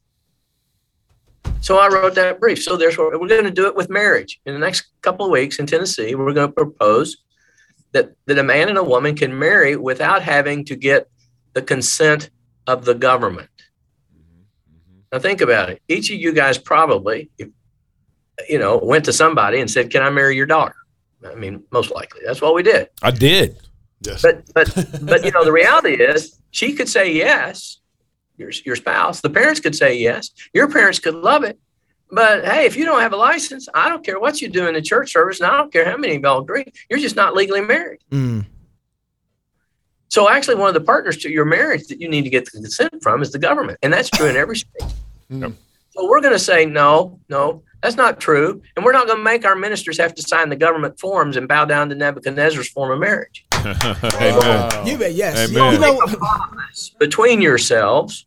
[1.60, 2.64] So I wrote that brief.
[2.64, 4.40] So there's we're going to do it with marriage.
[4.46, 7.18] In the next couple of weeks in Tennessee, we're going to propose
[7.94, 11.10] that that a man and a woman can marry without having to get
[11.54, 12.30] the consent
[12.68, 13.50] of the government.
[15.12, 15.82] Now think about it.
[15.88, 20.36] Each of you guys probably, you know, went to somebody and said, "Can I marry
[20.36, 20.76] your daughter?"
[21.26, 22.90] I mean, most likely that's what we did.
[23.02, 23.58] I did.
[24.02, 24.22] Yes.
[24.22, 27.80] But but but you know, the reality is she could say yes,
[28.38, 29.22] your your spouse.
[29.22, 30.32] The parents could say yes.
[30.54, 31.60] Your parents could love it.
[32.12, 34.74] But hey, if you don't have a license, I don't care what you do in
[34.74, 37.34] the church service, and I don't care how many of y'all agree, you're just not
[37.34, 38.00] legally married.
[38.12, 38.46] Mm.
[40.10, 42.52] So actually, one of the partners to your marriage that you need to get the
[42.52, 44.84] consent from is the government, and that's true in every state.
[45.34, 45.54] Yep.
[45.92, 49.24] So we're going to say no, no, that's not true, and we're not going to
[49.24, 52.92] make our ministers have to sign the government forms and bow down to Nebuchadnezzar's form
[52.92, 53.46] of marriage.
[53.54, 54.86] Amen.
[54.86, 55.14] You bet.
[55.14, 55.50] Yes.
[55.50, 55.74] Amen.
[55.74, 56.02] You know,
[57.00, 58.26] between yourselves,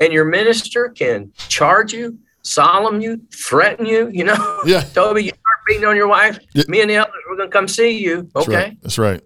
[0.00, 4.08] and your minister can charge you, solemn you, threaten you.
[4.12, 4.80] You know, Yeah.
[4.82, 6.38] Toby, you start beating on your wife.
[6.54, 6.64] Yeah.
[6.68, 8.30] Me and the others, we're going to come see you.
[8.34, 8.56] That's Okay.
[8.56, 8.78] right.
[8.82, 9.20] That's right.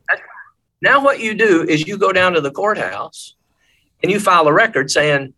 [0.80, 3.34] Now, what you do is you go down to the courthouse
[4.02, 5.34] and you file a record saying,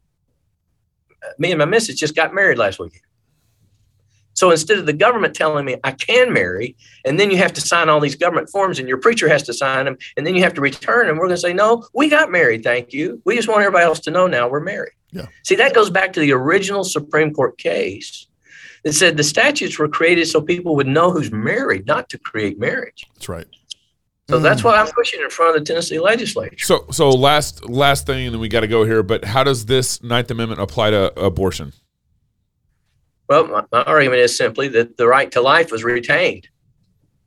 [1.22, 3.02] uh, Me and my missus just got married last weekend.
[4.40, 7.60] So instead of the government telling me I can marry, and then you have to
[7.60, 10.42] sign all these government forms, and your preacher has to sign them, and then you
[10.42, 12.64] have to return them, we're going to say, No, we got married.
[12.64, 13.20] Thank you.
[13.26, 14.94] We just want everybody else to know now we're married.
[15.10, 15.26] Yeah.
[15.42, 18.28] See, that goes back to the original Supreme Court case
[18.82, 22.58] that said the statutes were created so people would know who's married, not to create
[22.58, 23.06] marriage.
[23.16, 23.46] That's right.
[24.30, 24.42] So Mm.
[24.42, 26.56] that's why I'm pushing in front of the Tennessee legislature.
[26.64, 29.02] So so last last thing, and then we got to go here.
[29.02, 31.74] But how does this Ninth Amendment apply to abortion?
[33.30, 36.48] Well, my, my argument is simply that the right to life was retained.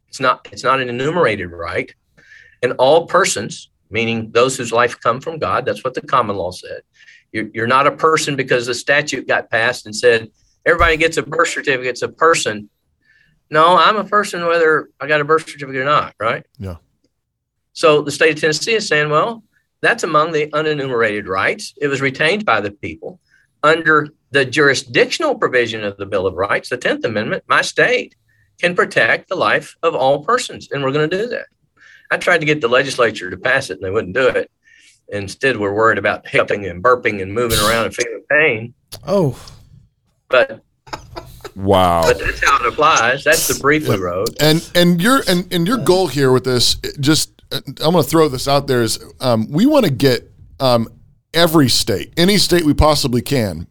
[0.09, 1.91] It's not it's not an enumerated right,
[2.61, 6.51] and all persons, meaning those whose life come from God, that's what the common law
[6.51, 6.81] said.
[7.31, 10.29] You're, you're not a person because the statute got passed and said
[10.65, 11.91] everybody gets a birth certificate.
[11.91, 12.69] It's a person.
[13.49, 16.15] No, I'm a person whether I got a birth certificate or not.
[16.19, 16.45] Right.
[16.59, 16.75] Yeah.
[17.71, 19.43] So the state of Tennessee is saying, well,
[19.81, 21.73] that's among the unenumerated rights.
[21.81, 23.19] It was retained by the people
[23.63, 27.43] under the jurisdictional provision of the Bill of Rights, the 10th Amendment.
[27.47, 28.15] My state
[28.59, 31.45] can protect the life of all persons, and we're going to do that.
[32.11, 34.51] I tried to get the legislature to pass it, and they wouldn't do it.
[35.09, 38.73] Instead, we're worried about hiccuping and burping and moving around and feeling pain.
[39.07, 39.39] oh,
[40.29, 40.61] But
[41.55, 42.03] Wow.
[42.07, 43.23] but that's how it applies.
[43.23, 44.29] That's the brief we wrote.
[44.41, 48.09] And and your and, and your goal here with this, just uh, I'm going to
[48.09, 50.87] throw this out there is um, we want to get um,
[51.33, 53.67] every state, any state we possibly can,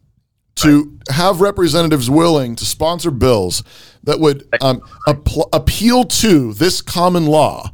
[0.56, 3.62] to have representatives willing to sponsor bills
[4.05, 7.70] that would um, appl- appeal to this common law.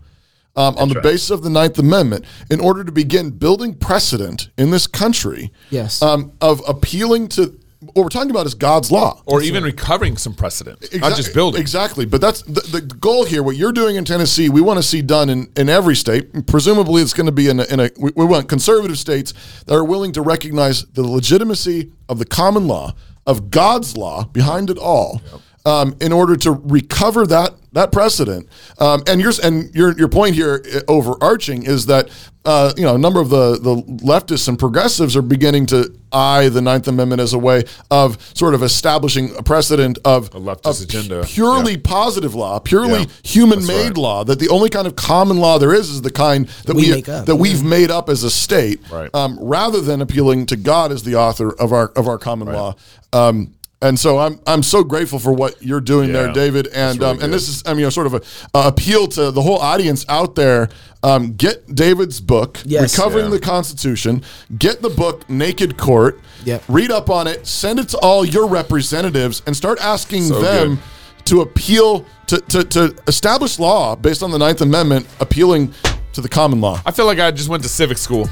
[0.57, 1.05] Um, on the right.
[1.05, 6.03] basis of the Ninth Amendment, in order to begin building precedent in this country yes.
[6.03, 9.23] um, of appealing to what we're talking about is God's law.
[9.27, 11.61] or even recovering some precedent, not just building.
[11.61, 12.07] Exactly.
[12.07, 13.43] But that's the, the goal here.
[13.43, 16.47] What you're doing in Tennessee, we want to see done in, in every state.
[16.47, 19.33] Presumably, it's going to be in a, in a we, we want conservative states
[19.67, 22.95] that are willing to recognize the legitimacy of the common law,
[23.27, 25.23] of God's law behind it all,
[25.65, 28.49] um, in order to recover that that precedent.
[28.79, 32.09] Um, and your and your your point here, uh, overarching, is that
[32.47, 36.49] uh, you know a number of the the leftists and progressives are beginning to eye
[36.49, 40.81] the Ninth Amendment as a way of sort of establishing a precedent of A leftist
[40.81, 41.25] of agenda.
[41.25, 41.81] purely Yeah.
[41.85, 43.07] positive law, purely Yeah.
[43.23, 43.97] human-made right.
[43.99, 44.25] law.
[44.25, 46.91] That the only kind of common law there is is the kind that We we,
[46.93, 47.27] make up.
[47.27, 49.15] that we've made up as a state, Right.
[49.15, 52.75] um, rather than appealing to God as the author of our of our common law.
[53.13, 53.49] Um,
[53.81, 56.67] and so I'm I'm so grateful for what you're doing there, David.
[56.75, 58.23] And really um, and this is I mean you know, sort of a,
[58.59, 60.69] a appeal to the whole audience out there.
[61.05, 62.97] Um, get David's book, Yes.
[62.99, 63.31] Recovering Yeah.
[63.31, 64.23] the Constitution.
[64.59, 66.19] Get the book, Naked Court.
[66.45, 66.65] Yep.
[66.69, 67.47] Read up on it.
[67.47, 71.25] Send it to all your representatives, and start asking So them good.
[71.27, 75.73] to appeal to, to to establish law based on the Ninth Amendment, appealing
[76.15, 76.81] to the common law.
[76.85, 78.29] I feel like I just went to civic school.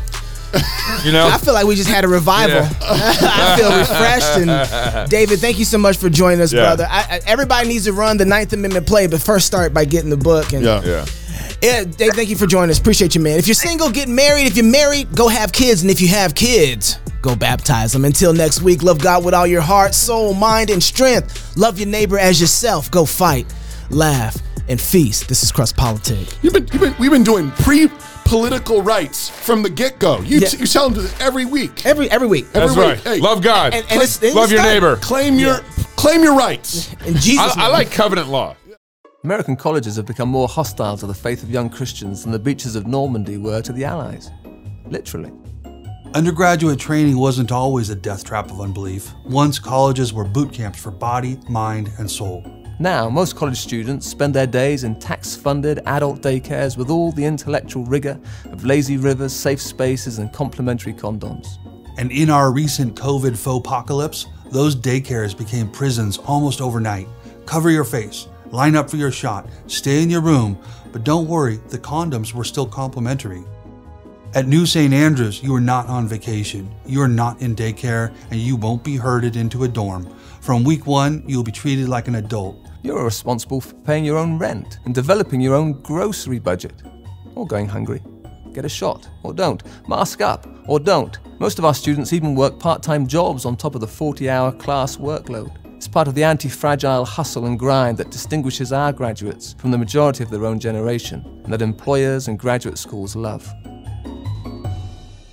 [1.05, 2.57] You know, I feel like we just had a revival.
[2.63, 2.71] Yeah.
[2.83, 4.39] I feel refreshed.
[4.49, 6.63] And David, thank you so much for joining us, Yeah.
[6.63, 6.87] brother.
[6.91, 10.11] I, I, everybody needs to run the Ninth Amendment play, but first start by getting
[10.11, 10.53] the book.
[10.53, 10.83] And Yeah.
[10.85, 11.07] yeah.
[11.63, 12.79] Yeah, Dave, thank you for joining us.
[12.79, 13.39] Appreciate you, man.
[13.39, 14.47] If you're single, get married.
[14.47, 15.81] If you're married, go have kids.
[15.83, 18.05] And if you have kids, go baptize them.
[18.05, 21.57] Until next week, love God with all your heart, soul, mind, and strength.
[21.57, 22.91] Love your neighbor as yourself.
[22.91, 23.47] Go fight,
[23.91, 24.37] laugh,
[24.69, 25.29] and feast.
[25.29, 26.29] This is Cross Politic.
[26.43, 27.89] You've been, you've been we've been doing pre
[28.27, 30.21] political rights from the get go.
[30.21, 30.49] You Yeah.
[30.59, 31.87] you tell them this every week.
[31.87, 32.53] Every every week.
[32.53, 32.97] That's Every right.
[32.97, 33.05] week.
[33.05, 33.75] Hey, Love God.
[33.75, 34.97] and- and it's- Love your it's not- neighbor.
[34.97, 35.61] Claim your
[35.97, 36.91] claim your rights.
[37.07, 38.55] In Jesus' I, I like covenant law.
[39.25, 42.77] American colleges have become more hostile to the faith of young Christians than the beaches
[42.77, 44.31] of Normandy were to the Allies.
[44.89, 45.33] Literally.
[46.15, 49.13] Undergraduate training wasn't always a death trap of unbelief.
[49.25, 52.45] Once colleges were boot camps for body, mind, and soul.
[52.79, 57.25] Now, most college students spend their days in tax funded adult daycares with all the
[57.25, 58.21] intellectual rigor
[58.53, 61.57] of lazy rivers, safe spaces, and complimentary condoms.
[61.97, 67.09] And in our recent COVID faux apocalypse, those daycares became prisons almost overnight.
[67.47, 70.59] Cover your face, line up for your shot, stay in your room,
[70.93, 73.43] but don't worry, the condoms were still complimentary.
[74.35, 74.93] At New St.
[74.93, 78.97] Andrews, you are not on vacation, you are not in daycare, and you won't be
[78.97, 80.15] herded into a dorm.
[80.43, 82.66] From week one, you'll be treated like an adult.
[82.87, 86.85] You're responsible for paying your own rent and developing your own grocery budget.
[87.35, 88.01] Or going hungry.
[88.53, 89.61] Get a shot, or don't.
[89.89, 91.19] Mask up, or don't.
[91.41, 94.53] Most of our students even work part time jobs on top of the 40 hour
[94.53, 95.53] class workload.
[95.75, 99.79] It's part of the anti fragile hustle and grind that distinguishes our graduates from the
[99.79, 103.53] majority of their own generation, and that employers and graduate schools love.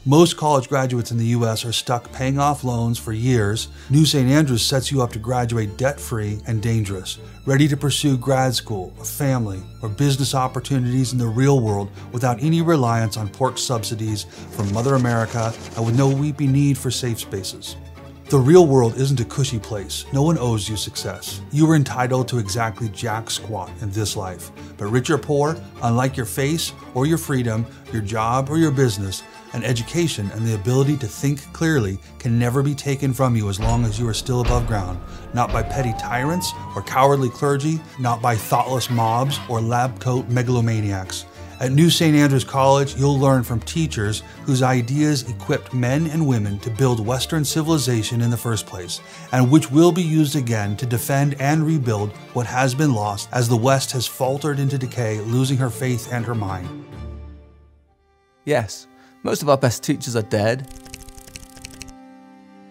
[0.06, 3.70] Most college graduates in the US are stuck paying off loans for years.
[3.90, 4.30] New St.
[4.30, 8.94] Andrews sets you up to graduate debt free and dangerous, ready to pursue grad school,
[9.00, 14.26] a family, or business opportunities in the real world without any reliance on pork subsidies
[14.52, 17.78] from Mother America and with no weepy need for safe spaces.
[18.26, 20.06] The real world isn't a cushy place.
[20.12, 21.40] No one owes you success.
[21.52, 24.52] You are entitled to exactly jack squat in this life.
[24.78, 29.24] But rich or poor, unlike your face or your freedom, your job or your business,
[29.54, 33.60] an education and the ability to think clearly can never be taken from you as
[33.60, 35.00] long as you are still above ground.
[35.34, 41.26] Not by petty tyrants or cowardly clergy, not by thoughtless mobs or lab coat megalomaniacs.
[41.60, 42.16] At New St.
[42.16, 47.46] Andrews College, you'll learn from teachers whose ideas equipped men and women to build Western
[47.46, 49.00] civilization in the first place,
[49.32, 53.48] and which will be used again to defend and rebuild what has been lost as
[53.48, 56.86] the West has faltered into decay, losing her faith and her mind.
[58.44, 58.88] Yes,
[59.24, 60.68] most of our best teachers are dead.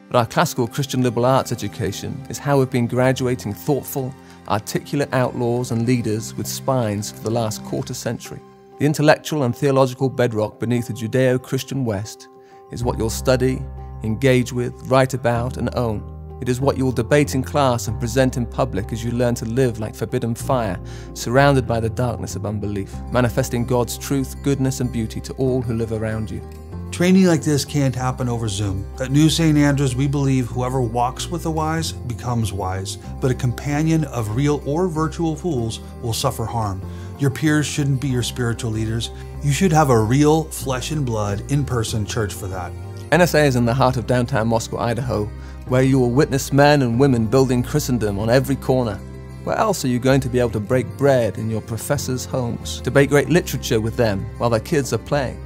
[0.09, 4.15] But our classical Christian liberal arts education is how we've been graduating thoughtful,
[4.49, 8.41] articulate outlaws and leaders with spines for the last quarter century.
[8.79, 12.29] The intellectual and theological bedrock beneath the Judeo Christian West
[12.71, 13.63] is what you'll study,
[14.03, 16.12] engage with, write about, and own.
[16.43, 19.37] It is what you will debate in class and present in public as you learn
[19.37, 20.77] to live like forbidden fire,
[21.15, 25.75] surrounded by the darkness of unbelief, manifesting God's truth, goodness, and beauty to all who
[25.75, 26.43] live around you.
[26.91, 28.85] Training like this can't happen over Zoom.
[29.01, 29.57] At New St.
[29.57, 34.61] Andrews, we believe whoever walks with the wise becomes wise, but a companion of real
[34.67, 36.83] or virtual fools will suffer harm.
[37.21, 39.13] Your peers shouldn't be your spiritual leaders.
[39.45, 42.73] You should have a real, flesh and blood, in person church for that.
[43.13, 45.31] NSA is in the heart of downtown Moscow, Idaho,
[45.67, 48.97] where you will witness men and women building Christendom on every corner.
[49.45, 52.81] Where else are you going to be able to break bread in your professors' homes,
[52.81, 55.41] debate great literature with them while their kids are playing,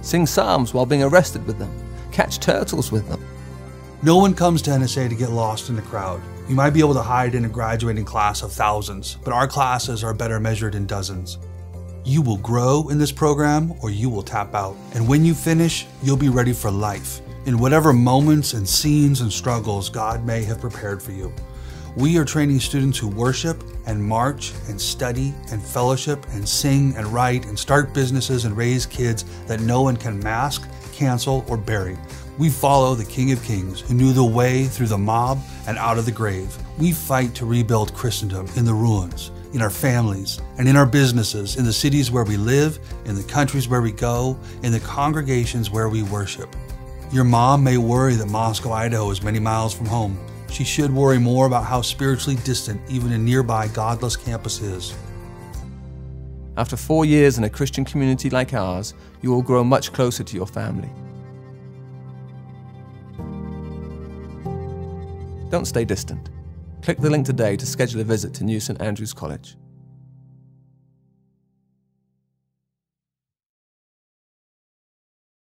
[0.00, 1.70] sing psalms while being arrested with them,
[2.10, 3.24] catch turtles with them?
[4.02, 6.20] No one comes to NSA to get lost in the crowd.
[6.48, 10.02] You might be able to hide in a graduating class of thousands, but our classes
[10.02, 11.38] are better measured in dozens.
[12.04, 14.76] You will grow in this program or you will tap out.
[14.94, 19.32] And when you finish, you'll be ready for life in whatever moments and scenes and
[19.32, 21.32] struggles God may have prepared for you.
[21.96, 27.06] We are training students who worship and march and study and fellowship and sing and
[27.06, 31.96] write and start businesses and raise kids that no one can mask, cancel, or bury.
[32.36, 35.96] We follow the King of Kings who knew the way through the mob and out
[35.96, 36.54] of the grave.
[36.78, 41.56] We fight to rebuild Christendom in the ruins, in our families, and in our businesses,
[41.56, 45.70] in the cities where we live, in the countries where we go, in the congregations
[45.70, 46.54] where we worship.
[47.10, 50.18] Your mom may worry that Moscow, Idaho is many miles from home.
[50.50, 54.94] She should worry more about how spiritually distant even a nearby godless campus is.
[56.58, 60.36] After four years in a Christian community like ours, you will grow much closer to
[60.36, 60.90] your family.
[65.50, 66.28] Don't stay distant.
[66.82, 69.56] Click the link today to schedule a visit to New St Andrews College.